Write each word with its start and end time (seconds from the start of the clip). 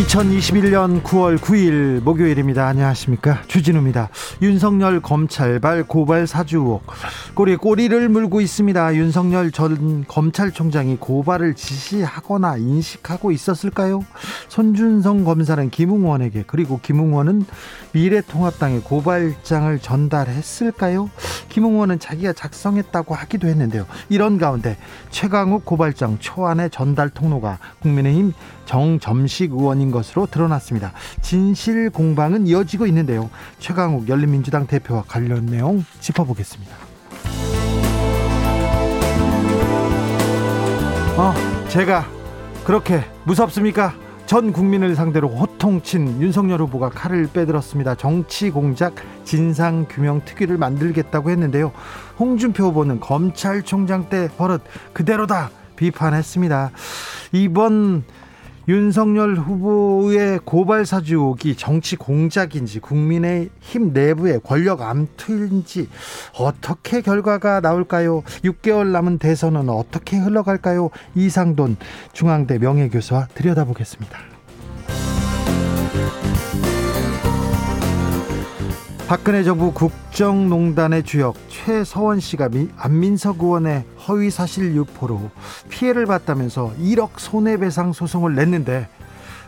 2021년 0.00 1.02
9월 1.02 1.36
9일 1.36 2.00
목요일입니다. 2.02 2.66
안녕하십니까. 2.66 3.42
주진우입니다. 3.48 4.08
윤석열 4.40 5.00
검찰발 5.00 5.84
고발 5.84 6.26
사주 6.26 6.56
의혹. 6.56 6.86
꼬리에 7.34 7.56
꼬리를 7.56 8.08
물고 8.08 8.40
있습니다. 8.40 8.96
윤석열 8.96 9.50
전 9.50 10.04
검찰총장이 10.06 10.96
고발을 10.96 11.54
지시하거나 11.54 12.56
인식하고 12.56 13.30
있었을까요? 13.30 14.04
손준성 14.48 15.24
검사는 15.24 15.70
김웅원에게 15.70 16.44
그리고 16.46 16.80
김웅원은 16.82 17.46
미래통합당에 17.92 18.80
고발장을 18.80 19.78
전달했을까요? 19.78 21.08
김웅원은 21.48 21.98
자기가 21.98 22.32
작성했다고 22.32 23.14
하기도 23.14 23.48
했는데요. 23.48 23.86
이런 24.08 24.36
가운데 24.36 24.76
최강욱 25.10 25.64
고발장 25.64 26.18
초안의 26.18 26.70
전달 26.70 27.10
통로가 27.10 27.58
국민의힘 27.80 28.32
정점식 28.66 29.52
의원인 29.52 29.90
것으로 29.90 30.26
드러났습니다. 30.26 30.92
진실 31.22 31.90
공방은 31.90 32.46
이어지고 32.46 32.86
있는데요. 32.86 33.30
최강욱 33.60 34.08
열린민주당 34.08 34.66
대표와 34.66 35.04
관련 35.06 35.46
내용 35.46 35.84
짚어보겠습니다. 36.00 36.89
어, 41.20 41.34
제가 41.68 42.06
그렇게 42.64 43.04
무섭습니까? 43.24 43.92
전 44.24 44.54
국민을 44.54 44.94
상대로 44.94 45.28
호통친 45.28 46.22
윤석열 46.22 46.62
후보가 46.62 46.88
칼을 46.88 47.28
빼들었습니다. 47.30 47.96
정치 47.96 48.50
공작 48.50 48.94
진상 49.24 49.84
규명 49.86 50.22
특위를 50.24 50.56
만들겠다고 50.56 51.28
했는데요. 51.28 51.72
홍준표 52.18 52.64
후보는 52.68 53.00
검찰총장 53.00 54.08
때 54.08 54.30
버릇 54.38 54.62
그대로다 54.94 55.50
비판했습니다. 55.76 56.70
이번 57.32 58.04
윤석열 58.68 59.36
후보의 59.36 60.40
고발 60.44 60.86
사주 60.86 61.14
의혹이 61.14 61.56
정치 61.56 61.96
공작인지 61.96 62.80
국민의 62.80 63.50
힘 63.60 63.92
내부의 63.92 64.40
권력 64.44 64.82
암투인지 64.82 65.88
어떻게 66.38 67.00
결과가 67.00 67.60
나올까요? 67.60 68.22
6개월 68.44 68.88
남은 68.88 69.18
대선은 69.18 69.68
어떻게 69.68 70.18
흘러갈까요? 70.18 70.90
이상돈 71.14 71.76
중앙대 72.12 72.58
명예교수와 72.58 73.28
들여다보겠습니다. 73.34 74.39
박근혜 79.10 79.42
정부 79.42 79.72
국정농단의 79.72 81.02
주역 81.02 81.34
최서원 81.48 82.20
씨가 82.20 82.48
안민석 82.76 83.42
의원의 83.42 83.84
허위 84.06 84.30
사실 84.30 84.76
유포로 84.76 85.32
피해를 85.68 86.06
봤다면서 86.06 86.74
1억 86.78 87.18
손해배상 87.18 87.92
소송을 87.92 88.36
냈는데 88.36 88.88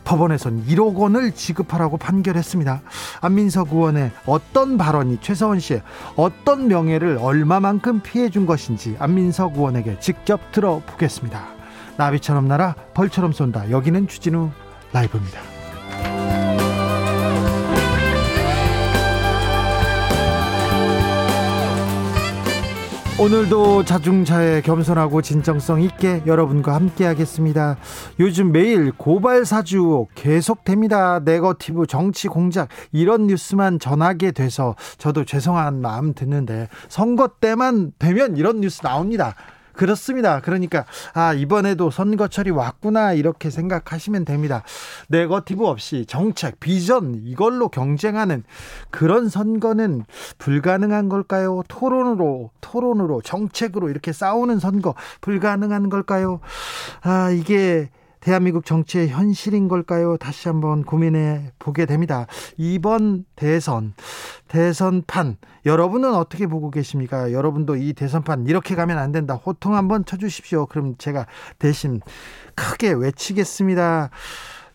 법원에선 0.03 0.67
1억 0.67 0.97
원을 0.97 1.31
지급하라고 1.31 1.97
판결했습니다. 1.97 2.83
안민석 3.21 3.73
의원의 3.73 4.11
어떤 4.27 4.79
발언이 4.79 5.19
최서원 5.21 5.61
씨의 5.61 5.83
어떤 6.17 6.67
명예를 6.67 7.19
얼마만큼 7.21 8.01
피해 8.01 8.31
준 8.31 8.47
것인지 8.47 8.97
안민석 8.99 9.55
의원에게 9.55 10.01
직접 10.01 10.41
들어보겠습니다. 10.51 11.41
나비처럼 11.99 12.49
날아 12.49 12.75
벌처럼 12.95 13.31
쏜다. 13.31 13.71
여기는 13.71 14.09
주진우 14.09 14.51
라이브입니다. 14.93 15.52
오늘도 23.23 23.85
자중차에 23.85 24.63
겸손하고 24.63 25.23
진정성 25.23 25.81
있게 25.83 26.25
여러분과 26.27 26.75
함께 26.75 27.05
하겠습니다. 27.05 27.77
요즘 28.19 28.51
매일 28.51 28.91
고발 28.91 29.45
사주 29.45 30.09
계속됩니다. 30.17 31.21
네거티브 31.21 31.87
정치 31.87 32.27
공작 32.27 32.69
이런 32.91 33.29
뉴스만 33.29 33.79
전하게 33.79 34.33
돼서 34.33 34.75
저도 34.99 35.25
죄송한 35.25 35.81
마음 35.81 36.15
드는데 36.15 36.67
선거 36.89 37.29
때만 37.29 37.93
되면 38.01 38.37
이런 38.37 38.61
뉴스 38.61 38.83
나옵니다. 38.83 39.37
그렇습니다. 39.75 40.41
그러니까 40.41 40.85
아 41.15 41.33
이번에도 41.33 41.91
선거철이 41.91 42.51
왔구나 42.51 43.13
이렇게 43.13 43.51
생각하시면 43.51 44.25
됩니다. 44.25 44.63
네거티브 45.09 45.67
없이 45.67 46.05
정책, 46.07 46.61
비전 46.61 47.15
이걸로 47.25 47.69
경쟁하는 47.69 48.45
그런 48.91 49.29
선거는 49.29 50.05
불가능한 50.39 51.09
걸까요? 51.09 51.63
토론으로 51.69 52.51
토론으로 52.61 53.23
정책으로 53.23 53.89
이렇게 53.89 54.13
싸우는 54.13 54.59
선거 54.59 54.95
불가능한 55.21 55.89
걸까요? 55.89 56.41
아 57.03 57.31
이게 57.31 57.91
대한민국 58.23 58.65
정치의 58.65 59.09
현실인 59.09 59.67
걸까요? 59.67 60.17
다시 60.17 60.49
한번 60.49 60.85
고민해 60.85 61.53
보게 61.59 61.87
됩니다. 61.87 62.27
이번 62.57 63.25
대선, 63.35 63.95
대선판, 64.47 65.37
여러분은 65.67 66.15
어떻게 66.15 66.47
보고 66.47 66.71
계십니까? 66.71 67.33
여러분도 67.33 67.77
이 67.77 67.93
대선판 67.93 68.47
이렇게 68.47 68.77
가면 68.77 68.97
안 68.97 69.11
된다. 69.11 69.35
호통 69.35 69.75
한번 69.75 70.05
쳐주십시오. 70.05 70.67
그럼 70.67 70.95
제가 70.99 71.27
대신 71.59 72.01
크게 72.55 72.93
외치겠습니다. 72.93 74.11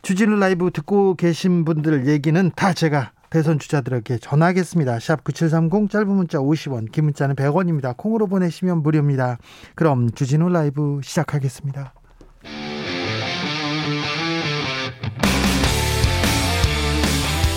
주진우 0.02 0.36
라이브 0.36 0.70
듣고 0.72 1.16
계신 1.16 1.64
분들 1.64 2.08
얘기는 2.08 2.52
다 2.54 2.74
제가 2.74 3.12
대선 3.30 3.60
주자들에게 3.60 4.18
전하겠습니다. 4.20 5.00
샵 5.00 5.24
9730 5.24 5.90
짧은 5.90 6.08
문자 6.08 6.38
50원, 6.38 6.92
긴 6.92 7.06
문자는 7.06 7.36
100원입니다. 7.36 7.96
콩으로 7.96 8.28
보내시면 8.28 8.84
무료입니다. 8.84 9.38
그럼 9.76 10.12
주진우 10.12 10.50
라이브 10.50 11.00
시작하겠습니다. 11.02 11.94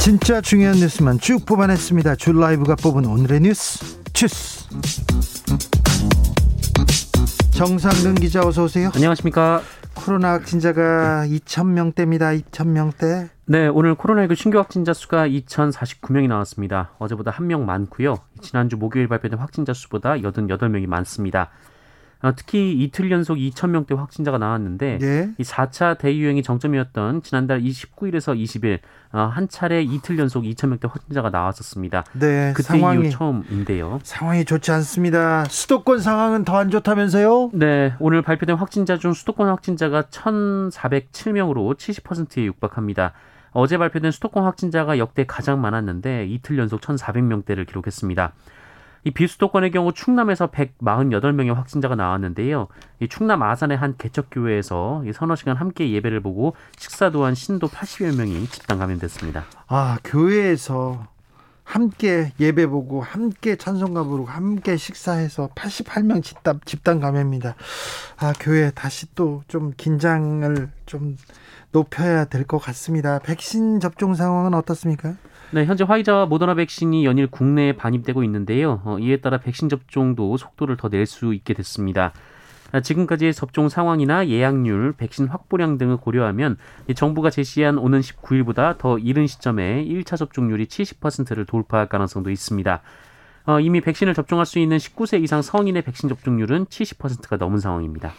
진짜 0.00 0.40
중요한 0.40 0.76
뉴스만 0.78 1.18
쭉 1.18 1.44
뽑아냈습니다. 1.44 2.16
줄 2.16 2.40
라이브가 2.40 2.74
뽑은 2.76 3.04
오늘의 3.04 3.40
뉴스 3.40 4.02
주스. 4.12 4.66
정상근 7.52 8.14
기자 8.14 8.40
어서 8.40 8.64
오세요. 8.64 8.90
안녕하십니까. 8.94 9.60
코로나 9.94 10.32
확진자가 10.32 11.26
2천 11.26 11.66
명대입니다. 11.66 12.30
2천 12.30 12.68
명대. 12.68 13.28
네, 13.44 13.68
오늘 13.68 13.94
코로나19 13.94 14.36
신규 14.36 14.58
확진자 14.58 14.94
수가 14.94 15.28
2,049명이 15.28 16.28
나왔습니다. 16.28 16.92
어제보다 16.98 17.30
한 17.30 17.46
명 17.46 17.66
많고요. 17.66 18.16
지난주 18.40 18.76
목요일 18.78 19.08
발표된 19.08 19.38
확진자 19.38 19.74
수보다 19.74 20.14
88명이 20.14 20.86
많습니다. 20.86 21.50
어, 22.22 22.32
특히 22.36 22.72
이틀 22.72 23.10
연속 23.10 23.36
2,000명대 23.36 23.96
확진자가 23.96 24.36
나왔는데 24.38 24.98
예. 25.00 25.30
이 25.38 25.42
4차 25.42 25.96
대유행이 25.98 26.42
정점이었던 26.42 27.22
지난달 27.22 27.62
29일에서 27.62 28.38
20일 28.38 28.76
어, 28.76 28.80
한 29.12 29.48
차례 29.48 29.82
이틀 29.82 30.18
연속 30.18 30.44
2,000명대 30.44 30.88
확진자가 30.88 31.30
나왔었습니다. 31.30 32.04
네, 32.12 32.52
그때 32.54 32.68
상황이, 32.68 33.02
이후 33.08 33.10
처음인데요. 33.10 33.98
상황이 34.04 34.44
좋지 34.44 34.70
않습니다. 34.70 35.44
수도권 35.46 35.98
상황은 36.00 36.44
더 36.44 36.56
안 36.60 36.70
좋다면서요? 36.70 37.50
네, 37.54 37.94
오늘 37.98 38.22
발표된 38.22 38.56
확진자 38.56 38.98
중 38.98 39.12
수도권 39.14 39.48
확진자가 39.48 40.02
1,407명으로 40.02 41.76
70%에 41.76 42.44
육박합니다. 42.44 43.12
어제 43.52 43.78
발표된 43.78 44.12
수도권 44.12 44.44
확진자가 44.44 44.98
역대 44.98 45.24
가장 45.26 45.60
많았는데 45.60 46.26
이틀 46.26 46.58
연속 46.58 46.80
1,400명대를 46.80 47.66
기록했습니다. 47.66 48.32
이 49.04 49.10
비수도권의 49.10 49.70
경우 49.70 49.92
충남에서 49.92 50.48
148명의 50.50 51.54
확진자가 51.54 51.94
나왔는데요. 51.94 52.68
이 53.00 53.08
충남 53.08 53.42
아산의 53.42 53.76
한 53.78 53.94
개척교회에서 53.96 55.04
이 55.06 55.12
서너 55.12 55.36
시간 55.36 55.56
함께 55.56 55.90
예배를 55.92 56.20
보고 56.20 56.54
식사 56.78 57.10
도 57.10 57.24
한 57.24 57.34
신도 57.34 57.68
80여 57.68 58.16
명이 58.16 58.46
집단 58.48 58.78
감염됐습니다. 58.78 59.44
아, 59.68 59.98
교회에서 60.04 61.06
함께 61.64 62.32
예배 62.40 62.66
보고 62.66 63.00
함께 63.00 63.54
찬송가 63.56 64.02
부르고 64.02 64.26
함께 64.28 64.76
식사해서 64.76 65.50
88명 65.54 66.22
집단 66.22 66.58
집단 66.64 66.98
감염입니다. 66.98 67.54
아, 68.18 68.32
교회 68.40 68.70
다시 68.72 69.14
또 69.14 69.42
좀 69.46 69.72
긴장을 69.76 70.68
좀 70.86 71.16
높여야 71.72 72.24
될 72.24 72.44
것 72.44 72.58
같습니다. 72.58 73.20
백신 73.20 73.78
접종 73.78 74.14
상황은 74.14 74.54
어떻습니까? 74.54 75.14
네, 75.52 75.64
현재 75.64 75.82
화이자와 75.84 76.26
모더나 76.26 76.54
백신이 76.54 77.04
연일 77.04 77.26
국내에 77.26 77.72
반입되고 77.72 78.22
있는데요. 78.24 78.80
어, 78.84 78.98
이에 79.00 79.16
따라 79.16 79.38
백신 79.38 79.68
접종도 79.68 80.36
속도를 80.36 80.76
더 80.76 80.88
낼 80.88 81.06
수 81.06 81.34
있게 81.34 81.54
됐습니다. 81.54 82.12
아, 82.72 82.80
지금까지의 82.80 83.34
접종 83.34 83.68
상황이나 83.68 84.28
예약률, 84.28 84.92
백신 84.96 85.26
확보량 85.26 85.76
등을 85.76 85.96
고려하면 85.96 86.56
정부가 86.94 87.30
제시한 87.30 87.78
오는 87.78 88.00
19일보다 88.00 88.78
더 88.78 88.96
이른 88.98 89.26
시점에 89.26 89.84
1차 89.86 90.16
접종률이 90.16 90.66
70%를 90.66 91.46
돌파할 91.46 91.88
가능성도 91.88 92.30
있습니다. 92.30 92.80
어, 93.46 93.58
이미 93.58 93.80
백신을 93.80 94.14
접종할 94.14 94.46
수 94.46 94.60
있는 94.60 94.76
19세 94.76 95.20
이상 95.20 95.42
성인의 95.42 95.82
백신 95.82 96.08
접종률은 96.08 96.66
70%가 96.66 97.36
넘은 97.38 97.58
상황입니다. 97.58 98.12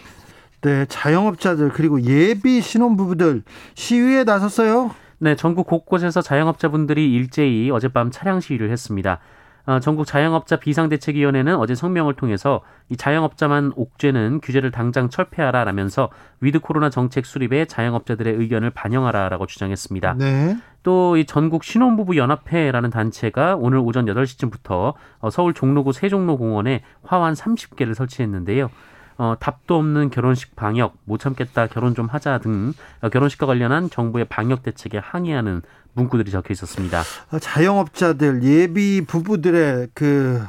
네, 0.64 0.86
자영업자들 0.86 1.70
그리고 1.70 2.02
예비 2.02 2.60
신혼부부들 2.62 3.44
시위에 3.76 4.26
나섰어요. 4.26 4.94
네, 5.24 5.36
전국 5.36 5.68
곳곳에서 5.68 6.22
자영업자분들이 6.22 7.14
일제히 7.14 7.70
어젯밤 7.70 8.10
차량 8.10 8.40
시위를 8.40 8.72
했습니다. 8.72 9.20
어, 9.68 9.80
전국 9.80 10.08
자영업자 10.08 10.56
비상대책위원회는 10.56 11.56
어제 11.58 11.76
성명을 11.76 12.16
통해서 12.16 12.62
이 12.90 12.98
자영업자만 12.98 13.74
옥죄는 13.76 14.42
규제를 14.42 14.72
당장 14.72 15.10
철폐하라 15.10 15.64
라면서 15.64 16.10
위드 16.40 16.60
코로나 16.60 16.90
정책 16.90 17.28
수립에 17.28 17.66
자영업자들의 17.66 18.34
의견을 18.34 18.72
반영하라라고 18.72 19.46
주장했습니다. 19.46 20.16
네. 20.18 20.58
또 20.82 21.16
이 21.16 21.26
전국 21.26 21.64
신혼부부 21.64 22.18
연합회라는 22.18 22.90
단체가 22.90 23.56
오늘 23.56 23.78
오전 23.78 24.06
8시쯤부터 24.08 24.96
어, 25.20 25.30
서울 25.30 25.54
종로구 25.54 25.94
세종로공원에 25.94 26.82
화환 27.04 27.36
30개를 27.36 27.94
설치했는데요. 27.94 28.72
어, 29.18 29.36
답도 29.40 29.78
없는 29.78 30.10
결혼식 30.10 30.56
방역, 30.56 30.96
못 31.06 31.20
참겠다 31.20 31.68
결혼 31.68 31.94
좀 31.96 32.08
하자 32.08 32.40
등 32.40 32.74
어, 33.02 33.10
결혼식과 33.10 33.46
관련한 33.46 33.90
정부의 33.90 34.26
방역 34.26 34.64
대책에 34.64 34.98
항의하는 34.98 35.62
문구들이 35.94 36.32
적혀 36.32 36.54
있었습니다. 36.54 37.02
어, 37.32 37.40
자영업자들 37.40 38.44
예비 38.44 39.02
부부들의 39.06 39.90
그 39.94 40.42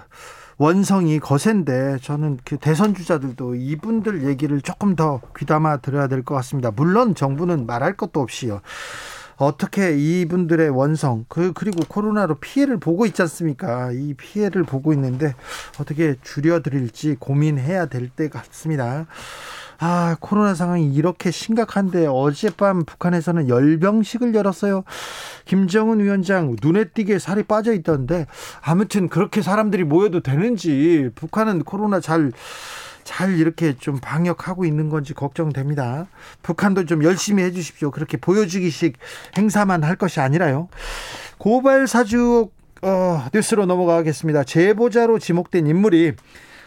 원성이 0.59 1.19
거센데 1.19 1.97
저는 2.03 2.39
그 2.45 2.57
대선 2.57 2.95
주자들도 2.95 3.57
이분들 3.57 4.25
얘기를 4.29 4.61
조금 4.61 4.95
더 4.95 5.21
귀담아 5.37 5.79
들어야 5.79 6.07
될 6.07 6.23
것 6.23 6.35
같습니다. 6.37 6.71
물론 6.71 7.15
정부는 7.17 7.67
말할 7.67 7.95
것도 7.97 8.21
없이요. 8.21 8.61
어떻게 9.37 9.97
이분들의 9.97 10.71
원성 10.71 11.25
그 11.29 11.53
그리고 11.53 11.81
코로나로 11.89 12.37
피해를 12.37 12.79
보고 12.79 13.07
있지 13.07 13.23
않습니까? 13.23 13.91
이 13.93 14.15
피해를 14.15 14.63
보고 14.65 14.93
있는데 14.93 15.35
어떻게 15.79 16.17
줄여드릴지 16.23 17.17
고민해야 17.19 17.87
될 17.87 18.11
때 18.15 18.29
같습니다. 18.29 19.07
아, 19.79 20.17
코로나 20.21 20.55
상황이 20.55 20.93
이렇게 20.93 21.31
심각한데 21.31 22.07
어젯밤 22.07 22.85
북한에서는 22.85 23.49
열병식을 23.49 24.35
열었어요. 24.35 24.85
김정은 25.45 25.99
위원장 26.01 26.55
눈에 26.63 26.85
띄게 26.85 27.19
살이 27.19 27.43
빠져 27.43 27.73
있던데 27.73 28.27
아무튼 28.61 29.09
그렇게 29.09 29.43
사람들이 29.43 29.85
모여도 29.85 30.21
되는지 30.21 31.11
북한은 31.15 31.65
코로나 31.65 31.99
잘 32.01 32.31
잘 33.05 33.39
이렇게 33.39 33.77
좀 33.77 33.99
방역하고 33.99 34.65
있는 34.65 34.89
건지 34.89 35.15
걱정됩니다. 35.15 36.07
북한도 36.43 36.87
좀 36.87 37.05
열심히 37.05 37.43
해주십시오. 37.45 37.91
그렇게 37.91 38.17
보여주기식 38.17 38.97
행사만 39.37 39.83
할 39.85 39.97
것이 39.97 40.21
아니라요. 40.21 40.69
고발 41.39 41.87
사주 41.87 42.51
어, 42.83 43.25
뉴스로 43.33 43.67
넘어가겠습니다. 43.67 44.45
제보자로 44.45 45.19
지목된 45.19 45.67
인물이 45.67 46.13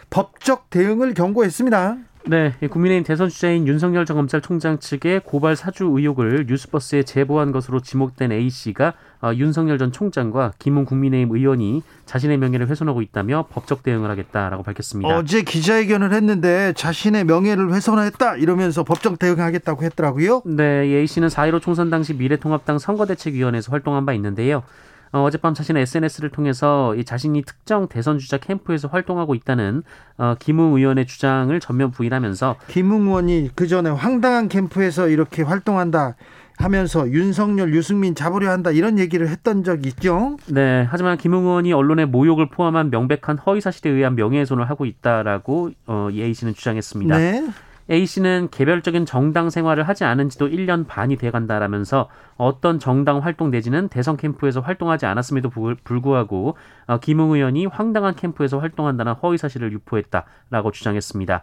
법적 0.08 0.70
대응을 0.70 1.14
경고했습니다. 1.14 1.98
네, 2.28 2.52
국민의힘 2.68 3.04
대선 3.04 3.28
주자인 3.28 3.68
윤석열 3.68 4.04
전 4.04 4.16
검찰총장 4.16 4.80
측의 4.80 5.20
고발 5.24 5.54
사주 5.54 5.84
의혹을 5.84 6.46
뉴스버스에 6.48 7.04
제보한 7.04 7.52
것으로 7.52 7.80
지목된 7.80 8.32
A 8.32 8.50
씨가 8.50 8.94
어, 9.22 9.32
윤석열 9.32 9.78
전 9.78 9.92
총장과 9.92 10.54
김웅 10.58 10.86
국민의힘 10.86 11.36
의원이 11.36 11.84
자신의 12.04 12.38
명예를 12.38 12.68
훼손하고 12.68 13.00
있다며 13.02 13.46
법적 13.50 13.84
대응을 13.84 14.10
하겠다라고 14.10 14.64
밝혔습니다. 14.64 15.16
어제 15.16 15.42
기자회견을 15.42 16.12
했는데 16.12 16.72
자신의 16.76 17.24
명예를 17.24 17.72
훼손했다 17.72 18.36
이러면서 18.38 18.82
법적 18.82 19.20
대응하겠다고 19.20 19.84
했더라고요. 19.84 20.42
네, 20.46 20.64
A 20.82 21.06
씨는 21.06 21.28
4.15 21.28 21.62
총선 21.62 21.90
당시 21.90 22.12
미래통합당 22.12 22.80
선거대책위원회에서 22.80 23.70
활동한 23.70 24.04
바 24.04 24.12
있는데요. 24.14 24.64
어, 25.12 25.22
어젯밤 25.22 25.54
자신의 25.54 25.82
SNS를 25.82 26.30
통해서 26.30 26.94
이 26.94 27.04
자신이 27.04 27.42
특정 27.42 27.88
대선 27.88 28.18
주자 28.18 28.38
캠프에서 28.38 28.88
활동하고 28.88 29.34
있다는 29.34 29.82
어, 30.18 30.34
김웅 30.38 30.76
의원의 30.76 31.06
주장을 31.06 31.58
전면 31.60 31.90
부인하면서 31.90 32.56
김웅 32.68 33.06
의원이 33.06 33.50
그 33.54 33.66
전에 33.66 33.90
황당한 33.90 34.48
캠프에서 34.48 35.08
이렇게 35.08 35.42
활동한다. 35.42 36.16
하면서 36.58 37.10
윤석열, 37.10 37.74
유승민 37.74 38.14
잡으려 38.14 38.50
한다 38.50 38.70
이런 38.70 38.98
얘기를 38.98 39.28
했던 39.28 39.62
적이 39.62 39.88
있죠. 39.88 40.36
네, 40.46 40.86
하지만 40.88 41.18
김웅 41.18 41.44
의원이 41.44 41.72
언론의 41.72 42.06
모욕을 42.06 42.48
포함한 42.48 42.90
명백한 42.90 43.38
허위 43.44 43.60
사실에 43.60 43.90
의한 43.90 44.14
명예훼손을 44.16 44.68
하고 44.70 44.86
있다라고 44.86 45.70
어, 45.86 46.08
이 46.10 46.22
A 46.22 46.32
씨는 46.32 46.54
주장했습니다. 46.54 47.18
네. 47.18 47.46
A 47.88 48.04
씨는 48.04 48.48
개별적인 48.50 49.06
정당 49.06 49.48
생활을 49.48 49.86
하지 49.86 50.04
않은 50.04 50.28
지도 50.28 50.48
1년 50.48 50.86
반이 50.88 51.16
돼 51.16 51.30
간다라면서 51.30 52.08
어떤 52.36 52.78
정당 52.78 53.18
활동 53.18 53.50
내지는 53.50 53.88
대선 53.88 54.16
캠프에서 54.16 54.60
활동하지 54.60 55.06
않았음에도 55.06 55.50
불구하고 55.84 56.56
어, 56.86 56.98
김웅 56.98 57.32
의원이 57.32 57.66
황당한 57.66 58.16
캠프에서 58.16 58.58
활동한다는 58.58 59.12
허위 59.14 59.38
사실을 59.38 59.72
유포했다라고 59.72 60.72
주장했습니다. 60.72 61.42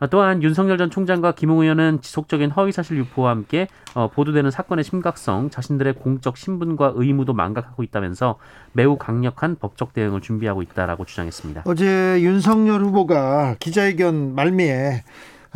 어, 0.00 0.06
또한 0.08 0.42
윤석열 0.42 0.78
전 0.78 0.90
총장과 0.90 1.32
김웅 1.32 1.60
의원은 1.60 2.00
지속적인 2.00 2.50
허위 2.52 2.72
사실 2.72 2.96
유포와 2.96 3.30
함께 3.30 3.68
어, 3.94 4.08
보도되는 4.08 4.50
사건의 4.50 4.84
심각성, 4.84 5.50
자신들의 5.50 5.94
공적 5.94 6.36
신분과 6.36 6.94
의무도 6.96 7.32
망각하고 7.34 7.82
있다면서 7.82 8.38
매우 8.72 8.96
강력한 8.96 9.56
법적 9.56 9.92
대응을 9.92 10.20
준비하고 10.20 10.62
있다라고 10.62 11.04
주장했습니다. 11.04 11.64
어제 11.66 12.20
윤석열 12.20 12.80
후보가 12.82 13.56
기자회견 13.60 14.34
말미에 14.34 15.02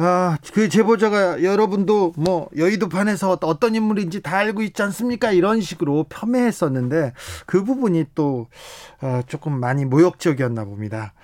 아, 0.00 0.38
그 0.52 0.68
제보자가 0.68 1.42
여러분도 1.42 2.12
뭐 2.16 2.48
여의도판에서 2.56 3.36
어떤 3.42 3.74
인물인지 3.74 4.22
다 4.22 4.36
알고 4.36 4.62
있지 4.62 4.80
않습니까? 4.82 5.32
이런 5.32 5.60
식으로 5.60 6.06
폄훼했었는데 6.08 7.14
그 7.46 7.64
부분이 7.64 8.06
또 8.14 8.46
아, 9.00 9.24
조금 9.26 9.58
많이 9.58 9.84
모욕적이었나 9.84 10.64
봅니다. 10.66 11.14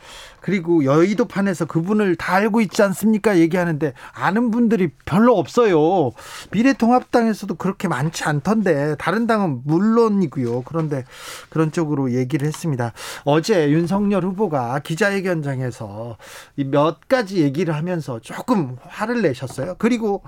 그리고 0.45 0.85
여의도판에서 0.85 1.65
그분을 1.65 2.17
다 2.17 2.35
알고 2.35 2.61
있지 2.61 2.83
않습니까? 2.83 3.39
얘기하는데 3.39 3.95
아는 4.13 4.51
분들이 4.51 4.91
별로 5.07 5.39
없어요. 5.39 6.11
미래통합당에서도 6.51 7.55
그렇게 7.55 7.89
많지 7.89 8.25
않던데 8.25 8.97
다른 8.99 9.27
당은 9.27 9.63
물론이고요. 9.65 10.65
그런데 10.65 11.07
그런 11.49 11.73
쪽으로 11.73 12.13
얘기를 12.13 12.47
했습니다. 12.47 12.93
어제 13.25 13.71
윤석열 13.71 14.23
후보가 14.25 14.81
기자회견장에서 14.81 16.19
몇 16.67 17.09
가지 17.09 17.41
얘기를 17.41 17.75
하면서 17.75 18.21
조금 18.21 18.77
화를 18.83 19.23
내셨어요. 19.23 19.77
그리고 19.79 20.23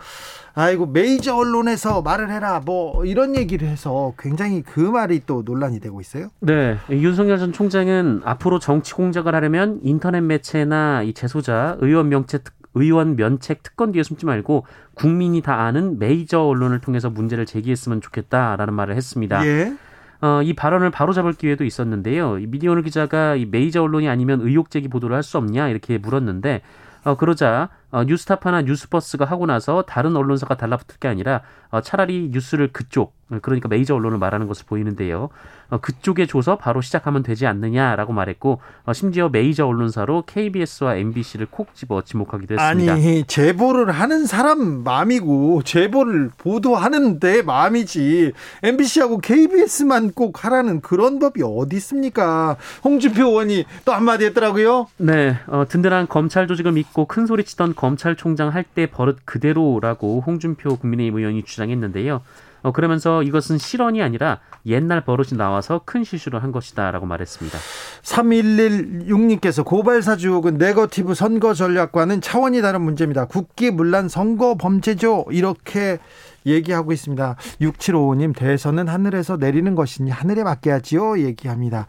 아이고 0.59 0.87
메이저 0.87 1.37
언론에서 1.37 2.01
말을 2.01 2.31
해라 2.31 2.63
뭐 2.65 3.05
이런 3.05 3.37
얘기를 3.37 3.69
해서 3.69 4.15
굉장히 4.19 4.63
그 4.63 4.81
말이 4.81 5.21
또 5.27 5.43
논란이 5.45 5.81
되고 5.81 6.01
있어요. 6.01 6.29
네, 6.41 6.79
윤석열 6.89 7.39
전 7.39 7.53
총장은 7.53 8.23
앞으로 8.25 8.59
정치 8.59 8.95
공작을 8.95 9.35
하려면 9.35 9.79
인터넷 9.83 10.23
매체나 10.23 11.03
이 11.03 11.13
재소자 11.13 11.77
의원 11.81 12.09
명체 12.09 12.39
의원 12.73 13.17
면책 13.17 13.63
특권 13.63 13.93
뒤에 13.93 14.03
숨지 14.03 14.25
말고 14.25 14.65
국민이 14.95 15.43
다 15.43 15.61
아는 15.65 15.99
메이저 15.99 16.41
언론을 16.41 16.81
통해서 16.81 17.11
문제를 17.11 17.45
제기했으면 17.45 18.01
좋겠다라는 18.01 18.73
말을 18.73 18.97
했습니다. 18.97 19.47
예. 19.47 19.75
어, 20.23 20.41
이 20.43 20.55
발언을 20.55 20.91
바로잡을 20.91 21.35
기회도 21.35 21.65
있었는데요. 21.65 22.37
미디어오늘 22.49 22.83
기자가 22.83 23.35
이 23.37 23.45
메이저 23.45 23.83
언론이 23.83 24.09
아니면 24.09 24.41
의혹 24.41 24.71
제기 24.71 24.89
보도를 24.89 25.15
할 25.15 25.23
수 25.23 25.37
없냐 25.37 25.69
이렇게 25.69 25.99
물었는데 25.99 26.63
어, 27.05 27.17
그러자 27.17 27.69
어, 27.97 28.05
뉴스타파나 28.05 28.61
뉴스버스가 28.61 29.25
하고 29.25 29.47
나서 29.47 29.81
다른 29.81 30.17
언론사가 30.17 30.59
달라붙을 30.59 30.99
게 31.01 31.09
아니라 31.09 31.41
어, 31.71 31.81
차라리 31.81 32.29
뉴스를 32.31 32.69
그쪽 32.71 33.17
그러니까 33.43 33.69
메이저 33.69 33.95
언론을 33.95 34.19
말하는 34.19 34.47
것을 34.47 34.67
보이는데요. 34.69 35.31
어, 35.69 35.79
그쪽에 35.79 36.27
줘서 36.27 36.57
바로 36.57 36.81
시작하면 36.81 37.25
되지 37.25 37.47
않느냐라고 37.47 38.13
말했고 38.13 38.61
어, 38.85 38.93
심지어 38.93 39.29
메이저 39.29 39.67
언론사로 39.67 40.23
KBS와 40.27 40.97
MBC를 40.97 41.49
콕 41.51 41.75
집어 41.75 42.03
지목하기도 42.03 42.55
했습니다. 42.55 42.93
아니 42.93 43.25
제보를 43.25 43.91
하는 43.91 44.27
사람 44.27 44.85
마음이고 44.85 45.63
제보를 45.65 46.31
보도하는데 46.39 47.43
마음이지 47.43 48.33
MBC하고 48.63 49.19
KBS만 49.19 50.13
꼭 50.13 50.45
하라는 50.45 50.81
그런 50.81 51.19
법이 51.19 51.43
어디 51.45 51.77
있습니까? 51.77 52.57
홍준표 52.85 53.27
의원이 53.27 53.65
또 53.85 53.93
한마디 53.93 54.25
했더라고요. 54.27 54.87
네, 54.99 55.37
어, 55.49 55.65
든든한 55.69 56.07
검찰 56.07 56.47
조직을 56.47 56.73
믿고 56.73 57.07
큰 57.07 57.27
소리 57.27 57.43
치던 57.43 57.75
검 57.75 57.86
찰총장 57.95 58.49
할 58.49 58.65
때 58.75 58.87
버릇 58.91 59.19
그대로라고 59.25 60.23
홍준표 60.27 60.77
국민의힘 60.77 61.19
의원이 61.19 61.45
주장했는데요. 61.45 62.21
어, 62.63 62.73
그러면서 62.73 63.23
이것은 63.23 63.59
실언이 63.59 64.03
아니라 64.03 64.41
옛날 64.67 65.05
버릇이 65.05 65.39
나와서 65.39 65.83
큰 65.85 66.03
실수를 66.03 66.43
한 66.43 66.51
것이다라고 66.51 67.07
말했습니다. 67.07 67.57
3116님께서 68.03 69.65
고발사주 69.65 70.33
혹은 70.33 70.59
네거티브 70.59 71.15
선거 71.15 71.55
전략과는 71.55 72.21
차원이 72.23 72.61
다른 72.63 72.83
문제입니다. 72.83 73.27
국기문란 73.27 74.09
선거 74.09 74.57
범죄죠. 74.57 75.27
이렇게 75.31 75.99
얘기하고 76.47 76.93
있습니다. 76.93 77.37
6755님 77.61 78.35
대선은 78.37 78.89
하늘에서 78.89 79.37
내리는 79.37 79.75
것이니 79.75 80.11
하늘에 80.11 80.45
맡겨야지요. 80.45 81.21
얘기합니다. 81.21 81.87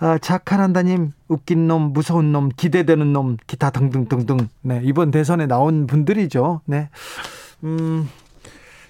아, 0.00 0.18
착한한다님 0.18 1.12
웃긴 1.28 1.68
놈, 1.68 1.92
무서운 1.92 2.32
놈, 2.32 2.48
기대되는 2.48 3.12
놈, 3.12 3.36
기타 3.46 3.70
등등등등. 3.70 4.48
네, 4.62 4.80
이번 4.84 5.10
대선에 5.10 5.46
나온 5.46 5.86
분들이죠. 5.86 6.62
네. 6.66 6.88
음, 7.62 8.08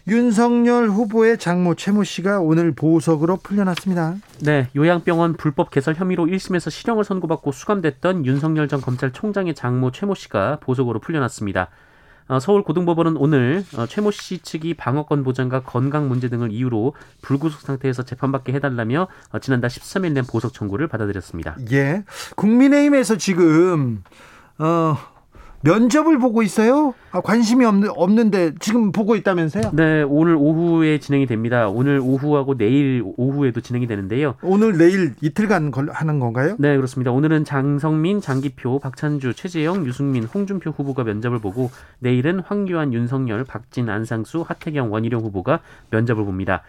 윤석열 0.07 0.89
후보의 0.91 1.39
장모 1.39 1.77
최모 1.77 2.05
씨가 2.05 2.41
오늘 2.41 2.73
보석으로 2.73 3.39
풀려났습니다. 3.39 4.17
네, 4.41 4.69
요양병원 4.77 5.35
불법 5.35 5.71
개설 5.71 5.95
혐의로 5.95 6.27
1심에서 6.27 6.71
실형을 6.71 7.05
선고받고 7.05 7.53
수감됐던 7.53 8.27
윤석열 8.27 8.69
전 8.69 8.83
검찰총장의 8.83 9.55
장모 9.55 9.93
최모 9.93 10.15
씨가 10.15 10.59
보석으로 10.61 11.01
풀려났습니다. 11.01 11.71
어, 12.29 12.41
서울고등법원은 12.41 13.17
오늘 13.17 13.65
어, 13.77 13.87
최모 13.87 14.11
씨 14.11 14.39
측이 14.39 14.75
방어권 14.75 15.25
보장과 15.25 15.63
건강 15.63 16.09
문제 16.09 16.29
등을 16.29 16.53
이유로 16.53 16.95
불구속 17.23 17.61
상태에서 17.61 18.03
재판받게 18.05 18.53
해달라며 18.55 19.09
어, 19.33 19.39
지난달 19.39 19.71
13일 19.71 20.13
낸 20.13 20.25
보석 20.25 20.53
청구를 20.55 20.89
받아들였습니다. 20.89 21.57
예. 21.73 22.05
국민의힘에서 22.37 23.17
지금 23.17 24.03
어 24.59 24.97
면접을 25.65 26.19
보고 26.19 26.43
있어요? 26.43 26.95
아, 27.11 27.23
관심이 27.23 27.65
없는, 27.65 27.89
없는데 27.97 28.53
지금 28.61 28.93
보고 28.93 29.17
있다면서요? 29.17 29.71
네, 29.73 30.03
오늘 30.03 30.37
오후에 30.37 30.99
진행이 30.99 31.27
됩니다. 31.27 31.69
오늘 31.69 32.01
오후하고 32.01 32.59
내일 32.59 33.03
오후에도 33.17 33.63
진행이 33.63 33.87
되는데요. 33.87 34.35
오늘 34.43 34.77
내일 34.77 35.15
이틀간 35.23 35.73
하는 35.89 36.19
건가요? 36.19 36.57
네, 36.59 36.77
그렇습니다. 36.77 37.13
오늘은 37.13 37.45
장성민, 37.45 38.21
장기표, 38.21 38.79
박찬주, 38.81 39.33
최재영, 39.33 39.87
유승민, 39.87 40.25
홍준표 40.25 40.71
후보가 40.71 41.03
면접을 41.05 41.39
보고 41.39 41.71
내일은 41.99 42.41
황교안, 42.41 42.93
윤석열, 42.93 43.45
박진, 43.45 43.89
안상수, 43.89 44.45
하태경, 44.47 44.93
원희룡 44.93 45.23
후보가 45.23 45.61
면접을 45.91 46.25
봅니다. 46.25 46.63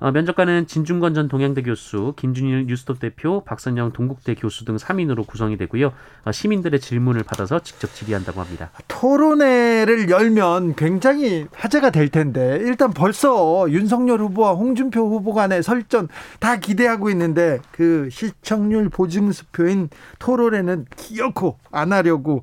어, 0.00 0.10
면접관은 0.10 0.66
진중권 0.66 1.12
전 1.12 1.28
동양대 1.28 1.60
교수, 1.60 2.14
김준일 2.16 2.66
뉴스톱 2.66 3.00
대표, 3.00 3.44
박선영 3.44 3.92
동국대 3.92 4.34
교수 4.34 4.64
등 4.64 4.76
3인으로 4.76 5.26
구성이 5.26 5.58
되고요. 5.58 5.92
어, 6.24 6.32
시민들의 6.32 6.80
질문을 6.80 7.22
받아서 7.22 7.60
직접 7.60 7.92
질의한다고 7.94 8.40
합니다. 8.40 8.70
토론회를 8.88 10.08
열면 10.08 10.74
굉장히 10.76 11.46
화제가 11.52 11.90
될 11.90 12.08
텐데 12.08 12.58
일단 12.62 12.92
벌써 12.94 13.66
윤석열 13.70 14.20
후보와 14.20 14.54
홍준표 14.54 15.00
후보 15.00 15.34
간의 15.34 15.62
설전 15.62 16.08
다 16.38 16.56
기대하고 16.56 17.10
있는데 17.10 17.60
그 17.70 18.08
시청률 18.10 18.88
보증수표인 18.88 19.90
토론회는 20.18 20.86
기어코 20.96 21.58
안 21.70 21.92
하려고 21.92 22.42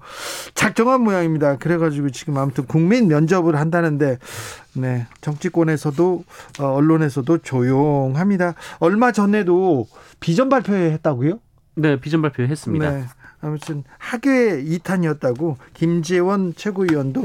작정한 0.53 1.01
모양입니다. 1.01 1.57
그래가지고 1.57 2.11
지금 2.11 2.37
아무튼 2.37 2.65
국민 2.67 3.07
면접을 3.07 3.55
한다는데 3.55 4.19
네, 4.77 5.07
정치권에서도 5.21 6.23
어, 6.59 6.65
언론에서도 6.65 7.39
조용합니다. 7.39 8.53
얼마 8.79 9.11
전에도 9.11 9.87
비전 10.19 10.49
발표했다고요? 10.49 11.39
네, 11.75 11.99
비전 11.99 12.21
발표했습니다. 12.21 12.91
네. 12.91 13.05
아무튼 13.41 13.83
학외 13.97 14.63
2탄이었다고 14.63 15.57
김재원 15.73 16.55
최고위원도 16.55 17.21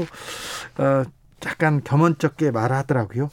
어, 0.77 1.03
약간 1.45 1.81
겸언쩍게 1.83 2.51
말하더라고요. 2.51 3.29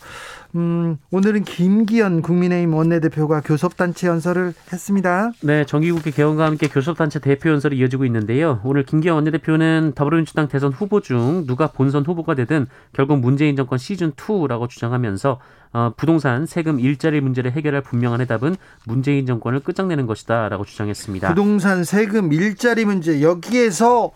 음, 0.57 0.99
오늘은 1.11 1.45
김기현 1.45 2.23
국민의힘 2.23 2.75
원내대표가 2.75 3.41
교섭단체 3.41 4.09
연설을 4.09 4.53
했습니다. 4.73 5.33
네, 5.43 5.65
정기국회 5.65 6.11
개헌과 6.11 6.45
함께 6.45 6.69
교섭단체 6.69 7.21
대표 7.21 7.51
연설이 7.51 7.79
이어지고 7.79 8.05
있는데요. 8.07 8.61
오늘 8.65 8.85
김기현 8.85 9.15
원내대표는 9.15 9.93
더불어민주당 9.95 10.49
대선 10.49 10.73
후보 10.73 11.01
중 11.01 11.47
누가 11.47 11.69
본선 11.69 12.05
후보가 12.05 12.35
되든 12.35 12.67
결국 12.93 13.21
문재인 13.21 13.57
정권 13.57 13.79
시즌2라고 13.79 14.69
주장하면서 14.69 15.39
어, 15.73 15.93
부동산 15.97 16.47
세금 16.47 16.81
일자리 16.81 17.21
문제를 17.21 17.53
해결할 17.53 17.83
분명한 17.83 18.21
해답은 18.23 18.57
문재인 18.87 19.25
정권을 19.27 19.61
끝장내는 19.61 20.07
것이다 20.07 20.49
라고 20.49 20.65
주장했습니다. 20.65 21.29
부동산 21.29 21.85
세금 21.85 22.33
일자리 22.33 22.85
문제 22.85 23.23
여기에서 23.23 24.11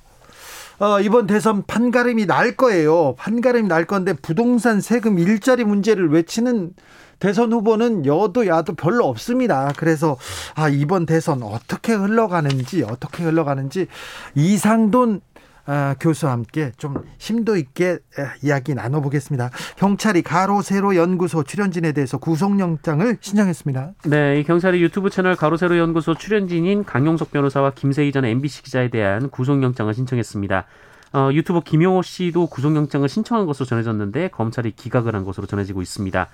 어, 0.79 1.01
이번 1.01 1.27
대선 1.27 1.63
판가름이 1.67 2.27
날 2.27 2.57
거예요. 2.57 3.15
판가름이 3.17 3.69
날 3.69 3.85
건데 3.85 4.13
부동산 4.13 4.81
세금 4.81 5.19
일자리 5.19 5.65
문제를 5.65 6.11
외치는 6.11 6.73
대선 7.21 7.53
후보는 7.53 8.07
여도 8.07 8.47
야도 8.47 8.75
별로 8.75 9.07
없습니다. 9.07 9.73
그래서 9.77 10.17
아 10.55 10.69
이번 10.69 11.07
대선 11.07 11.43
어떻게 11.43 11.95
흘러가는지 11.95 12.83
어떻게 12.83 13.23
흘러가는지 13.23 13.87
이상돈 14.35 15.21
아, 15.67 15.95
교수와 15.99 16.33
함께 16.33 16.73
좀 16.77 16.95
심도 17.19 17.57
있게 17.57 17.99
이야기 18.43 18.75
나눠보겠습니다. 18.75 19.51
경찰이 19.77 20.23
가로 20.23 20.63
세로 20.63 20.95
연구소 20.97 21.43
출연진에 21.43 21.93
대해서 21.93 22.19
구속영장을 22.19 23.19
신청했습니다. 23.21 23.93
네, 24.07 24.41
이 24.41 24.45
경찰이 24.45 24.83
유튜브 24.83 25.11
채널 25.11 25.37
가로 25.37 25.57
세로 25.57 25.79
연구소 25.79 26.15
출연진인 26.15 26.85
강용석 26.85 27.31
변호사와 27.31 27.73
김세희 27.75 28.13
전 28.13 28.25
MBC 28.25 28.63
기자에 28.63 28.89
대한 28.89 29.31
구속영장을 29.31 29.93
신청했습니다. 29.93 30.67
어, 31.15 31.31
유튜버 31.33 31.61
김용호 31.61 32.03
씨도 32.03 32.49
구속영장을 32.49 33.09
신청한 33.09 33.47
것으로 33.47 33.67
전해졌는데 33.67 34.29
검찰이 34.29 34.73
기각을 34.73 35.15
한 35.15 35.25
것으로 35.25 35.47
전해지고 35.47 35.81
있습니다. 35.81 36.29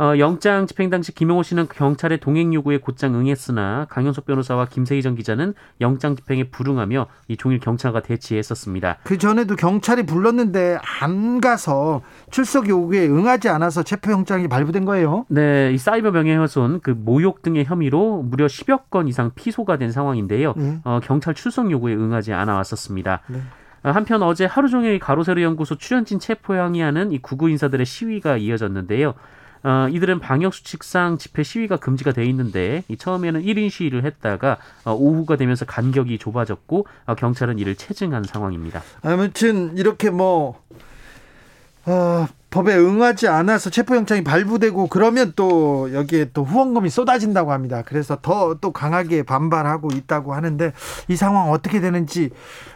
어, 0.00 0.16
영장 0.18 0.66
집행 0.66 0.88
당시 0.88 1.14
김용호 1.14 1.42
씨는 1.42 1.68
경찰의 1.68 2.20
동행 2.20 2.54
요구에 2.54 2.78
곧장 2.78 3.14
응했으나 3.14 3.86
강현석 3.90 4.24
변호사와 4.24 4.64
김세희 4.64 5.02
전 5.02 5.14
기자는 5.14 5.52
영장 5.82 6.16
집행에 6.16 6.44
불응하며 6.44 7.06
이 7.28 7.36
종일 7.36 7.60
경찰과 7.60 8.00
대치했었습니다. 8.00 8.96
그 9.04 9.18
전에도 9.18 9.56
경찰이 9.56 10.06
불렀는데 10.06 10.78
안 11.02 11.42
가서 11.42 12.00
출석 12.30 12.66
요구에 12.70 13.06
응하지 13.08 13.50
않아서 13.50 13.82
체포 13.82 14.10
영장이 14.10 14.48
발부된 14.48 14.86
거예요. 14.86 15.26
네, 15.28 15.70
이 15.74 15.76
사이버 15.76 16.12
명예훼손, 16.12 16.80
그 16.80 16.92
모욕 16.96 17.42
등의 17.42 17.66
혐의로 17.66 18.22
무려 18.22 18.46
10여 18.46 18.88
건 18.88 19.06
이상 19.06 19.32
피소가 19.34 19.76
된 19.76 19.92
상황인데요. 19.92 20.54
네. 20.56 20.78
어, 20.84 21.00
경찰 21.02 21.34
출석 21.34 21.70
요구에 21.70 21.94
응하지 21.94 22.32
않아 22.32 22.54
왔었습니다. 22.54 23.20
네. 23.26 23.42
어, 23.82 23.90
한편 23.90 24.22
어제 24.22 24.46
하루 24.46 24.70
종일 24.70 24.98
가로세로 24.98 25.42
연구소 25.42 25.76
출연진 25.76 26.18
체포 26.18 26.54
항의하는 26.54 27.12
이 27.12 27.18
구구 27.18 27.50
인사들의 27.50 27.84
시위가 27.84 28.38
이어졌는데요. 28.38 29.12
어, 29.62 29.88
이들은 29.90 30.20
방역 30.20 30.54
수칙상 30.54 31.18
집회 31.18 31.42
시위가 31.42 31.76
금지가 31.76 32.12
돼 32.12 32.24
있는데 32.26 32.82
이 32.88 32.96
처음에는 32.96 33.42
1인 33.42 33.70
시위를 33.70 34.04
했다가 34.04 34.56
어, 34.84 34.92
오후가 34.94 35.36
되면서 35.36 35.64
간격이 35.64 36.18
좁아졌고 36.18 36.86
어, 37.06 37.14
경찰은 37.14 37.58
이를 37.58 37.76
체증한 37.76 38.24
상황입니다. 38.24 38.82
아무튼 39.02 39.76
이렇게 39.76 40.10
뭐 40.10 40.62
어, 41.86 42.26
법에 42.50 42.74
응하지 42.76 43.28
않아서 43.28 43.70
체포영장이 43.70 44.24
발부되고 44.24 44.88
그러면 44.88 45.32
또 45.36 45.92
여기에 45.94 46.30
또 46.32 46.44
후원금이 46.44 46.90
쏟아진다고 46.90 47.52
합니다. 47.52 47.82
그래서 47.86 48.18
더 48.20 48.54
또 48.60 48.72
강하게 48.72 49.22
반발하고 49.22 49.90
있다고 49.94 50.34
하는데 50.34 50.72
이 51.08 51.16
상황 51.16 51.50
어떻게 51.50 51.80
되는지 51.80 52.30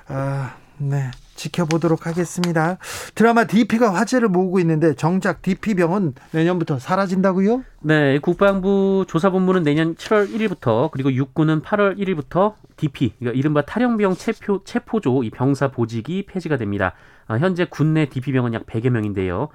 아, 0.06 0.54
네. 0.78 1.10
지켜보도록 1.34 2.06
하겠습니다. 2.06 2.78
드라마 3.14 3.44
DP가 3.44 3.94
화제를 3.94 4.28
모으고 4.28 4.58
있는데 4.60 4.94
정작 4.94 5.42
DP병은 5.42 6.14
내년부터 6.32 6.78
사라진다고요? 6.78 7.64
네, 7.80 8.18
국방부 8.18 9.04
조사본부는 9.08 9.62
내년 9.62 9.94
7월 9.94 10.30
1일부터 10.30 10.90
그리고 10.90 11.12
육군은 11.12 11.62
8월 11.62 11.98
1일부터 11.98 12.54
DP, 12.76 13.14
그러니까 13.18 13.38
이른바 13.38 13.62
탈영병 13.62 14.16
체포, 14.16 14.64
체포조 14.64 15.22
이 15.24 15.30
병사 15.30 15.68
보직이 15.68 16.26
폐지가 16.26 16.56
됩니다. 16.56 16.94
아, 17.26 17.36
현재 17.38 17.64
군내 17.64 18.08
DP병은 18.08 18.54
약 18.54 18.66
100여 18.66 18.90
명인데요. 18.90 19.48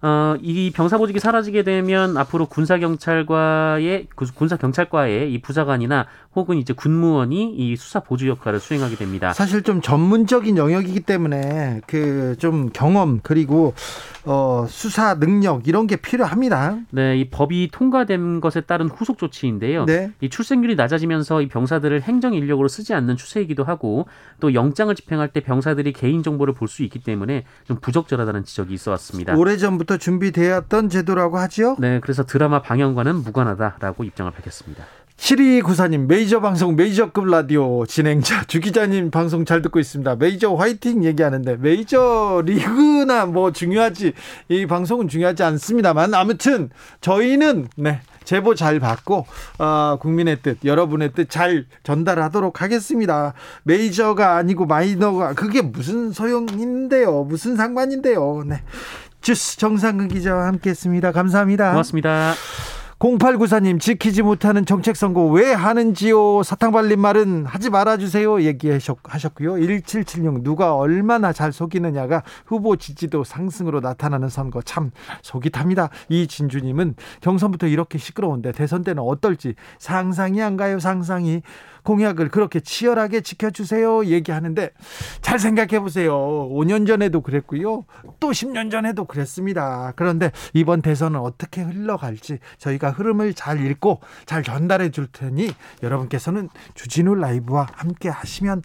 어, 0.00 0.36
이 0.40 0.70
병사 0.74 0.96
보직이 0.96 1.18
사라지게 1.18 1.64
되면 1.64 2.16
앞으로 2.16 2.46
군사 2.46 2.78
경찰과의 2.78 4.06
군사 4.34 4.56
경찰과의 4.56 5.32
이 5.32 5.40
부사관이나 5.40 6.06
혹은 6.38 6.56
이제 6.56 6.72
군무원이 6.72 7.54
이 7.56 7.76
수사 7.76 8.00
보조 8.00 8.26
역할을 8.28 8.60
수행하게 8.60 8.96
됩니다. 8.96 9.32
사실 9.32 9.62
좀 9.62 9.80
전문적인 9.82 10.56
영역이기 10.56 11.00
때문에 11.00 11.82
그 11.86 12.36
좀 12.38 12.70
경험 12.72 13.20
그리고 13.22 13.74
어 14.24 14.66
수사 14.68 15.18
능력 15.18 15.66
이런 15.66 15.86
게 15.86 15.96
필요합니다. 15.96 16.78
네, 16.90 17.16
이 17.18 17.28
법이 17.30 17.70
통과된 17.72 18.40
것에 18.40 18.60
따른 18.62 18.88
후속 18.88 19.18
조치인데요. 19.18 19.84
네. 19.86 20.12
이 20.20 20.28
출생률이 20.28 20.76
낮아지면서 20.76 21.42
이 21.42 21.48
병사들을 21.48 22.02
행정 22.02 22.34
인력으로 22.34 22.68
쓰지 22.68 22.94
않는 22.94 23.16
추세이기도 23.16 23.64
하고 23.64 24.06
또 24.40 24.54
영장을 24.54 24.94
집행할 24.94 25.28
때 25.28 25.40
병사들이 25.40 25.92
개인 25.92 26.22
정보를 26.22 26.54
볼 26.54 26.68
수 26.68 26.82
있기 26.82 26.98
때문에 27.02 27.44
좀 27.64 27.78
부적절하다는 27.80 28.44
지적이 28.44 28.74
있어 28.74 28.90
왔습니다. 28.92 29.34
오래전부터 29.34 29.96
준비되었던 29.96 30.90
제도라고 30.90 31.38
하지요. 31.38 31.76
네, 31.78 31.98
그래서 32.00 32.24
드라마 32.24 32.60
방영과는 32.60 33.16
무관하다라고 33.24 34.04
입장을 34.04 34.30
밝혔습니다. 34.32 34.84
7294님 35.18 36.06
메이저 36.06 36.40
방송 36.40 36.76
메이저급 36.76 37.26
라디오 37.26 37.84
진행자 37.86 38.44
주 38.44 38.60
기자님 38.60 39.10
방송 39.10 39.44
잘 39.44 39.62
듣고 39.62 39.80
있습니다. 39.80 40.16
메이저 40.16 40.54
화이팅 40.54 41.04
얘기하는데 41.04 41.56
메이저 41.56 42.42
리그나 42.46 43.26
뭐 43.26 43.52
중요하지 43.52 44.12
이 44.48 44.66
방송은 44.66 45.08
중요하지 45.08 45.42
않습니다만 45.42 46.14
아무튼 46.14 46.70
저희는 47.00 47.68
네 47.76 48.00
제보 48.24 48.54
잘 48.54 48.78
받고 48.78 49.26
어, 49.58 49.98
국민의 50.00 50.38
뜻 50.42 50.58
여러분의 50.64 51.12
뜻 51.12 51.28
잘 51.28 51.66
전달하도록 51.82 52.62
하겠습니다. 52.62 53.34
메이저가 53.64 54.36
아니고 54.36 54.66
마이너가 54.66 55.34
그게 55.34 55.62
무슨 55.62 56.12
소용인데요 56.12 57.24
무슨 57.24 57.56
상관인데요. 57.56 58.44
네 58.46 58.62
주스 59.20 59.58
정상근 59.58 60.08
기자와 60.08 60.46
함께 60.46 60.70
했습니다. 60.70 61.10
감사합니다. 61.10 61.70
고맙습니다. 61.70 62.34
0894님 62.98 63.78
지키지 63.78 64.22
못하는 64.22 64.66
정책 64.66 64.96
선거 64.96 65.24
왜 65.26 65.52
하는지요? 65.52 66.42
사탕 66.42 66.72
발린 66.72 67.00
말은 67.00 67.46
하지 67.46 67.70
말아주세요. 67.70 68.42
얘기하셨고요. 68.42 69.56
1776 69.60 70.42
누가 70.42 70.74
얼마나 70.74 71.32
잘 71.32 71.52
속이느냐가 71.52 72.24
후보 72.44 72.74
지지도 72.74 73.22
상승으로 73.22 73.78
나타나는 73.78 74.28
선거. 74.28 74.62
참 74.62 74.90
속이 75.22 75.50
탑니다. 75.50 75.90
이 76.08 76.26
진주님은 76.26 76.96
경선부터 77.20 77.68
이렇게 77.68 77.98
시끄러운데 77.98 78.50
대선 78.50 78.82
때는 78.82 79.00
어떨지 79.00 79.54
상상이 79.78 80.42
안 80.42 80.56
가요 80.56 80.80
상상이. 80.80 81.42
공약을 81.84 82.28
그렇게 82.28 82.60
치열하게 82.60 83.22
지켜주세요. 83.22 84.06
얘기하는데 84.06 84.70
잘 85.22 85.38
생각해 85.38 85.80
보세요. 85.80 86.18
5년 86.50 86.86
전에도 86.86 87.22
그랬고요. 87.22 87.84
또 88.20 88.30
10년 88.30 88.70
전에도 88.70 89.06
그랬습니다. 89.06 89.94
그런데 89.96 90.30
이번 90.52 90.82
대선은 90.82 91.18
어떻게 91.18 91.62
흘러갈지 91.62 92.40
저희가 92.58 92.87
흐름을 92.90 93.34
잘 93.34 93.64
읽고 93.64 94.00
잘 94.26 94.42
전달해 94.42 94.90
줄 94.90 95.06
테니 95.06 95.50
여러분께서는 95.82 96.48
주진우 96.74 97.14
라이브와 97.14 97.66
함께 97.72 98.08
하시면 98.08 98.62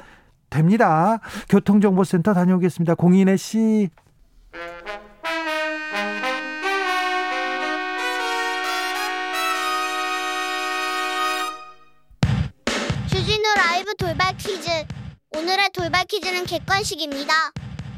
됩니다 0.49 1.19
교통정보센터 1.49 2.33
다녀오겠습니다 2.33 2.95
공인혜 2.95 3.37
씨 3.37 3.89
주진우 13.07 13.43
라이브 13.55 13.95
돌발 13.95 14.35
퀴즈. 14.37 14.69
오늘의 15.35 15.69
돌발 15.73 16.05
퀴즈는 16.05 16.45
객관식입니다. 16.45 17.33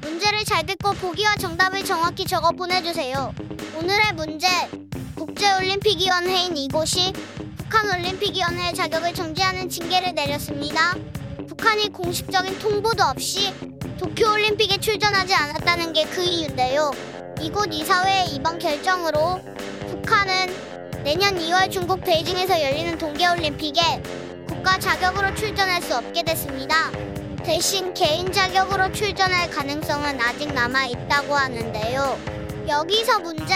문제를 0.02 0.44
잘 0.46 0.66
듣고 0.66 0.94
보기와 0.94 1.36
정답을 1.36 1.84
정확히 1.84 2.26
적어 2.26 2.52
보내주세요. 2.52 3.34
오늘의 3.78 4.14
문제. 4.16 4.48
국제올림픽위원회인 5.26 6.56
이곳이 6.56 7.12
북한 7.58 7.90
올림픽위원회 7.90 8.74
자격을 8.74 9.14
정지하는 9.16 9.70
징계를 9.70 10.14
내렸습니다. 10.14 10.94
북한이 11.48 11.90
공식적인 11.92 12.60
통보도 12.60 13.04
없이 13.04 13.52
도쿄올림픽에 13.98 14.78
출전하지 14.78 15.34
않았다는 15.34 15.94
게 15.94 16.06
그 16.06 16.22
이유인데요. 16.22 16.92
이곳 17.42 17.74
이사회의 17.74 18.36
이번 18.36 18.60
결정으로 18.60 19.42
북한은 19.90 21.04
내년 21.04 21.38
2월 21.38 21.72
중국 21.72 22.02
베이징에서 22.02 22.62
열리는 22.62 22.98
동계올림픽에 22.98 24.04
국가 24.48 24.78
자격으로 24.78 25.34
출전할 25.34 25.82
수 25.82 25.96
없게 25.96 26.22
됐습니다. 26.24 26.92
대신 27.44 27.94
개인 27.96 28.32
자격으로 28.32 28.92
출전할 28.92 29.50
가능성은 29.50 30.20
아직 30.22 30.54
남아 30.54 30.86
있다고 30.86 31.34
하는데요. 31.34 32.20
여기서 32.68 33.20
문제. 33.20 33.56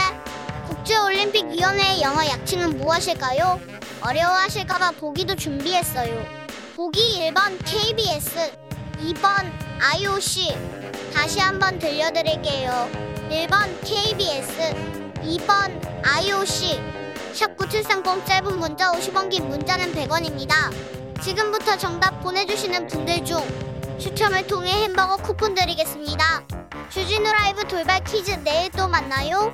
국제올림픽위원회의 0.80 2.02
영어 2.02 2.26
약칭은 2.26 2.78
무엇일까요? 2.78 3.60
어려워하실까봐 4.02 4.92
보기도 4.92 5.36
준비했어요. 5.36 6.26
보기 6.76 7.20
1번 7.20 7.58
KBS, 7.66 8.52
2번 9.00 9.52
IOC. 9.82 10.56
다시 11.14 11.40
한번 11.40 11.80
들려드릴게요. 11.80 12.90
1번 13.30 13.70
KBS, 13.84 14.74
2번 15.24 16.06
IOC. 16.06 16.80
샵9730 17.34 18.26
짧은 18.26 18.58
문자 18.58 18.92
50원 18.92 19.30
긴 19.30 19.50
문자는 19.50 19.94
100원입니다. 19.94 20.54
지금부터 21.22 21.78
정답 21.78 22.22
보내주시는 22.22 22.88
분들 22.88 23.26
중 23.26 23.40
추첨을 24.00 24.48
통해 24.48 24.72
햄버거 24.84 25.18
쿠폰 25.18 25.54
드리겠습니다. 25.54 26.44
주진우 26.90 27.24
라이브 27.32 27.68
돌발 27.68 28.02
퀴즈 28.06 28.32
내일 28.44 28.72
또 28.72 28.88
만나요. 28.88 29.54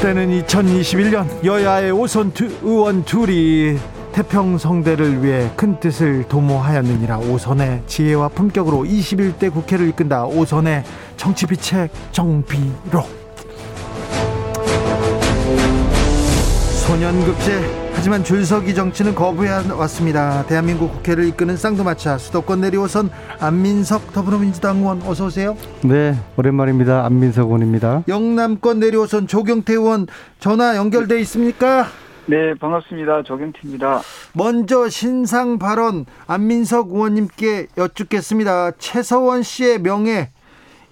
때는 0.00 0.42
2021년 0.42 1.44
여야의 1.44 1.90
오선 1.90 2.32
두, 2.32 2.46
의원 2.62 3.04
둘이 3.04 3.76
태평성대를 4.12 5.24
위해 5.24 5.50
큰 5.56 5.80
뜻을 5.80 6.24
도모하였느니라 6.28 7.18
오선의 7.18 7.82
지혜와 7.88 8.28
품격으로 8.28 8.84
21대 8.84 9.52
국회를 9.52 9.88
이끈다 9.88 10.26
오선의 10.26 10.84
정치비책 11.16 11.90
정비록. 12.12 13.08
소년급제 16.86 17.87
하지만 17.98 18.22
줄서기 18.22 18.76
정치는 18.76 19.16
거부해 19.16 19.50
왔습니다 19.72 20.46
대한민국 20.46 20.92
국회를 20.92 21.26
이끄는 21.26 21.56
쌍두마차 21.56 22.16
수도권 22.16 22.60
내리오선 22.60 23.10
안민석 23.40 24.12
더불어민주당 24.12 24.76
의원 24.78 25.02
어서 25.02 25.26
오세요 25.26 25.56
네, 25.82 26.14
오랜만입니다. 26.36 27.04
안민석 27.04 27.46
의원입니다. 27.46 28.04
영남권 28.06 28.78
내리오선 28.78 29.26
조경태 29.26 29.72
의원 29.72 30.06
전화 30.38 30.76
연결돼 30.76 31.18
있습니까? 31.22 31.86
네, 32.26 32.54
반갑습니다. 32.60 33.24
조경태입니다. 33.24 34.00
먼저 34.32 34.88
신상 34.88 35.58
발언 35.58 36.06
안민석 36.28 36.92
의원님께 36.92 37.66
여쭙겠습니다. 37.76 38.72
최서원 38.78 39.42
씨의 39.42 39.80
명예 39.80 40.30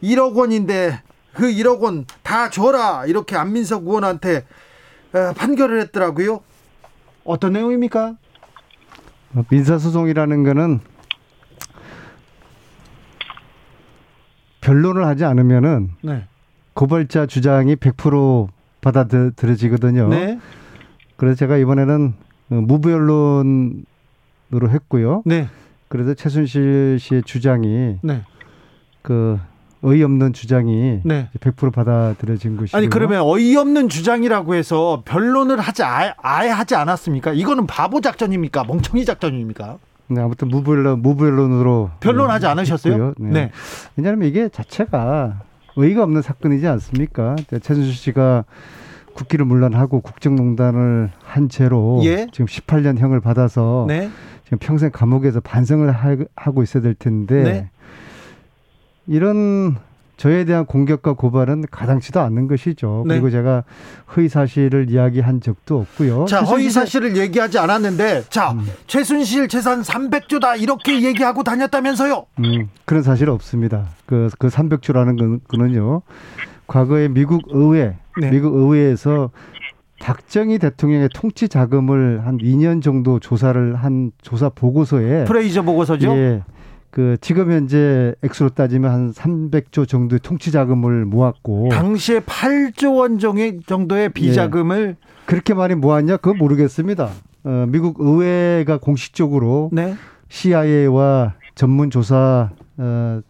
1억 0.02 0.34
원인데 0.34 1.02
그 1.34 1.44
1억 1.44 1.78
원 1.82 2.04
다 2.24 2.50
줘라 2.50 3.04
이렇게 3.06 3.36
안민석 3.36 3.84
의원한테 3.86 4.44
어, 5.12 5.32
판결을 5.36 5.80
했더라고요. 5.82 6.40
어떤 7.26 7.52
내용입니까? 7.52 8.16
민사소송이라는 9.50 10.44
거는 10.44 10.80
변론을 14.60 15.06
하지 15.06 15.24
않으면은 15.24 15.90
네. 16.02 16.26
고발자 16.74 17.26
주장이 17.26 17.76
100% 17.76 18.48
받아들여지거든요. 18.80 20.08
네. 20.08 20.38
그래서 21.16 21.36
제가 21.36 21.56
이번에는 21.56 22.14
어, 22.50 22.54
무변론으로 22.54 23.84
했고요. 24.52 25.22
네. 25.24 25.48
그래서 25.88 26.14
최순실 26.14 26.98
씨의 27.00 27.22
주장이 27.22 27.98
네. 28.02 28.22
그 29.02 29.38
어이없는 29.86 30.32
주장이 30.32 31.00
네. 31.04 31.28
100% 31.38 31.72
받아들여진 31.72 32.56
것이고 32.56 32.76
아니 32.76 32.88
그러면 32.88 33.22
어이없는 33.22 33.88
주장이라고 33.88 34.56
해서 34.56 35.02
변론을 35.04 35.60
하지 35.60 35.84
아예, 35.84 36.12
아예 36.18 36.48
하지 36.50 36.74
않았습니까? 36.74 37.32
이거는 37.32 37.68
바보 37.68 38.00
작전입니까? 38.00 38.64
멍청이 38.64 39.04
작전입니까? 39.04 39.78
네, 40.08 40.20
아무튼 40.20 40.48
무변론 40.48 41.02
무변론으로 41.02 41.90
변론하지 42.00 42.46
네, 42.46 42.50
않으셨어요? 42.50 42.92
했고요. 42.92 43.14
네. 43.18 43.50
왜냐하면 43.96 44.28
이게 44.28 44.48
자체가 44.48 45.42
의의가 45.76 46.02
없는 46.02 46.22
사건이지 46.22 46.66
않습니까? 46.66 47.36
최순실 47.62 47.94
씨가 47.94 48.44
국기를 49.14 49.46
물러나고 49.46 50.00
국정농단을 50.00 51.10
한 51.22 51.48
채로 51.48 52.00
예. 52.04 52.26
지금 52.32 52.46
18년 52.46 52.98
형을 52.98 53.20
받아서 53.20 53.86
네. 53.88 54.10
지금 54.44 54.58
평생 54.58 54.90
감옥에서 54.92 55.40
반성을 55.40 55.90
하, 55.90 56.50
고 56.50 56.62
있어야 56.62 56.82
될 56.82 56.94
텐데 56.94 57.42
네. 57.42 57.70
이런 59.06 59.76
저에 60.16 60.44
대한 60.44 60.64
공격과 60.64 61.12
고발은 61.12 61.64
가당치도 61.70 62.20
않는 62.20 62.48
것이죠. 62.48 63.04
네. 63.06 63.14
그리고 63.14 63.30
제가 63.30 63.64
허위 64.16 64.28
사실을 64.28 64.90
이야기한 64.90 65.42
적도 65.42 65.80
없고요. 65.80 66.24
자, 66.24 66.40
허위 66.40 66.70
사실을 66.70 67.16
얘기하지 67.16 67.58
않았는데, 67.58 68.24
자, 68.30 68.52
음. 68.52 68.66
최순실 68.86 69.48
재산 69.48 69.82
300조다 69.82 70.60
이렇게 70.60 71.02
얘기하고 71.02 71.42
다녔다면서요? 71.42 72.24
음, 72.38 72.70
그런 72.86 73.02
사실 73.02 73.28
없습니다. 73.28 73.88
그, 74.06 74.30
그 74.38 74.48
300조라는 74.48 75.18
건, 75.18 75.40
거는요, 75.48 76.00
과거에 76.66 77.08
미국 77.08 77.42
의회, 77.48 77.96
네. 78.18 78.30
미국 78.30 78.54
의회에서 78.54 79.30
박정희 80.00 80.58
대통령의 80.58 81.10
통치 81.14 81.48
자금을 81.48 82.26
한 82.26 82.38
2년 82.38 82.82
정도 82.82 83.18
조사를 83.18 83.76
한 83.76 84.12
조사 84.22 84.48
보고서에 84.48 85.24
프레이저 85.24 85.62
보고서죠. 85.62 86.10
예, 86.16 86.42
그 86.96 87.18
지금 87.20 87.52
현재 87.52 88.14
액수로 88.22 88.48
따지면 88.48 88.90
한 88.90 89.12
300조 89.12 89.86
정도의 89.86 90.18
통치 90.22 90.50
자금을 90.50 91.04
모았고 91.04 91.68
당시에 91.68 92.20
8조 92.20 92.96
원 92.96 93.18
정도의 93.18 94.08
비자금을 94.08 94.96
그렇게 95.26 95.52
많이 95.52 95.74
모았냐? 95.74 96.16
그거 96.16 96.32
모르겠습니다. 96.32 97.10
어, 97.44 97.66
미국 97.68 97.96
의회가 98.00 98.78
공식적으로 98.78 99.68
네. 99.74 99.94
CIA와 100.30 101.34
전문 101.54 101.90
조사 101.90 102.50
어, 102.78 103.20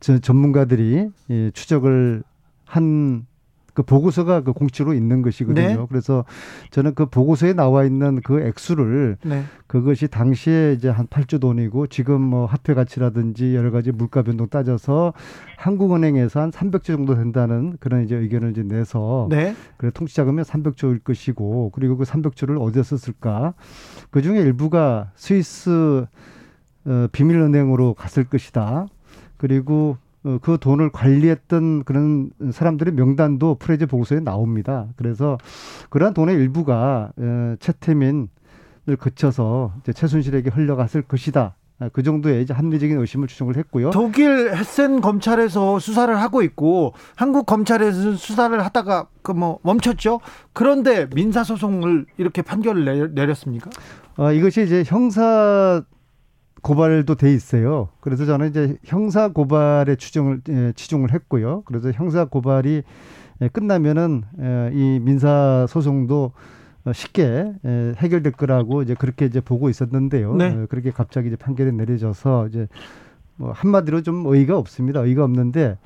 저, 0.00 0.18
전문가들이 0.18 1.08
예, 1.30 1.50
추적을 1.52 2.24
한 2.64 3.26
그 3.74 3.82
보고서가 3.82 4.42
그 4.42 4.52
공식으로 4.52 4.94
있는 4.94 5.20
것이거든요. 5.20 5.66
네. 5.66 5.86
그래서 5.88 6.24
저는 6.70 6.94
그 6.94 7.06
보고서에 7.06 7.52
나와 7.52 7.84
있는 7.84 8.20
그 8.22 8.40
액수를 8.40 9.18
네. 9.24 9.44
그것이 9.66 10.06
당시에 10.06 10.72
이제 10.72 10.88
한 10.88 11.08
8조 11.08 11.40
돈이고 11.40 11.88
지금 11.88 12.20
뭐 12.20 12.46
화폐 12.46 12.72
가치라든지 12.72 13.56
여러 13.56 13.72
가지 13.72 13.90
물가 13.90 14.22
변동 14.22 14.48
따져서 14.48 15.12
한국은행에서 15.58 16.40
한 16.40 16.50
300조 16.50 16.84
정도 16.84 17.16
된다는 17.16 17.76
그런 17.80 18.04
이제 18.04 18.14
의견을 18.14 18.52
이제 18.52 18.62
내서 18.62 19.26
네. 19.28 19.56
그래 19.76 19.90
통치 19.92 20.14
자금이 20.14 20.42
300조일 20.42 21.02
것이고 21.02 21.70
그리고 21.74 21.96
그 21.96 22.04
300조를 22.04 22.62
어디서 22.62 22.96
쓸까? 22.96 23.54
그 24.10 24.22
중에 24.22 24.40
일부가 24.40 25.10
스위스 25.16 26.06
어, 26.86 27.08
비밀은행으로 27.10 27.94
갔을 27.94 28.24
것이다. 28.24 28.86
그리고 29.36 29.96
어, 29.96 30.03
그 30.42 30.56
돈을 30.58 30.90
관리했던 30.90 31.84
그런 31.84 32.30
사람들의 32.50 32.94
명단도 32.94 33.56
프레즈 33.56 33.86
보고서에 33.86 34.20
나옵니다. 34.20 34.86
그래서 34.96 35.36
그러한 35.90 36.14
돈의 36.14 36.34
일부가 36.36 37.10
어, 37.16 37.54
최태민을 37.60 38.28
거쳐서 38.98 39.72
이제 39.82 39.92
최순실에게 39.92 40.50
흘러갔을 40.50 41.02
것이다. 41.02 41.54
아, 41.80 41.88
그 41.92 42.02
정도의 42.04 42.40
이제 42.42 42.54
합리적인 42.54 42.96
의심을 42.98 43.26
추정을 43.26 43.56
했고요. 43.56 43.90
독일 43.90 44.54
헤센 44.54 45.00
검찰에서 45.00 45.80
수사를 45.80 46.14
하고 46.20 46.42
있고 46.42 46.94
한국 47.16 47.46
검찰에서 47.46 48.12
수사를 48.14 48.64
하다가 48.64 49.08
그 49.22 49.32
뭐 49.32 49.58
멈췄죠. 49.62 50.20
그런데 50.52 51.08
민사 51.14 51.42
소송을 51.42 52.06
이렇게 52.16 52.42
판결을 52.42 52.84
내- 52.84 53.20
내렸습니까? 53.22 53.70
어, 54.16 54.32
이것이 54.32 54.62
이제 54.62 54.84
형사 54.86 55.82
고발도 56.64 57.16
돼 57.16 57.32
있어요. 57.32 57.90
그래서 58.00 58.24
저는 58.24 58.48
이제 58.48 58.78
형사 58.84 59.28
고발에 59.28 59.96
추정을 59.96 60.40
예, 60.48 60.72
치중을 60.74 61.12
했고요. 61.12 61.62
그래서 61.66 61.92
형사 61.92 62.24
고발이 62.24 62.82
예, 63.42 63.48
끝나면은 63.48 64.22
예, 64.40 64.70
이 64.72 64.98
민사 64.98 65.66
소송도 65.68 66.32
어, 66.86 66.92
쉽게 66.92 67.52
예, 67.66 67.92
해결될 67.98 68.32
거라고 68.32 68.80
이제 68.80 68.94
그렇게 68.94 69.26
이제 69.26 69.42
보고 69.42 69.68
있었는데요. 69.68 70.34
네. 70.36 70.46
어, 70.46 70.66
그렇게 70.70 70.90
갑자기 70.90 71.28
이제 71.28 71.36
판결이 71.36 71.70
내려져서 71.72 72.48
이제 72.48 72.66
뭐 73.36 73.52
한마디로 73.52 74.00
좀 74.00 74.24
의의가 74.26 74.56
없습니다. 74.56 75.00
의의가 75.00 75.22
없는데 75.22 75.76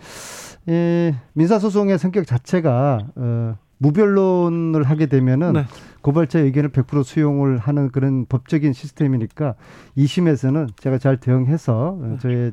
예, 0.68 1.16
민사 1.32 1.58
소송의 1.58 1.98
성격 1.98 2.24
자체가 2.24 3.00
어, 3.16 3.58
무변론을 3.78 4.82
하게 4.82 5.06
되면은 5.06 5.52
네. 5.54 5.64
고발자 6.02 6.40
의견을 6.40 6.70
100% 6.70 7.04
수용을 7.04 7.58
하는 7.58 7.90
그런 7.90 8.26
법적인 8.26 8.72
시스템이니까 8.72 9.54
2심에서는 9.96 10.70
제가 10.80 10.98
잘 10.98 11.18
대응해서 11.18 11.98
어, 12.00 12.18
저의 12.20 12.52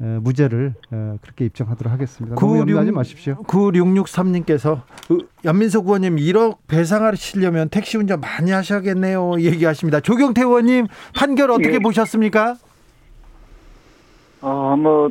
어, 0.00 0.18
무죄를 0.22 0.74
어, 0.90 1.16
그렇게 1.20 1.44
입증하도록 1.44 1.92
하겠습니다. 1.92 2.36
너무 2.36 2.58
염려하지 2.58 2.90
마십시오. 2.90 3.36
9663님께서 3.44 4.82
연민석 5.44 5.86
의원님 5.86 6.16
1억 6.16 6.58
배상하시려면 6.66 7.68
택시 7.68 7.96
운전 7.96 8.20
많이 8.20 8.50
하셔야겠네요. 8.50 9.40
얘기하십니다. 9.40 10.00
조경태 10.00 10.42
의원님 10.42 10.88
판결 11.14 11.50
어떻게 11.50 11.74
예. 11.74 11.78
보셨습니까? 11.78 12.56
어, 14.40 14.76
뭐, 14.76 15.10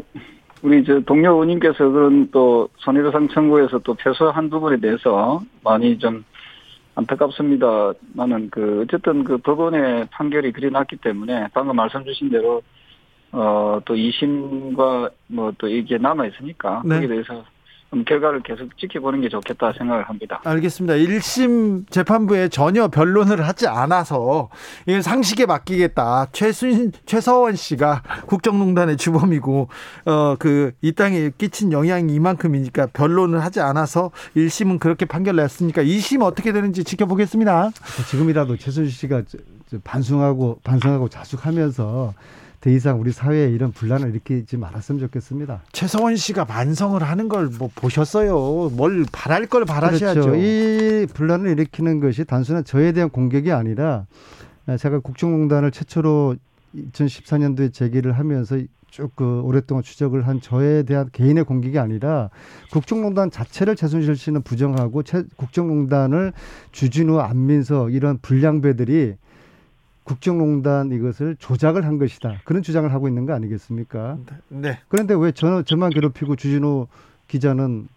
우리 0.64 0.84
저 0.86 1.00
동료 1.02 1.32
의원님께서 1.34 1.90
그런 1.90 2.32
또 2.32 2.70
손해배상 2.78 3.28
청구에서 3.28 3.80
또 3.80 3.94
패소한 3.96 4.50
부분에 4.50 4.78
대해서 4.78 5.42
많이 5.64 5.98
좀 6.00 6.24
안타깝습니다. 6.96 7.94
나는 8.14 8.50
그 8.50 8.84
어쨌든 8.84 9.24
그 9.26 9.38
법원의 9.38 10.08
판결이 10.12 10.54
그리 10.54 10.72
났기 10.72 10.98
때문에 10.98 11.50
방금 11.54 11.76
말씀 11.76 12.06
주신 12.06 12.30
대로 12.30 12.62
어, 13.34 13.82
또 13.84 13.96
2심과 13.96 15.12
뭐 15.28 15.52
또 15.58 15.68
이게 15.68 15.98
남아 15.98 16.28
있으니까 16.28 16.82
네. 16.86 16.96
거기에 16.96 17.08
대해서 17.08 17.34
좀 17.34 17.44
결과를 18.04 18.42
계속 18.42 18.76
지켜보는 18.78 19.22
게 19.22 19.30
좋겠다 19.30 19.72
생각을 19.78 20.04
합니다. 20.10 20.42
알겠습니다. 20.44 20.96
1심 20.96 21.90
재판부에 21.92 22.50
전혀 22.50 22.88
변론을 22.88 23.48
하지 23.48 23.68
않아서 23.68 24.50
이건 24.88 25.02
상식에 25.04 25.46
맡기겠다. 25.46 26.28
최순 26.32 26.92
최서원 27.06 27.56
씨가 27.56 28.02
국정농단의 28.26 28.98
주범이고 28.98 29.68
어 30.06 30.36
그 30.40 30.72
이 30.82 30.92
땅에 30.94 31.30
끼친 31.38 31.72
영향이 31.72 32.14
이만큼이니까 32.14 32.88
변론을 32.88 33.44
하지 33.44 33.60
않아서 33.62 34.12
1심은 34.36 34.80
그렇게 34.80 35.06
판결 35.06 35.36
냈으니까 35.36 35.84
2심 35.84 36.24
어떻게 36.24 36.52
되는지 36.52 36.84
지켜보겠습니다. 36.84 37.70
지금이라도 38.10 38.58
최순실 38.58 38.92
씨가 38.92 39.22
저- 39.28 39.38
저 39.70 39.78
반성하고 39.84 40.60
반성하고 40.64 41.10
자숙하면서 41.10 42.14
더 42.64 42.70
이상 42.70 43.02
우리 43.02 43.12
사회에 43.12 43.50
이런 43.50 43.74
분란을 43.74 44.10
일으키지 44.12 44.56
말았으면 44.56 45.00
좋겠습니다. 45.02 45.64
최서원 45.74 46.16
씨가 46.16 46.46
반성을 46.46 47.04
하는 47.04 47.28
걸 47.28 47.50
뭐 47.60 47.70
보셨어요. 47.76 48.70
뭘 48.74 49.06
바랄 49.12 49.48
걸 49.48 49.66
바라셔야죠. 49.66 50.22
그렇죠. 50.22 50.36
이 50.42 51.06
분란을 51.14 51.52
일으키는 51.52 52.00
것이 52.00 52.24
단순한 52.24 52.64
저에 52.64 52.94
대한 52.94 53.10
공격이 53.10 53.52
아니라 53.52 54.06
아, 54.66 54.78
제가 54.78 55.00
국정농단을 55.00 55.72
최초로 55.72 56.38
2014년도에 56.94 57.74
제기를 57.74 58.14
하면서 58.14 58.58
쭉그 58.90 59.42
오랫동안 59.44 59.84
추적을 59.84 60.26
한 60.26 60.40
저에 60.40 60.84
대한 60.84 61.10
개인의 61.12 61.44
공격이 61.44 61.80
아니라 61.80 62.30
국정농단 62.72 63.30
자체를 63.30 63.76
최순실 63.76 64.16
씨는 64.16 64.44
부정하고 64.44 65.04
최- 65.04 65.24
국정농단을 65.36 66.32
주진우, 66.72 67.20
안민석 67.20 67.94
이런 67.94 68.20
불량배들이 68.20 69.16
국정농단 70.04 70.92
이것을 70.92 71.36
조작을 71.40 71.86
한 71.86 71.98
것이다. 71.98 72.42
그런 72.44 72.62
주장을 72.62 72.92
하고 72.94 73.08
있는 73.08 73.26
거 73.26 73.34
아니겠습니까? 73.34 74.18
네. 74.50 74.80
그런데 74.90 75.14
왜 75.16 75.32
저, 75.32 75.64
저만 75.64 75.92
괴롭히고 75.92 76.36
주진우 76.36 76.88
기자는 77.28 77.88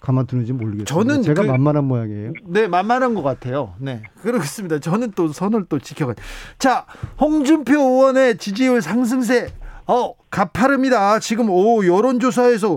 가만두는지 0.00 0.52
모르겠어요. 0.52 0.84
저는 0.84 1.22
제가 1.22 1.42
그- 1.42 1.48
만만한 1.48 1.84
모양이에요. 1.84 2.32
네, 2.44 2.68
만만한 2.68 3.14
것 3.14 3.22
같아요. 3.22 3.74
네, 3.78 4.02
그렇습니다. 4.22 4.78
저는 4.78 5.12
또 5.16 5.28
선을 5.28 5.64
또 5.68 5.78
지켜가. 5.80 6.14
자, 6.58 6.86
홍준표 7.20 7.72
의원의 7.74 8.38
지지율 8.38 8.80
상승세. 8.82 9.48
어, 9.88 10.14
가파릅니다. 10.30 11.18
지금 11.20 11.48
오 11.48 11.84
여론조사에서 11.86 12.72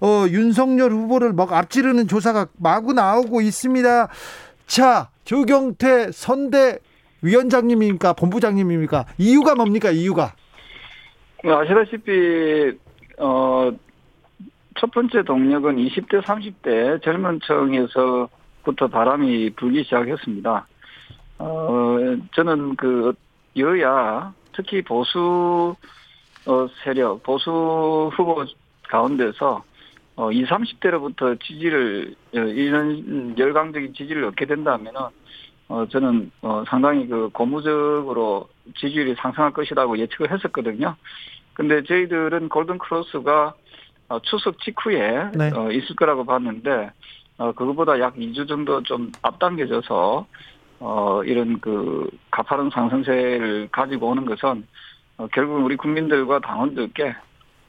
어 0.00 0.26
윤석열 0.28 0.92
후보를 0.92 1.32
막 1.32 1.52
앞지르는 1.52 2.06
조사가 2.08 2.46
마구 2.56 2.92
나오고 2.92 3.40
있습니다. 3.40 4.08
자, 4.68 5.08
조경태 5.24 6.10
선대 6.12 6.78
위원장님입니까? 7.22 8.14
본부장님입니까? 8.14 9.06
이유가 9.18 9.54
뭡니까? 9.54 9.90
이유가 9.90 10.34
뭐 11.44 11.60
아시다시피 11.60 12.78
어, 13.18 13.70
첫 14.78 14.90
번째 14.90 15.22
동력은 15.22 15.76
20대, 15.76 16.22
30대 16.22 17.02
젊은 17.02 17.40
층에서부터 17.40 18.88
바람이 18.88 19.50
불기 19.50 19.84
시작했습니다. 19.84 20.66
어, 21.38 21.96
저는 22.34 22.76
그 22.76 23.14
여야 23.56 24.32
특히 24.52 24.82
보수 24.82 25.74
어, 26.46 26.66
세력, 26.82 27.22
보수 27.22 28.10
후보 28.14 28.44
가운데서 28.88 29.64
어, 30.16 30.30
20, 30.30 30.48
30대로부터 30.48 31.40
지지를 31.40 32.14
어, 32.34 32.38
이런 32.38 33.36
열광적인 33.38 33.94
지지를 33.94 34.24
얻게 34.24 34.46
된다면은 34.46 35.00
어, 35.72 35.86
저는 35.86 36.30
어, 36.42 36.62
상당히 36.68 37.06
그 37.06 37.30
고무적으로 37.32 38.46
지지율이 38.76 39.14
상승할 39.16 39.52
것이라고 39.54 39.96
예측을 39.96 40.30
했었거든요. 40.30 40.94
근데 41.54 41.82
저희들은 41.82 42.50
골든 42.50 42.76
크로스가 42.76 43.54
어, 44.10 44.18
추석 44.20 44.60
직후에 44.60 45.30
네. 45.34 45.50
어, 45.54 45.70
있을 45.70 45.96
거라고 45.96 46.26
봤는데 46.26 46.90
어, 47.38 47.52
그거보다 47.52 47.98
약 48.00 48.16
2주 48.16 48.46
정도 48.46 48.82
좀 48.82 49.10
앞당겨져서 49.22 50.26
어, 50.80 51.24
이런 51.24 51.58
그 51.58 52.06
가파른 52.30 52.68
상승세를 52.68 53.70
가지고 53.72 54.08
오는 54.08 54.26
것은 54.26 54.66
어, 55.16 55.26
결국 55.32 55.64
우리 55.64 55.76
국민들과 55.76 56.40
당원들께 56.40 57.16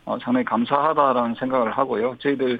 어, 0.03 0.17
상당히 0.19 0.43
감사하다라는 0.43 1.35
생각을 1.35 1.71
하고요. 1.71 2.17
저희들 2.19 2.59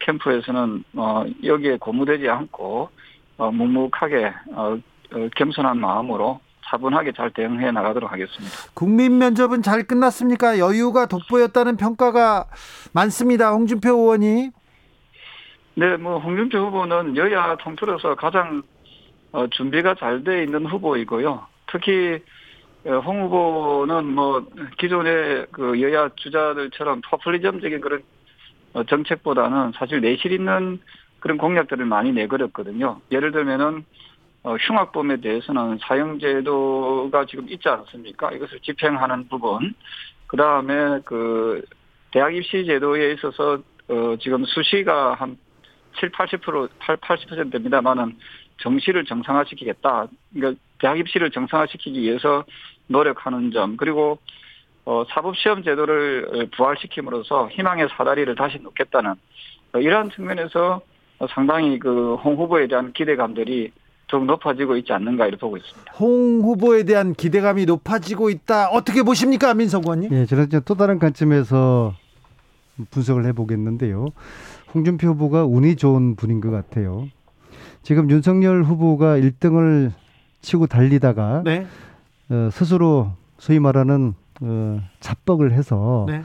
캠프에서는 0.00 0.84
어, 0.96 1.24
여기에 1.42 1.78
고무되지 1.78 2.28
않고 2.28 2.90
어, 3.36 3.50
묵묵하게 3.50 4.32
어, 4.52 4.78
어, 5.12 5.28
겸손한 5.36 5.78
마음으로 5.78 6.40
차분하게 6.66 7.12
잘 7.12 7.30
대응해 7.30 7.70
나가도록 7.70 8.10
하겠습니다. 8.10 8.56
국민 8.74 9.18
면접은 9.18 9.62
잘 9.62 9.82
끝났습니까? 9.84 10.58
여유가 10.58 11.06
돋보였다는 11.06 11.76
평가가 11.76 12.46
많습니다. 12.92 13.52
홍준표 13.52 13.90
의원이. 13.90 14.50
네, 15.76 15.96
뭐 15.96 16.18
홍준표 16.18 16.58
후보는 16.58 17.16
여야 17.16 17.56
통틀어서 17.56 18.14
가장 18.14 18.62
어, 19.32 19.46
준비가 19.48 19.94
잘 19.96 20.22
돼 20.24 20.44
있는 20.44 20.64
후보이고요. 20.66 21.46
특히 21.66 22.22
어, 22.86 22.98
홍 23.00 23.24
후보는 23.24 24.06
뭐 24.06 24.46
기존의 24.78 25.46
그 25.50 25.80
여야 25.82 26.08
주자들처럼 26.16 27.02
포퓰리즘적인 27.10 27.80
그런 27.80 28.02
어, 28.72 28.84
정책보다는 28.84 29.72
사실 29.76 30.00
내실 30.00 30.32
있는 30.32 30.80
그런 31.24 31.38
공약들을 31.38 31.86
많이 31.86 32.12
내걸었거든요. 32.12 33.00
예를 33.10 33.32
들면은 33.32 33.86
어, 34.42 34.56
흉악범에 34.56 35.22
대해서는 35.22 35.78
사형제도가 35.80 37.24
지금 37.24 37.48
있지 37.48 37.66
않습니까? 37.66 38.30
이것을 38.32 38.60
집행하는 38.60 39.28
부분. 39.28 39.74
그 40.26 40.36
다음에 40.36 41.00
그 41.06 41.64
대학 42.10 42.36
입시 42.36 42.66
제도에 42.66 43.14
있어서 43.14 43.54
어, 43.88 44.16
지금 44.20 44.44
수시가 44.44 45.14
한 45.14 45.38
7, 45.98 46.10
80% 46.10 46.68
8, 46.78 46.98
80% 46.98 47.50
됩니다만은 47.50 48.18
정시를 48.58 49.06
정상화시키겠다. 49.06 50.08
그러니까 50.34 50.60
대학 50.78 50.98
입시를 50.98 51.30
정상화시키기 51.30 52.02
위해서 52.02 52.44
노력하는 52.86 53.50
점 53.50 53.78
그리고 53.78 54.18
어, 54.84 55.04
사법시험 55.08 55.62
제도를 55.62 56.50
부활시킴으로써 56.54 57.48
희망의 57.48 57.88
사다리를 57.96 58.34
다시 58.34 58.58
놓겠다는 58.58 59.14
어, 59.72 59.78
이러한 59.78 60.10
측면에서 60.10 60.82
상당히 61.30 61.78
그 61.78 62.16
홍 62.24 62.36
후보에 62.36 62.66
대한 62.68 62.92
기대감들이 62.92 63.72
더욱 64.08 64.26
높아지고 64.26 64.76
있지 64.76 64.92
않는가 64.92 65.26
이렇게 65.26 65.40
보고 65.40 65.56
있습니다. 65.56 65.92
홍 65.98 66.40
후보에 66.42 66.84
대한 66.84 67.14
기대감이 67.14 67.64
높아지고 67.66 68.30
있다. 68.30 68.68
어떻게 68.68 69.02
보십니까, 69.02 69.54
민석 69.54 69.84
의원님? 69.84 70.12
예, 70.12 70.26
저는 70.26 70.46
이제 70.46 70.60
또 70.64 70.74
다른 70.74 70.98
관점에서 70.98 71.94
분석을 72.90 73.24
해보겠는데요. 73.26 74.08
홍준표 74.74 75.08
후보가 75.08 75.44
운이 75.44 75.76
좋은 75.76 76.16
분인 76.16 76.40
것 76.40 76.50
같아요. 76.50 77.08
지금 77.82 78.10
윤석열 78.10 78.62
후보가 78.64 79.18
1등을 79.18 79.92
치고 80.42 80.66
달리다가 80.66 81.42
네. 81.44 81.66
어, 82.28 82.48
스스로 82.52 83.10
소위 83.38 83.58
말하는 83.58 84.14
어, 84.42 84.80
잡벅을 85.00 85.52
해서 85.52 86.04
네. 86.08 86.22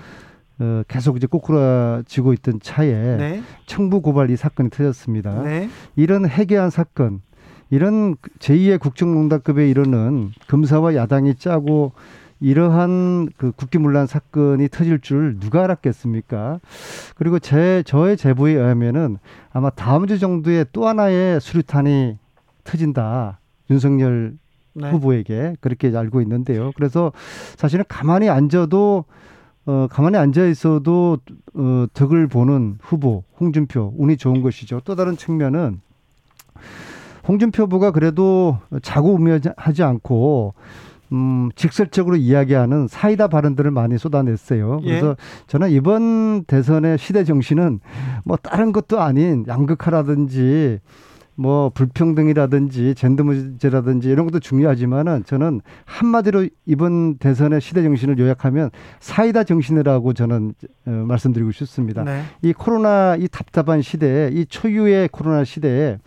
어, 0.59 0.83
계속 0.87 1.17
이제 1.17 1.25
꼬꾸라지고 1.25 2.33
있던 2.33 2.59
차에 2.61 2.91
네. 3.17 3.41
청부 3.65 4.01
고발 4.01 4.29
이 4.29 4.35
사건이 4.35 4.69
터졌습니다. 4.69 5.43
네. 5.43 5.69
이런 5.95 6.27
해괴한 6.27 6.69
사건, 6.69 7.21
이런 7.69 8.15
제2의 8.39 8.79
국정농단급에 8.79 9.69
이르는 9.69 10.31
검사와 10.47 10.95
야당이 10.95 11.35
짜고 11.35 11.93
이러한 12.41 13.29
그 13.37 13.51
국기문란 13.51 14.07
사건이 14.07 14.69
터질 14.69 14.99
줄 14.99 15.39
누가 15.39 15.63
알았겠습니까? 15.65 16.59
그리고 17.15 17.37
제 17.39 17.83
저의 17.85 18.17
제보에 18.17 18.53
의하면은 18.53 19.17
아마 19.51 19.69
다음 19.69 20.07
주 20.07 20.19
정도에 20.19 20.65
또 20.71 20.87
하나의 20.87 21.41
수류탄이 21.41 22.17
터진다. 22.63 23.39
윤석열 23.69 24.37
네. 24.73 24.89
후보에게 24.91 25.55
그렇게 25.59 25.95
알고 25.95 26.21
있는데요. 26.21 26.71
그래서 26.75 27.11
사실은 27.57 27.83
가만히 27.87 28.29
앉아도 28.29 29.05
어 29.69 29.87
가만히 29.87 30.17
앉아 30.17 30.47
있어도 30.47 31.19
어 31.53 31.85
덕을 31.93 32.27
보는 32.27 32.79
후보 32.81 33.23
홍준표 33.39 33.93
운이 33.97 34.17
좋은 34.17 34.41
것이죠. 34.41 34.81
또 34.83 34.95
다른 34.95 35.15
측면은 35.15 35.79
홍준표 37.27 37.63
후보가 37.63 37.91
그래도 37.91 38.57
자고 38.81 39.13
우면하지 39.13 39.83
않고 39.83 40.55
음, 41.11 41.49
직설적으로 41.55 42.15
이야기하는 42.15 42.87
사이다 42.87 43.27
발언들을 43.27 43.69
많이 43.69 43.99
쏟아냈어요. 43.99 44.79
예. 44.85 44.87
그래서 44.87 45.15
저는 45.45 45.69
이번 45.69 46.45
대선의 46.45 46.97
시대 46.97 47.23
정신은 47.23 47.79
뭐 48.23 48.37
다른 48.37 48.71
것도 48.71 48.99
아닌 48.99 49.45
양극화라든지 49.47 50.79
뭐 51.39 51.69
불평등이라든지 51.69 52.95
젠더 52.95 53.23
문제라든지 53.23 54.09
이런 54.09 54.25
것도 54.25 54.41
중요하지만은 54.41 55.23
저는 55.25 55.61
한마디로 55.85 56.49
이번 56.65 57.17
대선의 57.17 57.61
시대 57.61 57.81
정신을 57.81 58.19
요약하면 58.19 58.71
사이다 58.99 59.45
정신이라고 59.45 60.11
저는 60.11 60.53
어, 60.85 60.89
말씀드리고 60.89 61.53
싶습니다. 61.53 62.03
네. 62.03 62.23
이 62.41 62.51
코로나 62.51 63.15
이 63.15 63.29
답답한 63.29 63.81
시대에 63.81 64.31
이 64.33 64.45
초유의 64.45 65.07
코로나 65.13 65.45
시대에 65.45 65.97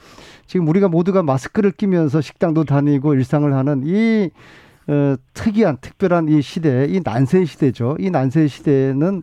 지금 0.46 0.68
우리가 0.68 0.88
모두가 0.88 1.22
마스크를 1.22 1.70
끼면서 1.70 2.20
식당도 2.20 2.64
다니고 2.64 3.14
일상을 3.14 3.50
하는 3.54 3.84
이 3.86 4.28
어, 4.86 5.16
특이한 5.32 5.78
특별한 5.80 6.28
이 6.28 6.42
시대, 6.42 6.86
이 6.90 7.00
난세 7.02 7.46
시대죠. 7.46 7.96
이 7.98 8.10
난세 8.10 8.48
시대는 8.48 9.22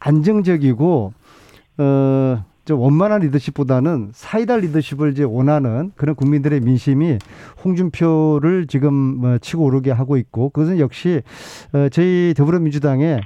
안정적이고 0.00 1.12
어, 1.78 2.44
좀 2.64 2.80
원만한 2.80 3.20
리더십보다는 3.20 4.10
사이다 4.14 4.56
리더십을 4.56 5.12
이제 5.12 5.22
원하는 5.22 5.92
그런 5.96 6.14
국민들의 6.14 6.60
민심이 6.60 7.18
홍준표를 7.64 8.66
지금 8.68 8.94
뭐 8.94 9.38
치고 9.38 9.64
오르게 9.64 9.90
하고 9.90 10.16
있고 10.16 10.50
그것은 10.50 10.78
역시 10.78 11.22
어, 11.72 11.88
저희 11.90 12.32
더불어민주당의 12.36 13.20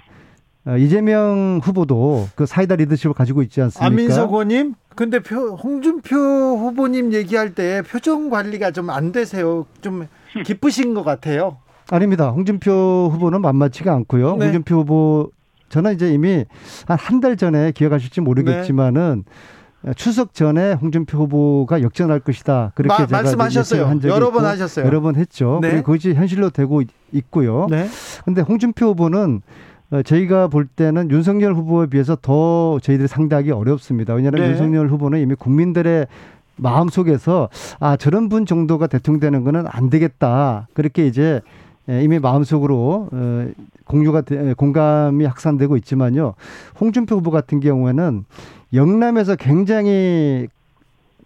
어, 0.67 0.77
이재명 0.77 1.61
후보도 1.63 2.29
그 2.35 2.47
사이다 2.47 2.77
리더십을 2.77 3.15
가지고 3.15 3.43
있지 3.43 3.61
않습니까? 3.63 3.87
안민석 3.87 4.33
의원님, 4.33 4.75
근데 4.97 5.21
표, 5.21 5.55
홍준표 5.55 6.17
후보님 6.17 7.13
얘기할 7.13 7.55
때 7.55 7.83
표정 7.89 8.31
관리가 8.31 8.73
좀 8.73 8.91
안 8.91 9.13
되세요. 9.13 9.67
좀 9.81 10.09
기쁘신 10.45 10.95
것 10.95 11.05
같아요. 11.05 11.59
아닙니다. 11.91 12.31
홍준표 12.31 13.09
후보는 13.13 13.41
만만치가 13.41 13.93
않고요. 13.95 14.37
네. 14.37 14.47
홍준표 14.47 14.81
후보 14.81 15.31
저는 15.69 15.95
이제 15.95 16.13
이미 16.13 16.45
한 16.87 16.97
한 16.99 17.21
달 17.21 17.37
전에 17.37 17.73
기억하실지 17.73 18.21
모르겠지만은 18.21 19.25
추석 19.97 20.35
전에 20.35 20.73
홍준표 20.73 21.19
후보가 21.19 21.83
역전할 21.83 22.21
것이다. 22.21 22.73
그렇게 22.75 22.89
마- 22.89 23.07
제가 23.07 23.23
말씀하셨어요. 23.23 23.81
예측한 23.81 24.01
적이 24.01 24.13
여러 24.15 24.31
번 24.33 24.45
하셨어요. 24.45 24.85
여러 24.87 25.01
번 25.01 25.15
했죠. 25.17 25.59
네. 25.63 25.71
그리고 25.71 25.85
그것이 25.85 26.15
현실로 26.15 26.51
되고 26.51 26.83
있- 26.83 26.89
있고요. 27.13 27.67
네. 27.71 27.87
근데 28.25 28.41
홍준표 28.43 28.87
후보는 28.89 29.41
어, 29.91 30.03
저희가 30.03 30.49
볼 30.49 30.67
때는 30.67 31.11
윤석열 31.11 31.55
후보에 31.55 31.87
비해서 31.87 32.15
더 32.21 32.79
저희들이 32.81 33.09
상대하기 33.09 33.53
어렵습니다. 33.53 34.13
왜냐하면 34.15 34.43
네. 34.43 34.51
윤석열 34.51 34.89
후보는 34.89 35.21
이미 35.21 35.35
국민들의 35.35 36.07
마음 36.57 36.89
속에서 36.89 37.49
아 37.81 37.97
저런 37.97 38.29
분 38.29 38.45
정도가 38.45 38.89
대통령 38.89 39.21
되는 39.21 39.45
거는 39.45 39.65
안 39.69 39.89
되겠다. 39.91 40.67
그렇게 40.75 41.07
이제 41.07 41.23
예, 41.23 41.41
이미 41.89 42.19
마음속으로 42.19 43.09
어, 43.11 43.47
공유가 43.85 44.21
돼- 44.21 44.53
공감이 44.55 45.25
확산되고 45.25 45.77
있지만요. 45.79 46.35
홍준표 46.81 47.17
후보 47.17 47.31
같은 47.31 47.61
경우에는 47.61 48.25
영남에서 48.75 49.37
굉장히 49.37 50.49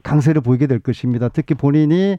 강세를 0.04 0.40
보이게 0.40 0.66
될 0.66 0.78
것입니다. 0.78 1.28
특히 1.28 1.54
본인이 1.54 2.16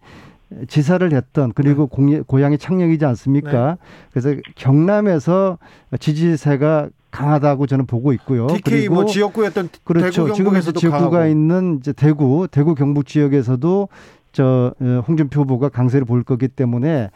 지사를 0.68 1.10
했던 1.14 1.52
그리고 1.56 1.88
공- 1.88 2.24
고향이 2.26 2.58
창녕이지 2.58 3.06
않습니까? 3.06 3.78
그래서 4.12 4.36
경남에서 4.56 5.58
지지세가 6.00 6.90
강하다고 7.12 7.68
저는 7.68 7.86
보고 7.86 8.12
있고요. 8.14 8.48
DK 8.48 8.90
뭐 8.90 9.06
지역구였던 9.06 9.70
그렇죠. 9.84 10.26
대구 10.26 10.36
지금 10.36 10.60
지역구가 10.60 11.10
강하고. 11.10 11.26
있는 11.30 11.78
이제 11.80 11.94
대구, 11.94 12.48
대구 12.52 12.76
경북 12.76 13.06
지역에서도 13.08 13.88
저 14.32 14.74
어, 14.80 15.04
홍준표 15.08 15.42
후보가 15.42 15.70
강세를 15.70 16.06
보일 16.06 16.24
거기 16.24 16.48
때문에 16.48 17.10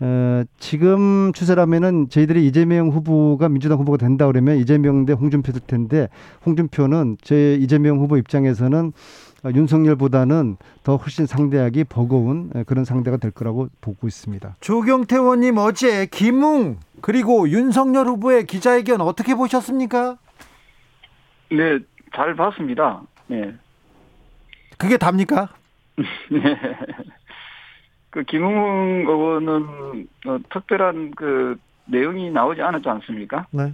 어, 0.00 0.42
지금 0.58 1.30
추세라면은 1.34 2.08
저희들이 2.08 2.46
이재명 2.46 2.88
후보가 2.88 3.48
민주당 3.50 3.78
후보가 3.78 3.98
된다 3.98 4.26
그러면 4.26 4.56
이재명 4.56 5.04
대 5.04 5.12
홍준표 5.12 5.52
될 5.52 5.60
텐데 5.60 6.08
홍준표는 6.46 7.18
제 7.20 7.54
이재명 7.60 7.98
후보 7.98 8.16
입장에서는 8.16 8.92
어, 9.44 9.50
윤석열보다는 9.54 10.56
더 10.84 10.96
훨씬 10.96 11.26
상대하기 11.26 11.84
버거운 11.84 12.50
에, 12.54 12.62
그런 12.64 12.84
상대가 12.84 13.18
될 13.18 13.30
거라고 13.30 13.68
보고 13.82 14.06
있습니다. 14.06 14.56
조경태 14.60 15.16
의원님 15.16 15.58
어제 15.58 16.06
김웅 16.06 16.78
그리고 17.02 17.48
윤석열 17.48 18.06
후보의 18.06 18.46
기자회견 18.46 19.02
어떻게 19.02 19.34
보셨습니까? 19.34 20.16
네, 21.50 21.78
잘 22.14 22.34
봤습니다. 22.36 23.02
네. 23.26 23.54
그게 24.78 24.96
답니까? 24.96 25.50
네. 26.30 26.40
그 28.10 28.22
김웅 28.24 29.04
의원은 29.06 30.08
어, 30.26 30.38
특별한 30.52 31.12
그 31.12 31.56
내용이 31.86 32.30
나오지 32.30 32.60
않았지 32.60 32.88
않습니까? 32.88 33.46
네. 33.50 33.72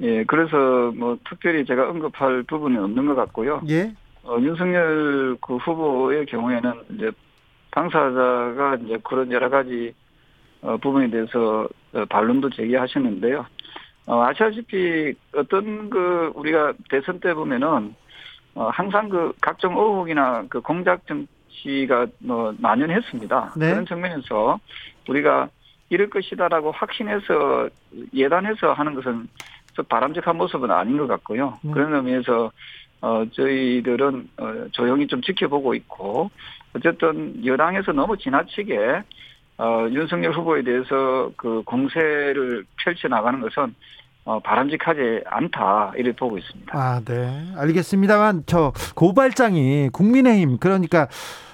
예, 0.00 0.24
그래서 0.24 0.90
뭐 0.96 1.18
특별히 1.28 1.64
제가 1.64 1.90
언급할 1.90 2.44
부분이 2.44 2.76
없는 2.78 3.06
것 3.06 3.14
같고요. 3.14 3.62
예. 3.68 3.92
어, 4.24 4.38
윤석열 4.40 5.36
그 5.40 5.56
후보의 5.56 6.26
경우에는 6.26 6.72
이제 6.90 7.10
당사자가 7.72 8.78
이제 8.82 8.98
그런 9.04 9.30
여러 9.32 9.48
가지 9.48 9.94
어, 10.62 10.76
부분에 10.78 11.10
대해서 11.10 11.68
어, 11.92 12.04
반론도 12.06 12.50
제기하셨는데요. 12.50 13.44
어, 14.06 14.22
아시다시피 14.22 15.14
어떤 15.34 15.90
그 15.90 16.32
우리가 16.34 16.72
대선 16.88 17.20
때 17.20 17.34
보면은 17.34 17.94
어, 18.54 18.68
항상 18.68 19.08
그 19.08 19.32
각종 19.40 19.76
의혹이나 19.76 20.44
그 20.48 20.60
공작 20.60 21.06
정 21.06 21.26
치가 21.62 22.06
뭐 22.18 22.54
만연했습니다. 22.58 23.54
네. 23.56 23.70
그런 23.70 23.86
측면에서 23.86 24.58
우리가 25.08 25.48
이럴 25.88 26.10
것이다라고 26.10 26.72
확신해서 26.72 27.68
예단해서 28.14 28.72
하는 28.72 28.94
것은 28.94 29.28
좀 29.74 29.84
바람직한 29.86 30.36
모습은 30.36 30.70
아닌 30.70 30.96
것 30.98 31.06
같고요. 31.06 31.58
네. 31.62 31.72
그런 31.72 31.94
의미에서 31.94 32.50
어, 33.02 33.24
저희들은 33.32 34.28
어, 34.38 34.54
조용히 34.72 35.06
좀 35.06 35.20
지켜보고 35.22 35.74
있고 35.74 36.30
어쨌든 36.74 37.44
여당에서 37.44 37.92
너무 37.92 38.16
지나치게 38.16 39.02
어, 39.58 39.86
윤석열 39.90 40.32
후보에 40.32 40.62
대해서 40.62 41.30
그 41.36 41.62
공세를 41.64 42.64
펼쳐 42.82 43.08
나가는 43.08 43.40
것은 43.40 43.74
어, 44.24 44.38
바람직하지 44.38 45.24
않다 45.26 45.92
이렇게 45.96 46.16
보고 46.16 46.38
있습니다. 46.38 46.78
아, 46.78 47.00
네. 47.04 47.52
알겠습니다만 47.56 48.44
저 48.46 48.72
고발장이 48.94 49.90
국민의힘 49.92 50.58
그러니까 50.58 51.02
어, 51.02 51.08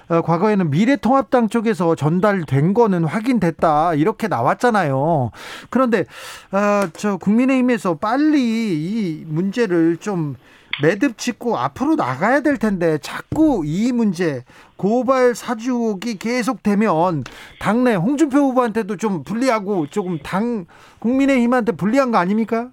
과거에는 0.09 0.71
미래통합당 0.71 1.49
쪽에서 1.49 1.95
전달된 1.95 2.73
거는 2.73 3.03
확인됐다 3.03 3.93
이렇게 3.93 4.27
나왔잖아요. 4.27 5.31
그런데 5.69 6.05
어, 6.51 6.89
저 6.93 7.17
국민의힘에서 7.17 7.97
빨리 7.97 8.39
이 8.41 9.23
문제를 9.27 9.97
좀 9.97 10.35
매듭 10.81 11.17
짓고 11.17 11.57
앞으로 11.57 11.95
나가야 11.95 12.41
될 12.41 12.57
텐데 12.57 12.97
자꾸 12.99 13.63
이 13.65 13.91
문제 13.91 14.43
고발 14.77 15.35
사주옥이 15.35 16.17
계속되면 16.19 17.25
당내 17.59 17.95
홍준표 17.95 18.37
후보한테도 18.37 18.95
좀 18.97 19.23
불리하고 19.23 19.87
조금 19.87 20.19
당 20.19 20.65
국민의힘한테 20.99 21.73
불리한 21.73 22.11
거 22.11 22.17
아닙니까? 22.17 22.69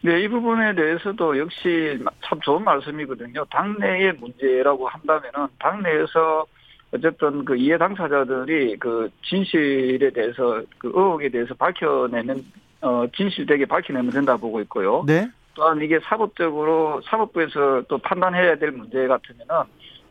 네, 0.00 0.22
이 0.22 0.28
부분에 0.28 0.74
대해서도 0.74 1.38
역시 1.38 1.98
참 2.24 2.40
좋은 2.40 2.62
말씀이거든요. 2.64 3.44
당내의 3.50 4.14
문제라고 4.14 4.88
한다면은 4.88 5.48
당내에서 5.58 6.46
어쨌든 6.92 7.44
그 7.44 7.56
이해 7.56 7.76
당사자들이 7.76 8.76
그 8.78 9.10
진실에 9.22 10.10
대해서 10.10 10.62
그 10.78 10.88
의혹에 10.88 11.28
대해서 11.28 11.54
밝혀내는 11.54 12.44
어 12.80 13.06
진실되게 13.14 13.66
밝혀내면 13.66 14.10
된다 14.10 14.36
보고 14.36 14.60
있고요. 14.62 15.04
네. 15.06 15.28
또한 15.54 15.80
이게 15.82 15.98
사법적으로 16.00 17.00
사법부에서 17.04 17.82
또 17.88 17.98
판단해야 17.98 18.56
될 18.56 18.70
문제 18.70 19.06
같으면은 19.06 19.64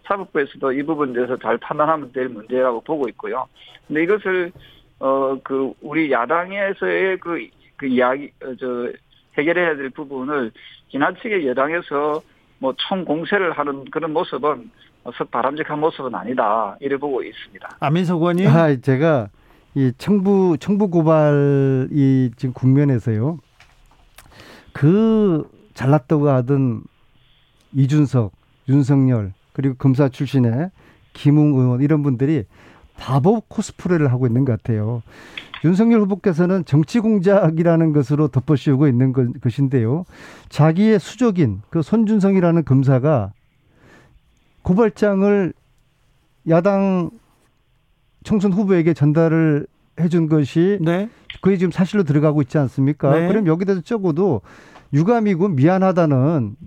사법부에서도 0.05 0.73
이 0.73 0.83
부분에 0.83 1.13
대해서 1.13 1.37
잘 1.37 1.57
판단하면 1.57 2.11
될 2.11 2.29
문제라고 2.29 2.81
보고 2.81 3.07
있고요. 3.09 3.47
근데 3.87 4.03
이것을 4.03 4.51
어 4.99 5.37
그 5.43 5.73
우리 5.81 6.11
야당에서의 6.11 7.17
그, 7.19 7.47
그 7.75 7.85
이야기 7.85 8.31
어, 8.43 8.53
저 8.59 8.91
해결해야 9.37 9.75
될 9.75 9.89
부분을 9.91 10.51
지나치게 10.89 11.47
여당에서 11.47 12.21
뭐 12.59 12.73
총공세를 12.77 13.51
하는 13.51 13.85
그런 13.85 14.13
모습은 14.13 14.71
썩 15.17 15.29
바람직한 15.31 15.79
모습은 15.79 16.13
아니다 16.15 16.75
이래 16.79 16.97
보고 16.97 17.21
있습니다. 17.23 17.77
안민석 17.79 18.17
의원님. 18.21 18.47
아, 18.47 18.75
제가 18.75 19.29
이 19.75 19.91
청부 19.97 20.57
청부 20.59 20.89
고발 20.89 21.87
이 21.91 22.31
지금 22.35 22.53
국면에서요. 22.53 23.37
그 24.73 25.49
잘났다고 25.73 26.29
하던 26.29 26.83
이준석, 27.73 28.31
윤석열 28.69 29.33
그리고 29.53 29.75
검사 29.77 30.09
출신의 30.09 30.71
김웅 31.13 31.55
의원 31.57 31.81
이런 31.81 32.03
분들이 32.03 32.45
바보 32.97 33.41
코스프레를 33.41 34.11
하고 34.11 34.27
있는 34.27 34.45
것 34.45 34.51
같아요. 34.61 35.01
윤석열 35.63 36.01
후보께서는 36.01 36.65
정치 36.65 36.99
공작이라는 36.99 37.93
것으로 37.93 38.27
덮어씌우고 38.27 38.87
있는 38.87 39.13
것- 39.13 39.39
것인데요. 39.41 40.05
자기의 40.49 40.99
수족인 40.99 41.61
그 41.69 41.81
손준성이라는 41.81 42.63
검사가 42.65 43.31
고발장을 44.67 45.53
야당 46.49 47.09
총선 48.25 48.51
후보에게 48.51 48.93
전달을 48.93 49.65
해준 50.01 50.27
것이 50.27 50.77
네. 50.81 51.09
그게 51.41 51.55
지금 51.55 51.71
사실로 51.71 52.03
들어가고 52.03 52.41
있지 52.41 52.57
않습니까? 52.57 53.17
네. 53.17 53.27
그럼 53.29 53.47
여기 53.47 53.63
대해서 53.63 53.81
적어도 53.81 54.41
유감이고 54.91 55.47
미안하다는 55.47 56.57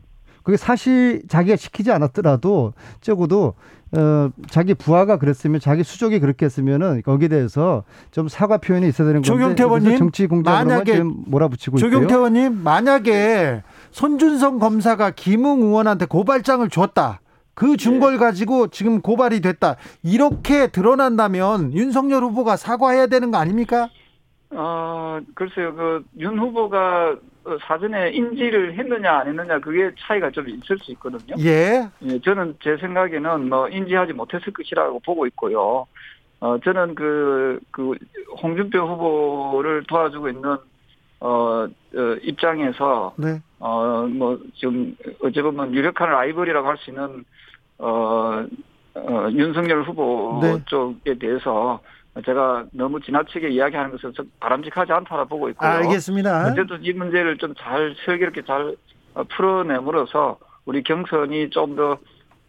그게 0.42 0.56
사실 0.56 1.22
자기가 1.28 1.56
시키지 1.56 1.92
않았더라도 1.92 2.72
적어도 3.02 3.52
어 3.92 4.30
자기 4.48 4.72
부하가 4.72 5.18
그랬으면 5.18 5.60
자기 5.60 5.82
수족이 5.82 6.20
그렇게 6.20 6.46
했으면은 6.46 7.02
거기에 7.02 7.28
대해서 7.28 7.84
좀 8.12 8.28
사과 8.28 8.56
표현이 8.56 8.88
있어야 8.88 9.08
되는 9.08 9.20
건데 9.20 9.56
조경태 9.56 9.96
정치 9.98 10.26
공작으로만 10.26 10.68
만약에 10.68 10.92
지금 10.92 11.24
몰아붙이고 11.26 11.76
조경태 11.76 12.04
있고요. 12.04 12.16
의원님 12.16 12.62
만약에 12.62 13.62
손준성 13.90 14.58
검사가 14.58 15.10
김웅 15.10 15.64
의원한테 15.64 16.06
고발장을 16.06 16.66
줬다. 16.70 17.20
그 17.60 17.76
증거를 17.76 18.16
가지고 18.16 18.68
지금 18.68 19.02
고발이 19.02 19.42
됐다. 19.42 19.76
이렇게 20.02 20.68
드러난다면 20.68 21.74
윤석열 21.74 22.22
후보가 22.22 22.56
사과해야 22.56 23.06
되는 23.08 23.30
거 23.30 23.36
아닙니까? 23.36 23.90
어 24.52 25.20
글쎄요 25.34 25.74
그 25.74 26.02
윤 26.18 26.38
후보가 26.38 27.16
어, 27.44 27.56
사전에 27.62 28.12
인지를 28.12 28.78
했느냐 28.78 29.18
안 29.18 29.28
했느냐 29.28 29.58
그게 29.60 29.90
차이가 30.00 30.30
좀 30.30 30.48
있을 30.48 30.78
수 30.78 30.90
있거든요. 30.92 31.36
예. 31.38 31.86
예, 32.02 32.18
저는 32.20 32.56
제 32.62 32.78
생각에는 32.78 33.50
뭐 33.50 33.68
인지하지 33.68 34.14
못했을 34.14 34.52
것이라고 34.54 35.00
보고 35.00 35.26
있고요. 35.26 35.86
어, 36.40 36.58
저는 36.64 36.94
그, 36.94 37.60
그, 37.70 37.92
홍준표 38.42 38.78
후보를 38.78 39.84
도와주고 39.86 40.30
있는, 40.30 40.56
어, 41.20 41.28
어 41.28 41.68
입장에서, 42.22 43.12
네. 43.18 43.42
어, 43.58 44.06
뭐, 44.06 44.38
좀, 44.54 44.96
어찌 45.22 45.42
보면 45.42 45.74
유력한 45.74 46.08
라이벌이라고 46.10 46.66
할 46.66 46.78
수 46.78 46.88
있는, 46.90 47.26
어, 47.82 48.44
어, 48.94 49.28
윤석열 49.30 49.82
후보 49.82 50.38
네. 50.42 50.58
쪽에 50.66 51.18
대해서 51.18 51.80
제가 52.26 52.64
너무 52.72 53.00
지나치게 53.00 53.48
이야기하는 53.50 53.92
것은 53.92 54.12
좀 54.14 54.30
바람직하지 54.40 54.92
않다고 54.92 55.26
보고 55.26 55.48
있고요. 55.50 55.68
알겠습니다. 55.70 56.48
어쨌든 56.52 56.78
이 56.82 56.92
문제를 56.92 57.38
좀 57.38 57.54
잘 57.58 57.94
슬기롭게 58.04 58.42
잘 58.46 58.76
어, 59.14 59.24
풀어내므로써 59.24 60.38
우리 60.66 60.82
경선이 60.82 61.50
좀더 61.50 61.98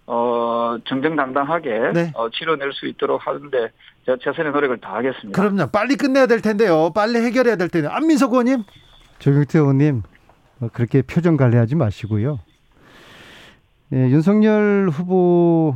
어, 0.07 0.77
정정당당하게 0.85 1.91
네. 1.93 2.11
어, 2.15 2.29
치러낼 2.31 2.73
수 2.73 2.87
있도록 2.87 3.25
하는데 3.25 3.69
제가 4.05 4.17
최선의 4.21 4.51
노력을 4.51 4.75
다하겠습니다. 4.79 5.39
그럼요. 5.39 5.69
빨리 5.71 5.95
끝내야 5.95 6.25
될 6.25 6.41
텐데요. 6.41 6.91
빨리 6.93 7.19
해결해야 7.19 7.55
될 7.55 7.69
텐데. 7.69 7.87
안민석 7.87 8.31
의원님. 8.33 8.63
조경태 9.19 9.59
의원님 9.59 10.01
어, 10.59 10.67
그렇게 10.73 11.01
표정 11.03 11.37
관리하지 11.37 11.75
마시고요. 11.75 12.39
예, 13.93 14.10
윤석열 14.10 14.89
후보가 14.89 15.73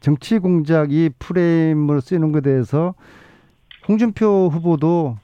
정치 0.00 0.38
공작이 0.38 1.10
프레임으로 1.18 2.00
쓰이는 2.00 2.32
것에 2.32 2.40
대해서 2.40 2.94
홍준표 3.86 4.48
후보도 4.50 5.18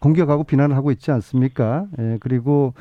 공격하고 0.00 0.44
비난을 0.44 0.74
하고 0.74 0.90
있지 0.90 1.10
않습니까? 1.10 1.86
예, 1.98 2.16
그리고 2.20 2.72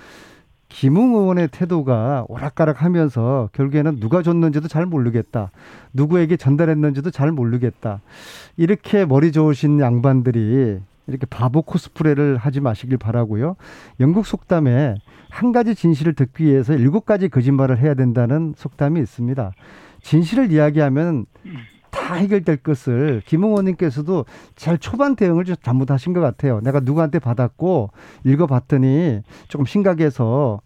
김웅 0.70 1.14
의원의 1.14 1.50
태도가 1.52 2.26
오락가락하면서 2.30 3.50
결국에는 3.52 4.00
누가 4.00 4.22
줬는지도 4.22 4.70
잘 4.70 4.86
모르겠다. 4.86 5.52
누구에게 5.92 6.38
전달했는지도 6.38 7.12
잘 7.12 7.34
모르겠다. 7.34 8.00
이렇게 8.56 9.04
머리 9.04 9.34
좋으신 9.34 9.82
양반들이 9.82 10.80
이렇게 11.12 11.26
바보 11.26 11.62
코스프레를 11.62 12.38
하지 12.38 12.62
마시길 12.62 12.98
바라고요. 12.98 13.56
영국 14.00 14.26
속담에 14.26 14.96
한 15.30 15.52
가지 15.52 15.76
진실을 15.76 16.14
듣기 16.14 16.46
위해서 16.46 16.74
일곱 16.74 17.06
가지 17.06 17.30
거짓말을 17.30 17.78
해야 17.80 17.94
된다는 17.94 18.54
속담이 18.58 19.00
있습니다. 19.00 19.52
진실을 20.02 20.52
이야기하면 20.52 21.26
다 21.92 22.16
해결될 22.16 22.58
것을 22.58 23.22
김웅 23.26 23.52
의원님께서도 23.52 24.26
잘 24.56 24.78
초반 24.78 25.16
대응을 25.16 25.46
좀 25.46 25.56
잘못하신 25.62 26.14
것 26.14 26.22
같아요. 26.22 26.62
내가 26.62 26.80
누구한테 26.80 27.20
받았고 27.20 27.92
읽어봤더니 28.24 29.22
조금 29.50 29.66
심각해서 29.66 30.62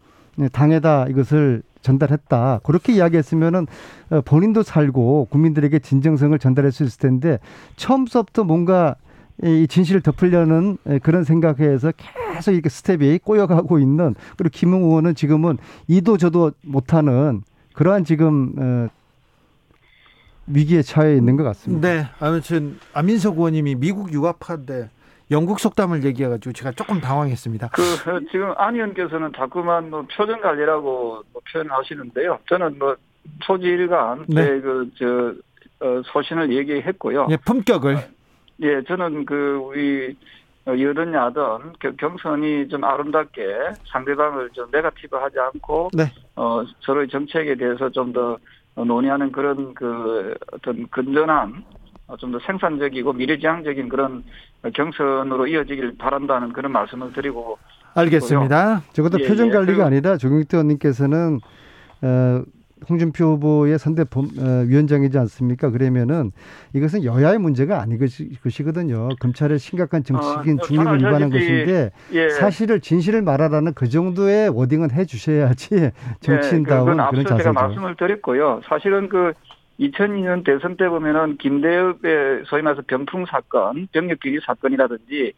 당에다 0.52 1.08
이것을 1.10 1.64
전달했다. 1.82 2.62
그렇게 2.64 2.94
이야기했으면은 2.94 3.68
어, 4.10 4.22
본인도 4.22 4.64
살고 4.64 5.28
국민들에게 5.30 5.78
진정성을 5.80 6.38
전달할 6.40 6.72
수 6.72 6.84
있을 6.84 7.00
텐데 7.00 7.40
처음부터 7.76 8.44
뭔가 8.44 8.96
이 9.44 9.68
진실을 9.68 10.02
덮으려는 10.02 10.78
그런 11.04 11.24
생각에서 11.24 11.92
계속 12.34 12.52
이렇게 12.52 12.70
스텝이 12.70 13.20
꼬여가고 13.20 13.80
있는 13.80 14.16
그리고 14.38 14.52
김웅 14.54 14.84
의원은 14.84 15.16
지금은 15.16 15.58
이도 15.88 16.18
저도 16.18 16.52
못하는 16.64 17.44
그러한 17.74 18.06
지금 18.06 18.54
어, 18.58 18.88
위기에 20.48 20.82
처해 20.82 21.16
있는 21.16 21.36
것 21.36 21.44
같습니다. 21.44 21.88
네. 21.88 22.06
아무튼 22.20 22.80
안민석 22.94 23.38
의원님이 23.38 23.76
미국 23.76 24.14
유학파인데 24.14 24.90
영국 25.32 25.60
속담을 25.60 26.04
얘기해가지고 26.04 26.54
제가 26.54 26.72
조금 26.72 27.02
당황했습니다. 27.02 27.70
그 27.70 27.82
어, 27.82 28.20
지금 28.32 28.54
안 28.58 28.76
의원께서는 28.76 29.32
자꾸만 29.36 29.90
뭐 29.90 30.06
표정 30.16 30.40
관리라고 30.40 31.24
뭐 31.34 31.42
표현하시는데요. 31.52 32.40
저는 32.48 32.78
뭐 32.78 32.96
초지일간 33.42 34.26
네. 34.28 34.46
제그저 34.46 35.34
어, 35.82 36.02
소신을 36.06 36.56
얘기했고요. 36.56 37.28
예, 37.32 37.38
품격을. 37.38 38.15
예, 38.62 38.82
저는 38.84 39.26
그 39.26 39.60
우리 39.64 40.16
여든 40.68 41.14
야든 41.14 41.74
겨- 41.80 41.96
경선이 41.98 42.68
좀 42.70 42.84
아름답게 42.84 43.44
상대방을 43.92 44.50
좀 44.52 44.68
네가티브하지 44.72 45.40
않고 45.40 45.90
네. 45.94 46.12
어 46.36 46.64
서로의 46.82 47.08
정책에 47.10 47.56
대해서 47.56 47.90
좀 47.90 48.14
더 48.14 48.38
논의하는 48.78 49.32
그런 49.32 49.74
그 49.74 50.34
어떤 50.52 50.86
건전한 50.90 51.64
어, 52.08 52.18
좀더 52.18 52.40
생산적이고 52.40 53.14
미래지향적인 53.14 53.88
그런 53.90 54.24
경선으로 54.74 55.48
이어지길 55.48 55.96
바란다는 55.98 56.52
그런 56.52 56.72
말씀을 56.74 57.14
드리고 57.14 57.58
알겠습니다. 57.94 58.82
적어도 58.92 59.20
예, 59.22 59.28
표정 59.28 59.48
예. 59.48 59.52
관리가 59.54 59.78
그- 59.78 59.84
아니다. 59.86 60.18
조경태 60.18 60.58
의원님께서는 60.58 61.40
어, 62.02 62.42
홍준표 62.90 63.26
후보의 63.34 63.80
선대 63.80 64.04
본- 64.04 64.30
어, 64.40 64.64
위원장이지 64.68 65.18
않습니까? 65.18 65.70
그러면은 65.72 66.32
이것은 66.74 67.04
여야의 67.04 67.40
문제가 67.40 67.82
아니 67.82 67.98
것이- 67.98 68.40
것이거든요. 68.42 69.10
검찰의 69.20 69.60
심각한 69.60 70.04
정치적인 70.04 70.60
어, 70.60 70.62
중립을 70.64 70.86
잘 70.86 70.98
위반한 71.00 71.30
것인데 71.30 71.92
예. 72.14 72.30
사실을 72.30 72.80
진실을 72.82 73.22
말하라는 73.22 73.74
그 73.74 73.90
정도의 73.90 74.50
워딩은 74.50 74.92
해주셔야지 74.92 75.92
정치인다운 76.22 76.88
예, 76.88 76.92
그건 76.92 76.96
그런 76.96 77.00
앞서 77.02 77.24
제가 77.24 77.38
자세죠. 77.38 77.54
말씀을 77.54 77.96
드렸고요. 77.96 78.62
사실은 78.68 79.10
그 79.10 79.34
2002년 79.80 80.46
대선 80.46 80.78
때 80.78 80.88
보면은 80.88 81.38
김대엽의 81.38 82.44
소위 82.46 82.62
말해서 82.62 82.84
병풍 82.88 83.26
사건, 83.26 83.88
병력 83.92 84.20
비리 84.20 84.40
사건이라든지 84.46 85.34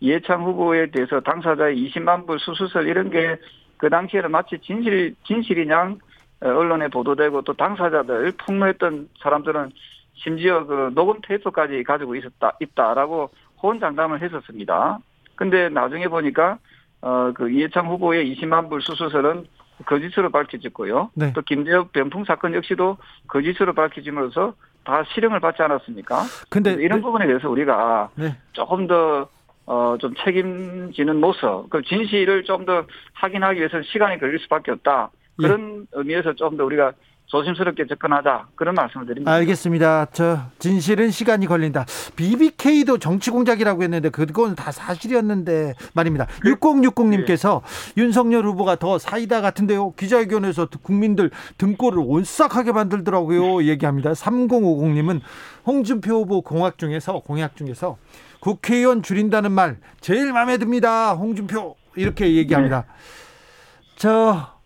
이해창 0.00 0.44
후보에 0.44 0.90
대해서 0.90 1.20
당사자의 1.20 1.76
20만 1.76 2.26
불 2.26 2.38
수수설 2.38 2.86
이런 2.88 3.10
게 3.10 3.36
그 3.80 3.88
당시에는 3.88 4.30
마치 4.30 4.58
진실 4.60 5.14
진실이냥 5.24 5.92
어, 5.92 5.98
언론에 6.40 6.88
보도되고 6.88 7.42
또 7.42 7.52
당사자들 7.52 8.32
폭로했던 8.38 9.08
사람들은 9.22 9.72
심지어 10.14 10.64
그 10.66 10.90
녹음 10.94 11.20
테이프까지 11.26 11.82
가지고 11.84 12.14
있었다 12.16 12.56
있다라고 12.60 13.30
호언장담을 13.62 14.22
했었습니다. 14.22 14.98
근데 15.36 15.68
나중에 15.68 16.08
보니까 16.08 16.58
어그 17.02 17.50
이해창 17.50 17.88
후보의 17.88 18.34
20만 18.34 18.68
불 18.68 18.82
수수설은 18.82 19.46
거짓으로 19.86 20.30
밝혀졌고요. 20.30 21.10
네. 21.14 21.32
또 21.32 21.40
김대엽 21.42 21.92
병풍 21.92 22.24
사건 22.24 22.54
역시도 22.54 22.98
거짓으로 23.28 23.72
밝혀짐으로써 23.72 24.54
다 24.84 25.04
실형을 25.14 25.40
받지 25.40 25.62
않았습니까? 25.62 26.22
근데 26.50 26.72
이런 26.72 26.98
네, 26.98 27.02
부분에 27.02 27.26
대해서 27.26 27.48
우리가 27.48 28.10
네. 28.14 28.36
조금 28.52 28.86
더, 28.86 29.28
어, 29.66 29.96
좀 29.98 30.14
책임지는 30.14 31.20
모습, 31.20 31.70
그 31.70 31.82
진실을 31.82 32.44
좀 32.44 32.64
더 32.66 32.84
확인하기 33.14 33.58
위해서 33.58 33.80
시간이 33.82 34.18
걸릴 34.18 34.38
수밖에 34.40 34.72
없다. 34.72 35.10
예. 35.40 35.46
그런 35.46 35.86
의미에서 35.92 36.34
좀더 36.34 36.64
우리가 36.64 36.92
조심스럽게 37.30 37.86
접근하자. 37.86 38.48
그런 38.56 38.74
말씀을 38.74 39.06
드립니다. 39.06 39.32
알겠습니다. 39.32 40.06
저 40.12 40.40
진실은 40.58 41.10
시간이 41.10 41.46
걸린다. 41.46 41.86
BBK도 42.16 42.98
정치 42.98 43.30
공작이라고 43.30 43.84
했는데 43.84 44.08
그건 44.08 44.56
다 44.56 44.72
사실이었는데 44.72 45.74
말입니다. 45.94 46.26
6060님께서 46.44 47.62
윤석열 47.96 48.44
후보가 48.46 48.76
더 48.76 48.98
사이다 48.98 49.40
같은데요. 49.42 49.92
기자회견에서 49.92 50.68
국민들 50.82 51.30
등골을 51.56 52.02
온싹하게 52.04 52.72
만들더라고요. 52.72 53.62
얘기합니다. 53.62 54.10
3050님은 54.10 55.20
홍준표 55.64 56.22
후보 56.22 56.42
공약 56.42 56.78
중에서 56.78 57.20
공약 57.20 57.56
중에서 57.56 57.96
국회의원 58.40 59.02
줄인다는 59.02 59.52
말 59.52 59.78
제일 60.00 60.32
마음에 60.32 60.58
듭니다. 60.58 61.12
홍준표 61.12 61.76
이렇게 61.94 62.34
얘기합니다. 62.34 62.86
저 63.94 64.59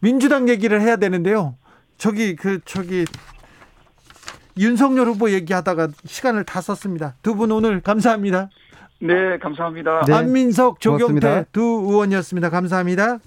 민주당 0.00 0.48
얘기를 0.48 0.80
해야 0.80 0.96
되는데요. 0.96 1.56
저기 1.98 2.34
그 2.36 2.60
저기 2.64 3.04
윤석열 4.58 5.06
후보 5.08 5.30
얘기하다가 5.30 5.88
시간을 6.06 6.44
다 6.44 6.60
썼습니다. 6.60 7.14
두 7.22 7.34
분 7.34 7.50
오늘 7.52 7.80
감사합니다. 7.80 8.48
네, 9.00 9.38
감사합니다. 9.38 10.02
네. 10.06 10.12
안민석, 10.12 10.80
조경태 10.80 11.06
고맙습니다. 11.20 11.44
두 11.52 11.62
의원이었습니다. 11.62 12.50
감사합니다. 12.50 13.18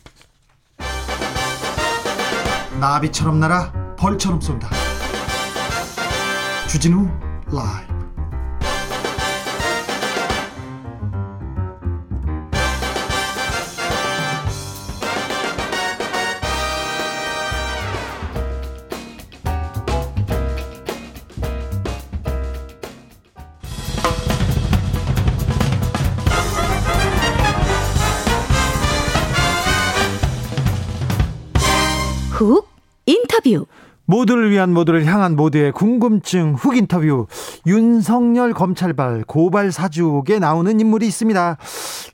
나비처럼 2.79 3.39
날아 3.39 3.95
벌처럼 3.97 4.41
쏜다. 4.41 4.69
주진우 6.67 7.07
라이브. 7.51 7.92
모두를 34.13 34.51
위한 34.51 34.71
모두를 34.71 35.05
향한 35.05 35.35
모두의 35.35 35.71
궁금증 35.71 36.53
훅 36.53 36.77
인터뷰 36.77 37.25
윤석열 37.65 38.53
검찰발 38.53 39.23
고발 39.25 39.71
사주에 39.71 40.37
나오는 40.39 40.79
인물이 40.79 41.07
있습니다. 41.07 41.57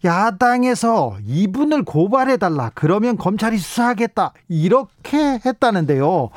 야당에서 0.05 1.17
이분을 1.25 1.83
고발해 1.83 2.37
달라 2.37 2.71
그러면 2.73 3.17
검찰이 3.17 3.57
수사하겠다 3.57 4.31
이렇게 4.47 5.41
했다는데요. 5.45 6.29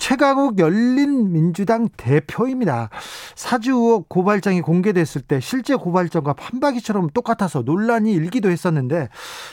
최강욱 0.00 0.58
열린민주당 0.58 1.88
대표입니다. 1.96 2.88
사주 3.36 3.72
의혹 3.72 4.08
고발장이 4.08 4.62
공개됐을 4.62 5.20
때 5.20 5.40
실제 5.40 5.76
고발장과 5.76 6.32
판박이처럼 6.32 7.10
똑같아서 7.10 7.62
논란이 7.62 8.12
일기도 8.12 8.48
했었는데 8.48 9.08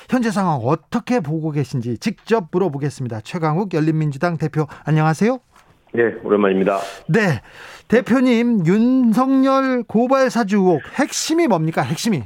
현재 0.09 0.31
상황 0.31 0.55
어떻게 0.63 1.19
보고 1.19 1.51
계신지 1.51 1.97
직접 1.99 2.45
물어보겠습니다. 2.51 3.21
최강욱 3.21 3.73
열린민주당 3.73 4.37
대표 4.37 4.65
안녕하세요. 4.85 5.37
네, 5.93 6.15
오랜만입니다. 6.23 6.79
네. 7.09 7.41
대표님, 7.89 8.65
윤석열 8.65 9.83
고발 9.83 10.29
사주 10.29 10.57
의혹 10.57 10.81
핵심이 10.97 11.47
뭡니까? 11.47 11.81
핵심이. 11.81 12.23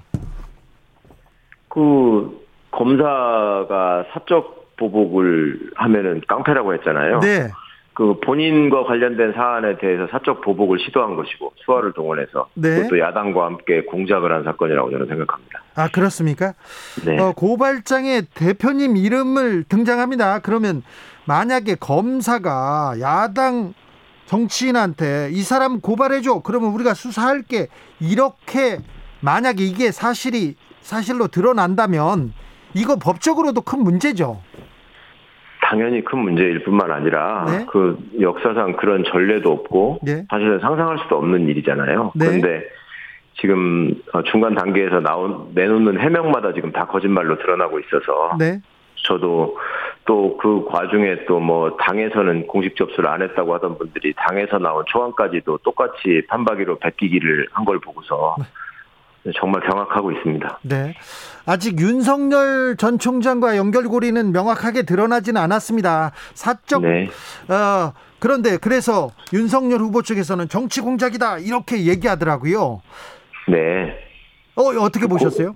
그 1.69 2.39
검사가 2.72 4.05
사적 4.13 4.61
보복을 4.78 5.72
하면은 5.76 6.22
깡패라고 6.28 6.74
했잖아요. 6.76 7.19
네. 7.19 7.49
그 8.02 8.20
본인과 8.20 8.86
관련된 8.86 9.34
사안에 9.34 9.78
대해서 9.78 10.08
사적 10.10 10.41
보복을 10.41 10.80
시도한 10.80 11.16
것이고 11.16 11.54
수화를 11.58 11.93
동원해서 11.93 12.49
네. 12.56 12.78
그것도 12.78 12.97
야당과 12.97 13.45
함께 13.45 13.84
공작을 13.84 14.34
한 14.34 14.43
사건이라고 14.43 14.89
저는 14.89 15.06
생각합니다. 15.06 15.62
아, 15.76 15.88
그렇습니까? 15.88 16.56
네. 17.06 17.20
어, 17.20 17.32
고발장에 17.34 18.24
대표님 18.34 18.97
이름을 18.97 19.66
등장합니다. 19.66 20.39
그러면 20.39 20.82
만약에 21.26 21.76
검사가 21.76 22.95
야당 23.02 23.76
정치인한테 24.26 25.30
이 25.32 25.43
사람 25.43 25.80
고발해줘. 25.80 26.41
그러면 26.43 26.72
우리가 26.72 26.95
수사할게. 26.95 27.68
이렇게 27.99 28.80
만약에 29.20 29.64
이게 29.64 29.91
사실이 29.91 30.56
사실로 30.82 31.28
드러난다면 31.28 32.34
이거 32.74 32.95
법적으로도 32.95 33.62
큰 33.62 33.84
문제죠. 33.84 34.41
당연히 35.72 36.03
큰 36.03 36.19
문제일 36.19 36.65
뿐만 36.65 36.91
아니라 36.91 37.45
네. 37.47 37.65
그 37.69 37.97
역사상 38.19 38.74
그런 38.74 39.05
전례도 39.05 39.49
없고 39.49 39.99
네. 40.03 40.26
사실은 40.30 40.59
상상할 40.59 40.99
수도 40.99 41.15
없는 41.15 41.47
일이잖아요. 41.47 42.11
네. 42.13 42.26
그런데 42.26 42.67
지금 43.39 43.93
어, 44.11 44.22
중간 44.24 44.53
단계에서 44.53 44.99
나온 44.99 45.51
내놓는 45.55 45.97
해명마다 45.97 46.51
지금 46.53 46.74
다 46.74 46.86
거짓말로 46.88 47.38
드러나고 47.38 47.80
있어서 47.80 48.36
네. 48.38 48.59
저도 49.07 49.57
또 50.05 50.38
그 50.38 50.65
과중에 50.67 51.24
또 51.26 51.39
뭐 51.39 51.78
당에서는 51.78 52.47
공식 52.47 52.76
접수를 52.76 53.09
안 53.09 53.22
했다고 53.22 53.53
하던 53.55 53.78
분들이 53.78 54.13
당에서 54.17 54.57
나온 54.59 54.84
초안까지도 54.88 55.59
똑같이 55.59 56.24
판박이로 56.28 56.80
베끼기를 56.80 57.47
한 57.53 57.63
걸 57.63 57.80
보고서 57.80 58.36
정말 59.36 59.61
경악하고 59.61 60.11
있습니다. 60.11 60.59
네. 60.63 60.95
아직 61.45 61.80
윤석열 61.80 62.76
전 62.78 62.97
총장과 62.97 63.57
연결고리는 63.57 64.32
명확하게 64.32 64.84
드러나지는 64.84 65.39
않았습니다. 65.41 66.11
사적 66.34 66.82
네. 66.82 67.07
어, 67.47 67.93
그런데 68.19 68.57
그래서 68.57 69.09
윤석열 69.34 69.80
후보 69.80 70.01
측에서는 70.01 70.47
정치 70.49 70.82
공작이다 70.82 71.39
이렇게 71.39 71.86
얘기하더라고요. 71.86 72.82
네. 73.47 73.97
어, 74.55 74.63
어떻게 74.84 75.07
보셨어요? 75.07 75.55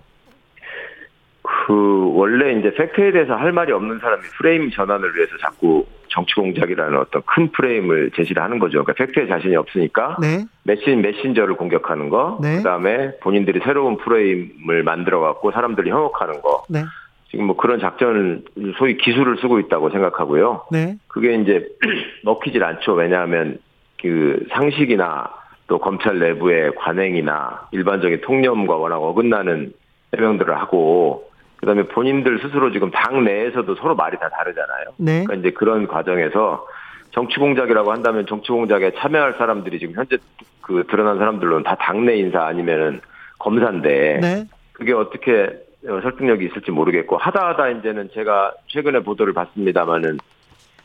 그 1.67 2.11
원래 2.13 2.59
이제 2.59 2.71
팩트에 2.73 3.11
대해서 3.11 3.33
할 3.35 3.51
말이 3.51 3.71
없는 3.71 3.99
사람이 3.99 4.21
프레임 4.37 4.71
전환을 4.71 5.15
위해서 5.15 5.31
자꾸 5.41 5.85
정치 6.15 6.33
공작이라는 6.35 6.97
어떤 6.97 7.21
큰 7.25 7.51
프레임을 7.51 8.11
제시를 8.15 8.41
하는 8.41 8.57
거죠. 8.57 8.83
그러니까 8.83 8.93
팩트에 8.93 9.27
자신이 9.27 9.55
없으니까 9.57 10.17
네. 10.21 10.45
메신 10.63 11.01
메신저를 11.01 11.55
공격하는 11.55 12.09
거, 12.09 12.39
네. 12.41 12.57
그다음에 12.57 13.17
본인들이 13.19 13.59
새로운 13.65 13.97
프레임을 13.97 14.83
만들어 14.83 15.19
갖고 15.19 15.51
사람들이 15.51 15.91
현혹하는 15.91 16.41
거. 16.41 16.63
네. 16.69 16.83
지금 17.29 17.47
뭐 17.47 17.57
그런 17.57 17.79
작전을 17.81 18.43
소위 18.77 18.95
기술을 18.95 19.37
쓰고 19.41 19.59
있다고 19.59 19.89
생각하고요. 19.89 20.67
네. 20.71 20.95
그게 21.07 21.35
이제 21.35 21.67
먹히질 22.23 22.63
않죠. 22.63 22.93
왜냐하면 22.93 23.57
그 24.01 24.45
상식이나 24.51 25.29
또 25.67 25.79
검찰 25.79 26.19
내부의 26.19 26.75
관행이나 26.75 27.67
일반적인 27.71 28.21
통념과 28.21 28.77
워낙 28.77 28.97
어긋나는 28.97 29.73
해명들을 30.15 30.55
하고 30.57 31.24
그다음에 31.65 31.83
본인들 31.87 32.39
스스로 32.41 32.71
지금 32.71 32.91
당 32.91 33.23
내에서도 33.23 33.75
서로 33.75 33.95
말이 33.95 34.17
다 34.19 34.29
다르잖아요. 34.29 34.85
네. 34.97 35.23
그러니까 35.23 35.33
이제 35.33 35.49
그런 35.51 35.87
과정에서 35.87 36.67
정치 37.09 37.39
공작이라고 37.39 37.91
한다면 37.91 38.27
정치 38.27 38.51
공작에 38.51 38.91
참여할 38.97 39.33
사람들이 39.39 39.79
지금 39.79 39.95
현재 39.95 40.17
그 40.61 40.85
드러난 40.89 41.17
사람들로는 41.17 41.63
다 41.63 41.75
당내 41.75 42.17
인사 42.17 42.45
아니면은 42.45 43.01
검사인데 43.39 44.19
네. 44.21 44.45
그게 44.73 44.93
어떻게 44.93 45.49
어, 45.87 46.01
설득력이 46.01 46.45
있을지 46.45 46.71
모르겠고 46.71 47.17
하다 47.17 47.47
하다 47.49 47.69
이제는 47.69 48.09
제가 48.13 48.53
최근에 48.67 48.99
보도를 48.99 49.33
봤습니다마는 49.33 50.17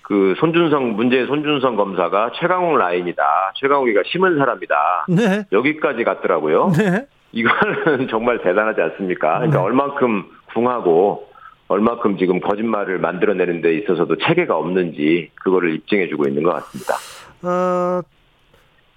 그 0.02 0.34
손준성 0.38 0.96
문제의 0.96 1.26
손준성 1.26 1.76
검사가 1.76 2.32
최강욱 2.36 2.78
라인이다 2.78 3.52
최강욱이가 3.56 4.02
심은 4.06 4.38
사람이다 4.38 5.06
네. 5.08 5.44
여기까지 5.52 6.04
갔더라고요. 6.04 6.72
네. 6.76 7.06
이거는 7.32 8.08
정말 8.10 8.38
대단하지 8.42 8.80
않습니까? 8.80 9.38
그러니까 9.38 9.58
네. 9.58 9.64
얼만큼 9.64 10.24
궁하고 10.54 11.28
얼만큼 11.68 12.18
지금 12.18 12.40
거짓말을 12.40 12.98
만들어내는 12.98 13.62
데 13.62 13.78
있어서도 13.78 14.16
체계가 14.16 14.56
없는지 14.56 15.30
그거를 15.36 15.74
입증해주고 15.74 16.26
있는 16.26 16.42
것 16.42 16.52
같습니다. 16.54 16.94
어, 17.42 18.02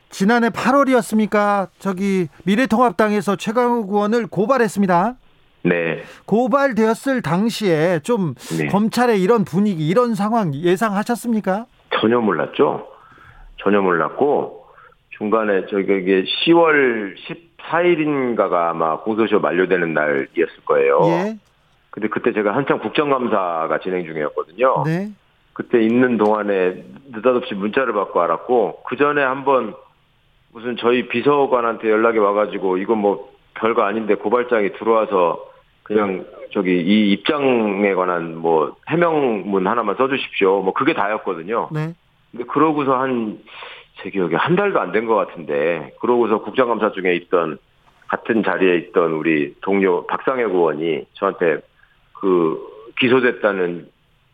지난해 0.10 0.50
8월이었습니까? 0.50 1.70
저기 1.78 2.28
미래통합당에서 2.46 3.36
최강욱 3.36 3.90
의원을 3.90 4.28
고발했습니다. 4.28 5.16
네, 5.66 6.04
고발되었을 6.26 7.22
당시에 7.22 8.00
좀 8.00 8.34
네. 8.60 8.68
검찰의 8.68 9.22
이런 9.22 9.46
분위기, 9.46 9.88
이런 9.88 10.14
상황 10.14 10.54
예상하셨습니까? 10.54 11.68
전혀 12.02 12.20
몰랐죠. 12.20 12.88
전혀 13.58 13.82
몰랐고 13.82 14.66
중간에 15.18 15.66
저기 15.70 15.84
이게 15.84 16.26
10 16.44 16.54
월 17.72 17.84
14일인가가 17.96 18.70
아마 18.70 18.98
공소시효 18.98 19.40
만료되는 19.40 19.94
날이었을 19.94 20.66
거예요. 20.66 21.00
예. 21.06 21.38
근데 21.90 22.08
그때 22.08 22.34
제가 22.34 22.56
한창 22.56 22.80
국정감사가 22.80 23.80
진행 23.80 24.06
중이었거든요. 24.06 24.84
네. 24.86 25.12
그때 25.54 25.82
있는 25.82 26.18
동안에 26.18 26.84
느닷없이 27.12 27.54
문자를 27.54 27.94
받고 27.94 28.22
알았고 28.22 28.84
그 28.88 28.98
전에 28.98 29.22
한번 29.22 29.76
무슨 30.52 30.76
저희 30.78 31.08
비서관한테 31.08 31.90
연락이 31.90 32.18
와가지고 32.18 32.78
이건 32.78 32.98
뭐 32.98 33.32
별거 33.54 33.84
아닌데 33.84 34.16
고발장이 34.16 34.74
들어와서 34.74 35.46
그냥 35.84 36.26
저기 36.54 36.82
이 36.82 37.12
입장에 37.12 37.94
관한 37.94 38.38
뭐 38.38 38.76
해명문 38.90 39.68
하나만 39.68 39.96
써주십시오. 39.96 40.62
뭐 40.62 40.74
그게 40.74 40.94
다였거든요. 40.94 41.70
네. 41.72 41.94
근데 42.32 42.46
그러고서 42.46 43.00
한 43.00 43.40
제 44.04 44.10
기억에 44.10 44.36
한 44.36 44.56
달도 44.56 44.80
안 44.80 44.92
된 44.92 45.08
것 45.08 45.16
같은데 45.16 45.94
그러고서 46.02 46.42
국정감사 46.42 46.92
중에 46.92 47.16
있던 47.16 47.58
같은 48.08 48.44
자리에 48.44 48.76
있던 48.78 49.14
우리 49.14 49.56
동료 49.62 50.06
박상혁 50.08 50.54
의원이 50.54 51.06
저한테 51.14 51.60
그 52.20 52.60
기소됐다는 53.00 53.88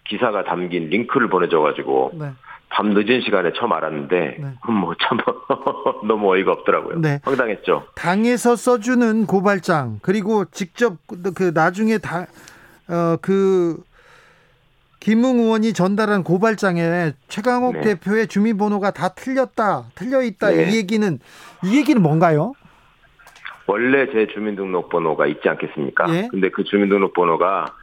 기사가 0.05 0.43
담긴 0.43 0.89
링크를 0.89 1.29
보내줘가지고 1.29 2.11
네. 2.19 2.31
밤 2.71 2.89
늦은 2.89 3.21
시간에 3.21 3.51
처음 3.53 3.71
알았는데 3.73 4.37
네. 4.39 4.71
뭐참 4.71 5.17
너무 6.07 6.31
어이가 6.33 6.51
없더라고요. 6.51 6.99
네. 6.99 7.19
황당했죠. 7.23 7.87
당에서 7.95 8.55
써주는 8.55 9.25
고발장 9.27 9.99
그리고 10.01 10.45
직접 10.45 10.95
그- 11.07 11.31
그 11.33 11.51
나중에 11.53 11.97
다어그 12.87 13.77
김웅 14.99 15.39
의원이 15.39 15.73
전달한 15.73 16.23
고발장에 16.23 17.13
최강욱 17.27 17.75
네. 17.75 17.81
대표의 17.81 18.27
주민번호가 18.27 18.91
다 18.91 19.09
틀렸다, 19.09 19.85
틀려 19.95 20.21
있다 20.21 20.49
네. 20.49 20.69
이 20.69 20.77
얘기는 20.77 21.19
이 21.63 21.77
얘기는 21.77 22.01
뭔가요? 22.01 22.53
원래 23.67 24.11
제 24.11 24.27
주민등록번호가 24.33 25.27
있지 25.27 25.47
않겠습니까? 25.47 26.05
예. 26.09 26.27
근데 26.29 26.49
그 26.49 26.63
주민등록번호가 26.63 27.75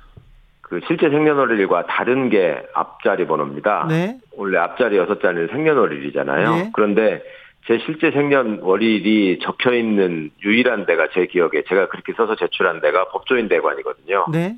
그 0.61 0.81
실제 0.89 1.09
생년월일과 1.09 1.87
다른 1.87 2.29
게 2.29 2.61
앞자리 2.75 3.27
번호입니다. 3.27 3.87
네, 3.89 4.19
원래 4.37 4.59
앞자리 4.59 4.97
여섯 4.97 5.21
자리는 5.21 5.47
생년월일이잖아요. 5.49 6.51
네. 6.51 6.71
그런데 6.75 7.23
제 7.67 7.79
실제 7.87 8.11
생년월일이 8.11 9.39
적혀 9.43 9.75
있는 9.75 10.31
유일한 10.45 10.87
데가 10.87 11.09
제 11.15 11.27
기억에 11.27 11.63
제가 11.69 11.89
그렇게 11.89 12.13
써서 12.15 12.35
제출한 12.35 12.81
데가 12.81 13.09
법조인 13.11 13.49
대관이거든요. 13.49 14.27
네, 14.33 14.57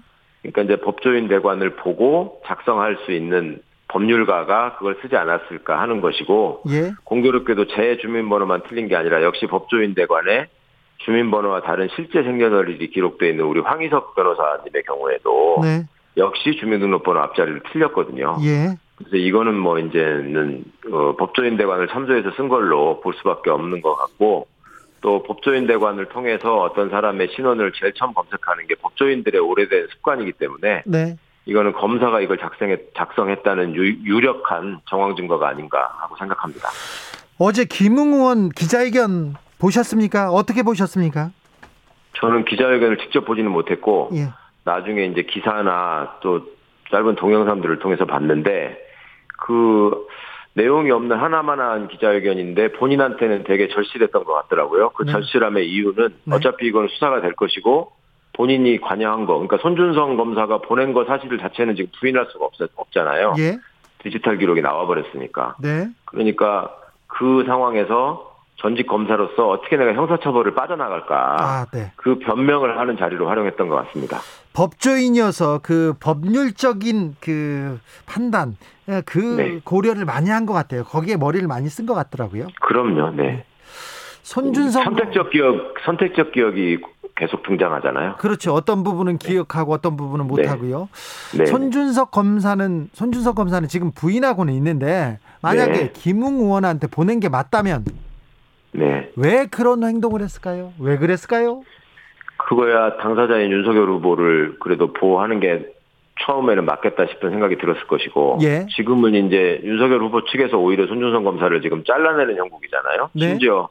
그러니까 0.53 0.62
이제 0.62 0.82
법조인 0.82 1.28
대관을 1.28 1.76
보고 1.76 2.40
작성할 2.46 2.99
수 3.05 3.12
있는 3.12 3.61
법률가가 3.88 4.76
그걸 4.76 4.99
쓰지 5.03 5.16
않았을까 5.16 5.80
하는 5.80 6.01
것이고 6.01 6.62
예, 6.70 6.92
공교롭게도 7.05 7.68
제 7.68 7.96
주민번호만 7.99 8.62
틀린 8.68 8.88
게 8.88 8.96
아니라 8.96 9.22
역시 9.22 9.46
법조인 9.46 9.94
대관에 9.94 10.46
주민번호와 10.99 11.62
다른 11.62 11.88
실제 11.94 12.22
생년월일이 12.22 12.90
기록되어 12.90 13.30
있는 13.30 13.44
우리 13.44 13.61
황희석 13.61 14.14
변호사님의 14.14 14.82
경우에도 14.86 15.61
네, 15.62 15.84
역시 16.16 16.57
주민등록번호 16.59 17.20
앞자리를 17.20 17.62
틀렸거든요. 17.72 18.36
예, 18.42 18.76
그래서 18.96 19.16
이거는 19.16 19.55
뭐 19.55 19.78
이제는 19.78 20.64
어, 20.92 21.16
법조인 21.16 21.57
대관을 21.57 21.88
참조해서 21.88 22.32
쓴 22.32 22.49
걸로 22.49 23.01
볼 23.01 23.14
수밖에 23.14 23.51
없는 23.51 23.80
것 23.80 23.94
같고 23.94 24.49
또 25.01 25.22
법조인 25.22 25.66
대관을 25.66 26.07
통해서 26.07 26.61
어떤 26.61 26.90
사람의 26.90 27.28
신원을 27.34 27.72
제일 27.72 27.92
처음 27.94 28.12
검색하는 28.14 28.66
게 28.66 28.74
법조인들의 28.76 29.40
오래된 29.40 29.88
습관이기 29.90 30.32
때문에 30.32 30.82
네. 30.86 31.16
이거는 31.46 31.72
검사가 31.72 32.20
이걸 32.20 32.38
작성했, 32.38 32.94
작성했다는 32.94 33.74
유, 33.74 34.20
력한 34.20 34.80
정황 34.88 35.16
증거가 35.16 35.49
아닌가 35.49 35.94
하고 35.99 36.16
생각합니다. 36.16 36.68
어제 37.38 37.64
김웅 37.64 38.12
의원 38.12 38.49
기자회견 38.51 39.34
보셨습니까? 39.59 40.30
어떻게 40.30 40.62
보셨습니까? 40.62 41.30
저는 42.14 42.44
기자회견을 42.44 42.99
직접 42.99 43.24
보지는 43.24 43.51
못했고 43.51 44.11
예, 44.14 44.28
나중에 44.64 45.07
이제 45.07 45.22
기사나 45.22 46.16
또 46.20 46.42
짧은 46.90 47.14
동영상들을 47.14 47.78
통해서 47.78 48.05
봤는데 48.05 48.76
그 49.38 50.07
내용이 50.59 50.90
없는 50.90 51.16
하나만한 51.16 51.86
기자회견인데 51.86 52.72
본인한테는 52.72 53.44
되게 53.44 53.68
절실했던 53.68 54.24
것 54.24 54.34
같더라고요. 54.34 54.90
그 54.90 55.04
네. 55.04 55.12
절실함의 55.12 55.70
이유는 55.70 56.09
네. 56.24 56.34
어차피 56.34 56.66
이건 56.66 56.88
수사가 56.88 57.20
될 57.20 57.34
것이고 57.34 57.92
본인이 58.32 58.80
관여한 58.80 59.24
거, 59.24 59.34
그러니까 59.34 59.59
손준성 59.59 60.16
검사가 60.16 60.59
보낸 60.59 60.92
거 60.92 61.04
사실 61.04 61.36
자체는 61.38 61.76
지금 61.76 61.90
부인할 61.98 62.26
수가 62.30 62.46
없, 62.46 62.52
없잖아요. 62.76 63.34
예, 63.38 63.59
디지털 64.02 64.38
기록이 64.38 64.61
나와버렸으니까. 64.61 65.56
네, 65.61 65.88
그러니까 66.04 66.76
그 67.06 67.44
상황에서 67.46 68.28
전직 68.61 68.86
검사로서 68.88 69.48
어떻게 69.48 69.76
내가 69.76 69.94
형사처벌을 69.94 70.54
빠져나갈까. 70.54 71.36
아, 71.38 71.66
네. 71.72 71.92
그 71.96 72.18
변명을 72.18 72.78
하는 72.78 72.96
자리로 72.98 73.28
활용했던 73.28 73.68
것 73.68 73.76
같습니다. 73.86 74.18
법조인이어서 74.52 75.61
그 75.62 75.94
법률적인 76.00 77.16
그 77.20 77.78
판단, 78.06 78.56
예, 78.88 79.02
그 79.06 79.18
네. 79.18 79.61
고려를 79.62 80.04
많이 80.04 80.30
한 80.30 80.44
것 80.46 80.54
같아요. 80.54 80.82
거기에 80.84 81.16
머리를 81.16 81.46
많이 81.46 81.68
쓴 81.68 81.86
것 81.86 81.94
같더라고요. 81.94 82.48
그럼요, 82.61 83.11
네. 83.11 83.44
손준성 84.22 84.82
선택적 84.84 85.30
기억, 85.30 85.74
선택적 85.84 86.32
기억이 86.32 86.78
계속 87.16 87.42
등장하잖아요. 87.44 88.16
그렇죠. 88.18 88.52
어떤 88.54 88.82
부분은 88.82 89.18
기억하고 89.18 89.72
어떤 89.72 89.96
부분은 89.96 90.26
못 90.26 90.36
네. 90.36 90.46
하고요. 90.46 90.88
네. 91.36 91.46
손준석 91.46 92.11
검사는 92.11 92.88
손준석 92.92 93.34
검사는 93.34 93.68
지금 93.68 93.90
부인하고는 93.92 94.52
있는데 94.54 95.18
만약에 95.42 95.72
네. 95.72 95.92
김웅 95.92 96.40
의원한테 96.40 96.86
보낸 96.88 97.20
게 97.20 97.28
맞다면 97.28 97.84
네. 98.73 99.11
왜 99.16 99.47
그런 99.47 99.83
행동을 99.85 100.21
했을까요? 100.23 100.73
왜 100.79 100.99
그랬을까요? 100.99 101.62
그거야 102.37 102.97
당사자인 102.99 103.51
윤석열 103.51 103.89
후보를 103.89 104.57
그래도 104.61 104.93
보호하는 104.93 105.41
게 105.41 105.66
처음에는 106.21 106.64
맞겠다 106.64 107.07
싶은 107.07 107.31
생각이 107.31 107.57
들었을 107.59 107.87
것이고 107.87 108.39
예. 108.43 108.66
지금은 108.77 109.14
이제 109.14 109.61
윤석열 109.64 110.01
후보 110.03 110.25
측에서 110.25 110.59
오히려 110.59 110.87
손준성 110.87 111.25
검사를 111.25 111.61
지금 111.61 111.85
잘라내는 111.85 112.37
형국이잖아요. 112.37 113.11
네. 113.12 113.29
심지어 113.29 113.69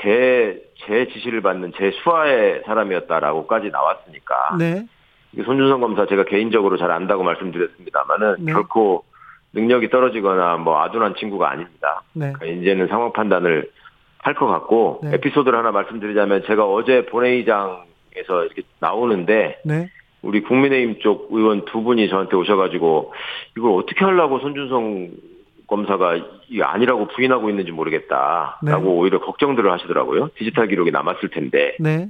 제, 0.00 0.62
제 0.86 1.06
지시를 1.12 1.42
받는 1.42 1.72
제 1.76 1.90
수하의 2.02 2.62
사람이었다라고까지 2.64 3.70
나왔으니까 3.70 4.56
네. 4.58 4.86
손준성 5.44 5.80
검사 5.80 6.06
제가 6.06 6.24
개인적으로 6.24 6.76
잘 6.76 6.90
안다고 6.90 7.22
말씀드렸습니다만은 7.24 8.36
네. 8.40 8.52
결코 8.52 9.04
능력이 9.54 9.90
떨어지거나 9.90 10.56
뭐 10.56 10.80
아둔한 10.80 11.14
친구가 11.16 11.50
아닙니다. 11.50 12.02
네. 12.14 12.32
그러니까 12.32 12.46
이제는 12.60 12.88
상황 12.88 13.12
판단을 13.12 13.70
할 14.22 14.34
것 14.34 14.46
같고 14.46 15.00
네. 15.02 15.14
에피소드를 15.14 15.58
하나 15.58 15.72
말씀드리자면 15.72 16.44
제가 16.46 16.64
어제 16.64 17.04
본회의장에서 17.06 18.44
이렇게 18.44 18.62
나오는데 18.78 19.60
네. 19.64 19.90
우리 20.22 20.42
국민의힘 20.42 21.00
쪽 21.00 21.28
의원 21.32 21.64
두 21.64 21.82
분이 21.82 22.08
저한테 22.08 22.36
오셔가지고 22.36 23.12
이걸 23.56 23.72
어떻게 23.72 24.04
하려고 24.04 24.38
손준성 24.38 25.10
검사가 25.66 26.16
이게 26.48 26.62
아니라고 26.62 27.08
부인하고 27.08 27.50
있는지 27.50 27.72
모르겠다라고 27.72 28.60
네. 28.62 28.74
오히려 28.74 29.20
걱정들을 29.20 29.70
하시더라고요. 29.72 30.30
디지털 30.36 30.68
기록이 30.68 30.92
남았을 30.92 31.30
텐데 31.30 31.76
네. 31.80 32.08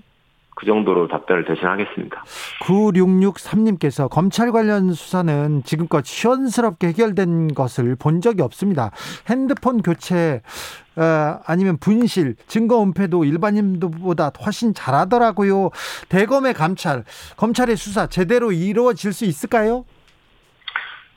그 0.55 0.67
정도로 0.67 1.09
답변을 1.09 1.45
대신하겠습니다. 1.45 2.25
9663님께서 2.63 4.09
검찰 4.09 4.53
관련 4.53 4.93
수사는 4.93 5.63
지금껏 5.65 6.05
시원스럽게 6.05 6.89
해결된 6.89 7.55
것을 7.55 7.97
본 7.97 8.21
적이 8.21 8.43
없습니다. 8.43 8.91
핸드폰 9.29 9.83
교체 9.83 10.43
어, 10.97 11.41
아니면 11.47 11.79
분실, 11.79 12.35
증거 12.47 12.83
은폐도 12.83 13.25
일반인보다 13.25 14.33
훨씬 14.45 14.75
잘하더라고요. 14.75 15.71
대검의 16.11 16.53
감찰, 16.53 17.05
검찰의 17.39 17.77
수사 17.77 18.07
제대로 18.07 18.53
이루어질 18.53 19.13
수 19.13 19.25
있을까요? 19.25 19.85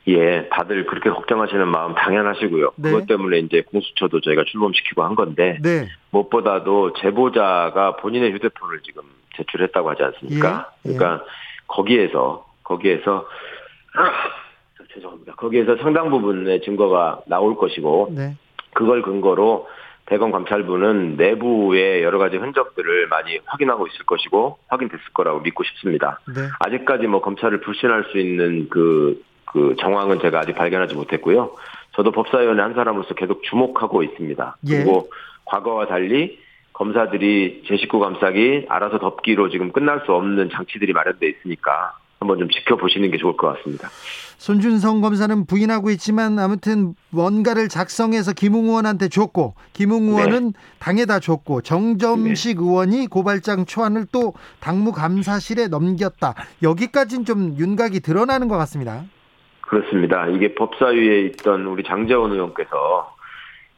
예, 0.08 0.48
다들 0.50 0.86
그렇게 0.86 1.10
걱정하시는 1.10 1.68
마음 1.68 1.96
당연하시고요. 1.96 2.74
네. 2.76 2.92
그것 2.92 3.08
때문에 3.08 3.40
이제 3.40 3.64
공수처도 3.64 4.22
저희가 4.22 4.44
출범시키고 4.46 5.04
한 5.04 5.16
건데 5.16 5.58
네. 5.62 5.88
무엇보다도 6.12 6.94
제보자가 7.02 7.98
본인의 7.98 8.32
휴대폰을 8.34 8.82
지금 8.84 9.04
제출했다고 9.38 9.90
하지 9.90 10.04
않습니까? 10.04 10.72
예, 10.86 10.92
예. 10.92 10.98
그러니까 10.98 11.26
거기에서 11.68 12.46
거기에서 12.64 13.28
아, 13.96 14.12
죄송합니다. 14.94 15.36
거기에서 15.36 15.78
상당 15.78 16.10
부분의 16.10 16.62
증거가 16.62 17.22
나올 17.28 17.56
것이고 17.56 18.14
네. 18.16 18.36
그걸 18.74 19.02
근거로 19.02 19.68
대검 20.06 20.32
감찰부는 20.32 21.16
내부의 21.18 22.04
여러 22.04 22.20
가지 22.20 22.38
흔적들을 22.38 23.08
많이 23.08 23.40
확인하고 23.46 23.88
있을 23.88 24.06
것이고 24.06 24.60
확인됐을 24.68 25.04
거라고 25.14 25.40
믿고 25.40 25.64
싶습니다. 25.64 26.20
네. 26.28 26.42
아직까지 26.60 27.08
뭐 27.08 27.22
검찰을 27.22 27.62
불신할 27.62 28.06
수 28.12 28.20
있는 28.20 28.70
그, 28.70 29.24
그 29.46 29.76
정황은 29.80 30.20
제가 30.20 30.40
아직 30.40 30.54
발견하지 30.54 30.94
못했고요. 30.94 31.56
저도 31.94 32.12
법사위원회 32.12 32.62
한 32.62 32.74
사람으로서 32.76 33.16
계속 33.16 33.42
주목하고 33.44 34.04
있습니다. 34.04 34.58
예. 34.68 34.78
그리고 34.78 35.10
과거와 35.46 35.88
달리 35.88 36.38
검사들이 36.76 37.64
제 37.68 37.78
식구 37.78 38.00
감싸기 38.00 38.66
알아서 38.68 39.00
덮기로 39.00 39.50
지금 39.50 39.72
끝날 39.72 40.02
수 40.06 40.12
없는 40.12 40.50
장치들이 40.52 40.92
마련돼 40.92 41.30
있으니까 41.30 41.98
한번 42.20 42.38
좀 42.38 42.50
지켜보시는 42.50 43.12
게 43.12 43.18
좋을 43.18 43.38
것 43.38 43.56
같습니다. 43.56 43.88
손준성 44.38 45.00
검사는 45.00 45.46
부인하고 45.46 45.90
있지만 45.92 46.38
아무튼 46.38 46.94
뭔가를 47.12 47.70
작성해서 47.70 48.34
김웅 48.34 48.66
의원한테 48.66 49.08
줬고 49.08 49.56
김웅 49.72 50.10
의원은 50.10 50.52
당에다 50.80 51.20
줬고 51.20 51.62
정점식 51.62 52.60
의원이 52.60 53.08
고발장 53.08 53.66
초안을 53.66 54.08
또 54.12 54.34
당무 54.60 54.92
감사실에 54.92 55.68
넘겼다. 55.68 56.36
여기까지는 56.62 57.24
좀 57.24 57.56
윤곽이 57.58 58.02
드러나는 58.02 58.50
것 58.50 58.58
같습니다. 58.58 59.06
그렇습니다. 59.62 60.28
이게 60.28 60.54
법사위에 60.56 61.22
있던 61.28 61.66
우리 61.68 61.84
장재원 61.84 62.34
의원께서 62.34 63.16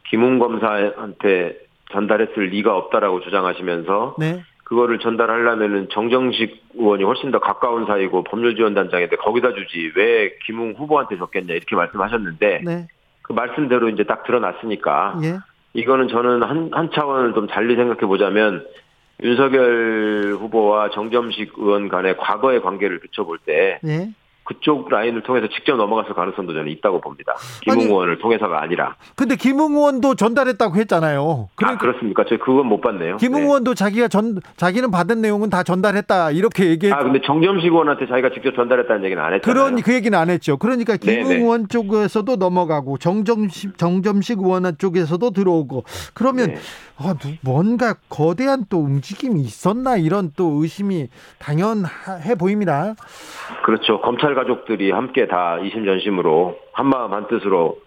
김웅 0.09 0.39
검사한테 0.39 1.66
전달했을 1.91 2.45
리가 2.47 2.75
없다라고 2.75 3.21
주장하시면서 3.21 4.15
네. 4.19 4.43
그거를 4.63 4.99
전달하려면은 4.99 5.87
정정식 5.91 6.61
의원이 6.75 7.03
훨씬 7.05 7.31
더 7.31 7.39
가까운 7.39 7.85
사이고 7.85 8.23
법률지원단장인데 8.23 9.15
거기다 9.15 9.53
주지 9.53 9.91
왜 9.95 10.35
김웅 10.45 10.73
후보한테 10.77 11.17
줬겠냐 11.17 11.53
이렇게 11.53 11.75
말씀하셨는데 11.75 12.61
네. 12.65 12.87
그 13.21 13.31
말씀대로 13.31 13.89
이제 13.89 14.03
딱 14.03 14.23
드러났으니까 14.23 15.19
예. 15.23 15.37
이거는 15.73 16.09
저는 16.09 16.43
한, 16.43 16.69
한 16.73 16.91
차원을 16.91 17.33
좀 17.33 17.47
달리 17.47 17.75
생각해 17.75 18.01
보자면 18.01 18.65
윤석열 19.23 20.35
후보와 20.39 20.89
정점식 20.89 21.53
의원 21.57 21.87
간의 21.87 22.17
과거의 22.17 22.61
관계를 22.61 22.99
비춰볼 22.99 23.39
때 23.45 23.79
예. 23.85 24.09
그쪽 24.47 24.87
라인을 24.89 25.23
통해서 25.23 25.47
직접 25.49 25.75
넘어갔을 25.75 26.13
가능성도 26.13 26.53
저는 26.53 26.71
있다고 26.71 27.01
봅니다. 27.01 27.33
김웅 27.63 27.87
의원을 27.87 28.17
통해서가 28.19 28.61
아니라. 28.61 28.95
근데 29.17 29.35
김웅 29.35 29.73
의원도 29.75 30.15
전달했다고 30.15 30.77
했잖아요. 30.77 31.49
아, 31.49 31.55
그러니까 31.55 31.81
그렇습니까? 31.81 32.23
저 32.29 32.37
그건 32.37 32.67
못 32.67 32.79
봤네요. 32.79 33.17
김웅 33.17 33.41
네. 33.41 33.45
의원도 33.45 33.73
자기가 33.73 34.07
전 34.07 34.39
자기는 34.55 34.89
받은 34.89 35.21
내용은 35.21 35.49
다 35.49 35.63
전달했다 35.63 36.31
이렇게 36.31 36.69
얘기했 36.69 36.93
아, 36.93 37.03
근데 37.03 37.19
정점식 37.25 37.65
의원한테 37.65 38.07
자기가 38.07 38.29
직접 38.33 38.55
전달했다는 38.55 39.03
얘기는 39.03 39.21
안 39.21 39.33
했잖아요. 39.33 39.53
그런 39.53 39.81
그 39.81 39.93
얘기는 39.93 40.17
안 40.17 40.29
했죠. 40.29 40.55
그러니까 40.55 40.95
김웅 40.95 41.23
네네. 41.27 41.35
의원 41.35 41.67
쪽에서도 41.67 42.37
넘어가고 42.37 42.97
정점식 42.99 43.77
정점식 43.77 44.39
의원 44.39 44.63
쪽에서도 44.77 45.29
들어오고 45.31 45.83
그러면 46.13 46.47
네. 46.53 46.55
아, 46.99 47.13
누- 47.13 47.35
뭔가 47.41 47.95
거대한 48.09 48.65
또 48.69 48.79
움직임이 48.79 49.41
있었나 49.41 49.97
이런 49.97 50.31
또 50.35 50.61
의심이 50.63 51.09
당연해 51.39 52.35
보입니다. 52.39 52.95
그렇죠. 53.65 54.01
검찰 54.01 54.33
가족들이 54.35 54.91
함께 54.91 55.27
다 55.27 55.57
이심전심으로 55.59 56.57
한마음 56.73 57.13
한뜻으로 57.13 57.77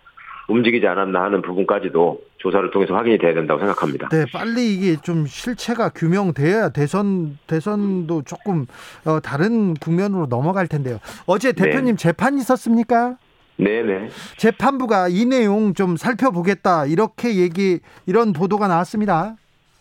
움직이지 0.48 0.86
않았나 0.86 1.22
하는 1.22 1.42
부분까지도 1.42 2.20
조사를 2.38 2.70
통해서 2.72 2.94
확인이 2.94 3.18
돼야 3.18 3.34
된다고 3.34 3.60
생각합니다. 3.60 4.08
네, 4.08 4.24
빨리 4.32 4.74
이게 4.74 4.96
좀 4.96 5.26
실체가 5.26 5.90
규명돼야 5.90 6.70
대선 6.70 7.38
대선도 7.46 8.22
조금 8.22 8.66
어, 9.04 9.20
다른 9.20 9.74
국면으로 9.74 10.26
넘어갈 10.26 10.66
텐데요. 10.66 10.98
어제 11.26 11.52
네. 11.52 11.64
대표님 11.64 11.96
재판 11.96 12.36
있었습니까? 12.38 13.16
네네. 13.62 14.08
재판부가 14.36 15.08
이 15.08 15.26
내용 15.26 15.74
좀 15.74 15.96
살펴보겠다 15.96 16.86
이렇게 16.86 17.36
얘기 17.36 17.80
이런 18.06 18.32
보도가 18.32 18.68
나왔습니다. 18.68 19.36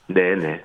네네. 0.08 0.64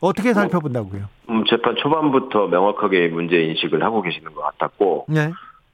어떻게 0.00 0.34
살펴본다고요? 0.34 1.04
음, 1.30 1.44
재판 1.48 1.76
초반부터 1.76 2.48
명확하게 2.48 3.08
문제 3.08 3.40
인식을 3.40 3.82
하고 3.84 4.02
계시는 4.02 4.34
것 4.34 4.42
같았고, 4.42 5.06
네, 5.08 5.30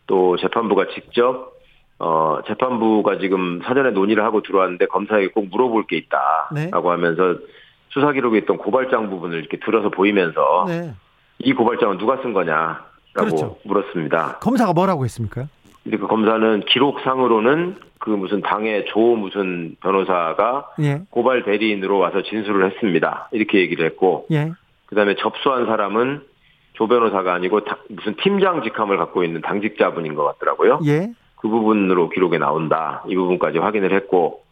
또 0.07 0.37
재판부가 0.37 0.87
직접, 0.95 1.53
어, 1.99 2.39
재판부가 2.47 3.19
지금 3.19 3.61
사전에 3.65 3.91
논의를 3.91 4.23
하고 4.25 4.43
들어왔는데 4.43 4.87
검사에게 4.87 5.29
꼭 5.29 5.49
물어볼 5.49 5.87
게 5.87 5.97
있다. 5.97 6.51
네. 6.53 6.71
라고 6.71 6.93
하면서 6.93 7.37
수사 7.89 8.13
기록에 8.13 8.39
있던 8.39 8.59
고발장 8.59 9.09
부분을 9.09 9.39
이렇게 9.39 9.59
들어서 9.65 9.89
보이면서 9.89 10.67
네. 10.69 10.95
이 11.39 11.53
고발장은 11.55 11.99
누가 11.99 12.21
쓴 12.23 12.35
거냐라고 12.35 12.83
그렇죠. 13.15 13.57
물었습니다. 13.65 14.39
검사가 14.41 14.75
뭐라고 14.75 15.05
했습니까? 15.05 15.49
근데 15.89 15.97
그 15.97 16.07
검사는 16.07 16.61
기록상으로는 16.67 17.77
그 17.99 18.11
무슨 18.11 18.43
당의 18.43 18.85
조 18.89 19.01
무슨 19.17 19.75
변호사가 19.81 20.69
예, 20.83 21.01
고발 21.09 21.45
대리인으로 21.45 21.97
와서 21.99 22.23
진술을 22.23 22.71
했습니다. 22.71 23.31
이렇게 23.33 23.59
얘기를 23.61 23.87
했고, 23.87 24.27
예, 24.31 24.53
그 24.85 24.95
다음에 24.95 25.15
접수한 25.15 25.65
사람은 25.65 26.21
조 26.75 26.89
변호사가 26.89 27.33
아니고 27.33 27.65
다- 27.65 27.79
무슨 27.89 28.15
팀장 28.17 28.63
직함을 28.65 28.99
갖고 28.99 29.25
있는 29.25 29.41
당직자분인 29.41 30.15
것 30.15 30.25
같더라고요. 30.25 30.81
예, 30.85 31.09
그 31.37 31.49
부분으로 31.49 32.11
기록에 32.11 32.37
나온다. 32.37 33.03
이 33.09 33.17
부분까지 33.17 33.57
확인을 33.57 33.93
했고, 33.95 34.43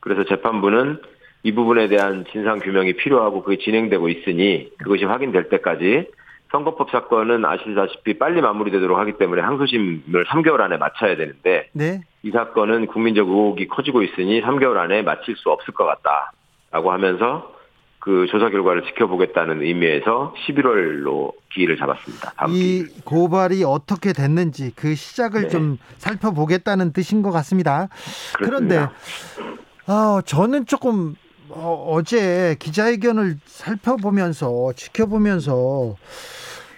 그래서 0.00 0.24
재판부는 0.24 0.98
이 1.42 1.52
부분에 1.54 1.88
대한 1.88 2.26
진상 2.30 2.58
규명이 2.58 2.92
필요하고 2.96 3.42
그게 3.42 3.56
진행되고 3.56 4.10
있으니 4.10 4.68
그것이 4.76 5.06
확인될 5.06 5.48
때까지 5.48 6.06
선거법 6.52 6.90
사건은 6.90 7.44
아시다시피 7.44 8.18
빨리 8.18 8.40
마무리되도록 8.40 8.98
하기 8.98 9.14
때문에 9.18 9.42
항소심을 9.42 10.26
3개월 10.26 10.60
안에 10.60 10.76
마쳐야 10.76 11.16
되는데 11.16 11.70
네, 11.72 12.02
이 12.22 12.30
사건은 12.30 12.86
국민적 12.86 13.26
의혹이 13.26 13.68
커지고 13.68 14.02
있으니 14.02 14.42
3개월 14.42 14.76
안에 14.76 15.02
마칠 15.02 15.34
수 15.36 15.50
없을 15.50 15.74
것 15.74 15.86
같다라고 15.86 16.92
하면서 16.92 17.50
그 17.98 18.26
조사 18.30 18.50
결과를 18.50 18.82
지켜보겠다는 18.84 19.62
의미에서 19.62 20.34
11월로 20.46 21.32
기일을 21.52 21.76
잡았습니다. 21.78 22.34
이 22.48 22.52
기일. 22.52 23.04
고발이 23.04 23.64
어떻게 23.64 24.12
됐는지 24.12 24.72
그 24.74 24.94
시작을 24.94 25.42
네. 25.42 25.48
좀 25.48 25.78
살펴보겠다는 25.98 26.92
뜻인 26.92 27.22
것 27.22 27.30
같습니다. 27.30 27.88
그런데 28.34 28.86
그렇습니다. 28.88 28.92
아, 29.86 30.20
저는 30.26 30.66
조금 30.66 31.14
어, 31.48 31.92
어제 31.92 32.56
기자회견을 32.58 33.36
살펴보면서 33.44 34.72
지켜보면서 34.74 35.96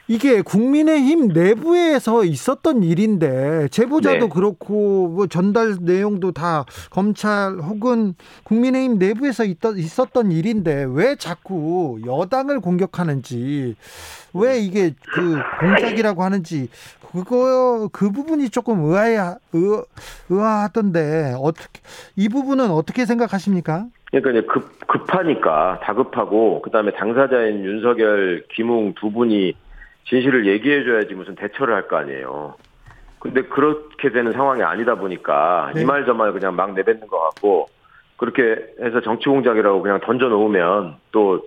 이게 0.06 0.42
국민의힘 0.42 1.28
내부에서 1.28 2.24
있었던 2.24 2.82
일인데 2.82 3.68
제보자도 3.68 4.18
네. 4.18 4.28
그렇고 4.28 5.08
뭐 5.08 5.26
전달 5.26 5.76
내용도 5.80 6.32
다 6.32 6.66
검찰 6.90 7.58
혹은 7.58 8.14
국민의힘 8.44 8.98
내부에서 8.98 9.44
있던, 9.44 9.78
있었던 9.78 10.30
일인데 10.30 10.86
왜 10.90 11.16
자꾸 11.16 11.98
여당을 12.06 12.60
공격하는지 12.60 13.76
왜 14.34 14.58
이게 14.58 14.94
그 15.14 15.36
공작이라고 15.60 16.22
하는지 16.22 16.68
그거 17.12 17.88
그 17.92 18.10
부분이 18.10 18.50
조금 18.50 18.84
의아해 18.84 19.16
의, 19.52 19.84
의아하던데 20.28 21.34
어떻게 21.38 21.80
이 22.16 22.28
부분은 22.28 22.70
어떻게 22.70 23.06
생각하십니까? 23.06 23.86
그러니까 24.10 24.30
이제 24.30 24.46
급, 24.46 24.86
급하니까 24.86 25.80
다급하고 25.82 26.62
그다음에 26.62 26.92
당사자인 26.92 27.64
윤석열, 27.64 28.44
김웅 28.54 28.94
두 28.94 29.10
분이 29.10 29.54
진실을 30.04 30.46
얘기해줘야지 30.46 31.14
무슨 31.14 31.34
대처를 31.34 31.74
할 31.74 31.88
거 31.88 31.96
아니에요. 31.96 32.54
근데 33.18 33.42
그렇게 33.42 34.10
되는 34.10 34.32
상황이 34.32 34.62
아니다 34.62 34.96
보니까 34.96 35.72
네. 35.74 35.82
이말 35.82 36.04
저말 36.04 36.32
그냥 36.32 36.54
막 36.56 36.74
내뱉는 36.74 37.06
것 37.06 37.18
같고 37.20 37.68
그렇게 38.16 38.42
해서 38.80 39.00
정치 39.00 39.24
공작이라고 39.28 39.80
그냥 39.82 40.00
던져 40.00 40.28
놓으면 40.28 40.96
또 41.12 41.42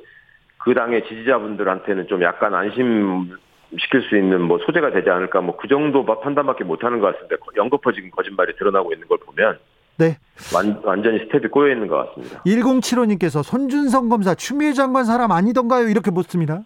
그 0.60 0.74
당의 0.74 1.08
지지자분들한테는 1.08 2.08
좀 2.08 2.22
약간 2.24 2.53
안심 2.53 3.32
시킬 3.80 4.01
수 4.01 4.18
있는 4.18 4.41
뭐 4.41 4.58
소재가 4.66 4.91
되지 4.91 5.10
않을까 5.10 5.39
뭐 5.39 5.55
그 5.55 5.70
정도 5.70 6.03
판단밖에 6.03 6.66
못 6.66 6.84
하는 6.84 6.99
것 6.99 7.14
같은데 7.16 7.38
연거푸 7.55 7.93
지금 7.93 8.10
거짓말이 8.12 8.53
드러나고 8.58 8.91
있는 8.91 9.08
걸 9.08 9.18
보면 9.20 9.60
네. 9.97 10.18
완, 10.53 10.78
완전히 10.84 11.20
스텝이 11.20 11.47
꼬여 11.51 11.72
있는 11.72 11.88
것 11.88 12.10
같습니다. 12.10 12.43
1075님께서 12.43 13.43
손준성 13.43 14.10
검사 14.10 14.36
추미애 14.36 14.74
장관 14.74 15.05
사람 15.05 15.32
아니던가요? 15.32 15.88
이렇게 15.88 16.12
묻습니다. 16.12 16.64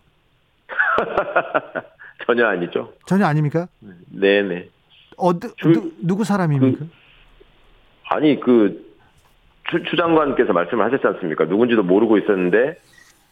전혀 2.26 2.46
아니죠. 2.48 2.94
전혀 3.06 3.26
아닙니까? 3.26 3.68
네네. 4.12 4.70
어, 5.18 5.34
누, 5.40 5.50
그- 5.62 5.68
누, 5.72 5.92
누구 6.02 6.24
사람입니까? 6.24 6.86
아니 8.10 8.40
그 8.40 8.92
추, 9.70 9.84
추 9.84 9.96
장관께서 9.96 10.54
말씀을 10.54 10.86
하셨지 10.86 11.06
않습니까? 11.08 11.46
누군지도 11.46 11.84
모르고 11.84 12.18
있었는데 12.18 12.78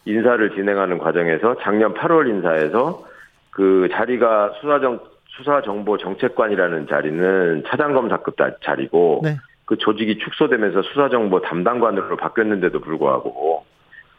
인사를 0.06 0.54
진행하는 0.54 0.98
과정에서 0.98 1.56
작년 1.62 1.94
8월 1.94 2.28
인사에서 2.28 3.04
그 3.50 3.88
자리가 3.92 4.54
수사정 4.60 5.00
수사정보 5.36 5.98
정책관이라는 5.98 6.88
자리는 6.88 7.64
차장검사급 7.68 8.36
자- 8.36 8.56
자리고 8.64 9.20
네. 9.22 9.36
그 9.64 9.76
조직이 9.76 10.18
축소되면서 10.18 10.82
수사정보 10.82 11.42
담당관으로 11.42 12.16
바뀌었는데도 12.16 12.80
불구하고 12.80 13.64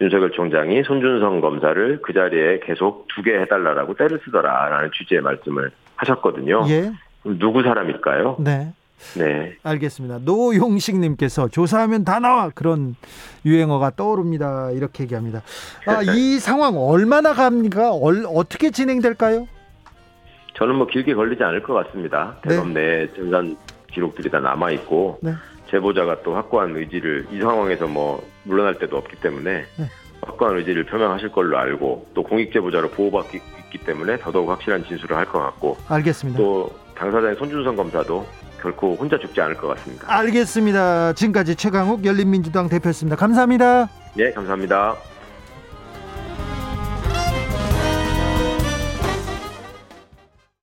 윤석열 0.02 0.32
총장이 0.32 0.84
손준성 0.84 1.41
검사를 1.41 2.02
그 2.02 2.12
자리에 2.14 2.60
계속 2.66 3.08
두게 3.16 3.39
해달라고 3.41 3.93
때를 3.93 4.20
쓰더라라는 4.26 4.89
취지의 4.97 5.22
말씀을 5.22 5.72
하셨거든요. 5.95 6.66
예. 6.70 6.91
누구 7.24 7.62
사람일까요? 7.62 8.38
네. 8.39 8.74
네. 9.16 9.56
알겠습니다. 9.64 10.20
노용식님께서 10.26 11.49
조사하면 11.49 12.04
다 12.04 12.20
나와 12.20 12.49
그런 12.49 12.95
유행어가 13.45 13.91
떠오릅니다. 13.95 14.72
이렇게 14.72 15.04
얘기합니다. 15.04 15.41
아, 15.86 16.02
이 16.16 16.39
상황 16.39 16.78
얼마나 16.78 17.34
갑니까? 17.34 17.93
얼, 17.93 18.26
어떻게 18.28 18.72
진행될까요? 18.72 19.47
저는 20.56 20.76
뭐 20.76 20.88
길게 20.88 21.14
걸리지 21.14 21.43
않을 21.43 21.62
것 21.64 21.74
같습니다. 21.74 22.38
네. 22.43 22.49
대검 22.49 22.74
내 22.74 23.08
전산 23.14 23.56
기록들이 23.91 24.30
다 24.30 24.39
남아 24.39 24.72
있고 24.72 25.20
네. 25.22 25.34
제보자가 25.72 26.22
또 26.24 26.36
확고한 26.36 26.76
의지를 26.76 27.26
이 27.32 27.40
상황에서 27.40 27.88
뭐 27.88 28.24
물러날 28.44 28.78
때도 28.78 28.98
없기 28.98 29.18
때문에 29.18 29.66
네. 29.78 29.86
확고한 30.22 30.58
의지를 30.58 30.86
표명하실 30.86 31.32
걸로 31.32 31.58
알고 31.58 32.08
또 32.14 32.24
공익 32.24 32.52
제보자로 32.54 32.90
보호받기 32.92 33.40
있기 33.66 33.78
때문에 33.80 34.18
더더욱 34.18 34.50
확실한 34.50 34.84
진술을 34.86 35.16
할 35.18 35.26
것 35.26 35.40
같고 35.40 35.78
알겠습니다. 35.88 36.38
또 36.40 36.70
당사자인 36.96 37.36
손준성 37.36 37.76
검사도 37.76 38.28
결코 38.62 38.96
혼자 38.96 39.18
죽지 39.18 39.42
않을 39.42 39.56
것 39.56 39.68
같습니다. 39.70 40.06
알겠습니다. 40.14 41.14
지금까지 41.14 41.56
최강욱 41.56 42.06
열린민주당 42.06 42.70
대표였습니다. 42.70 43.16
감사합니다. 43.16 43.90
예, 44.20 44.32
감사합니다. 44.32 44.96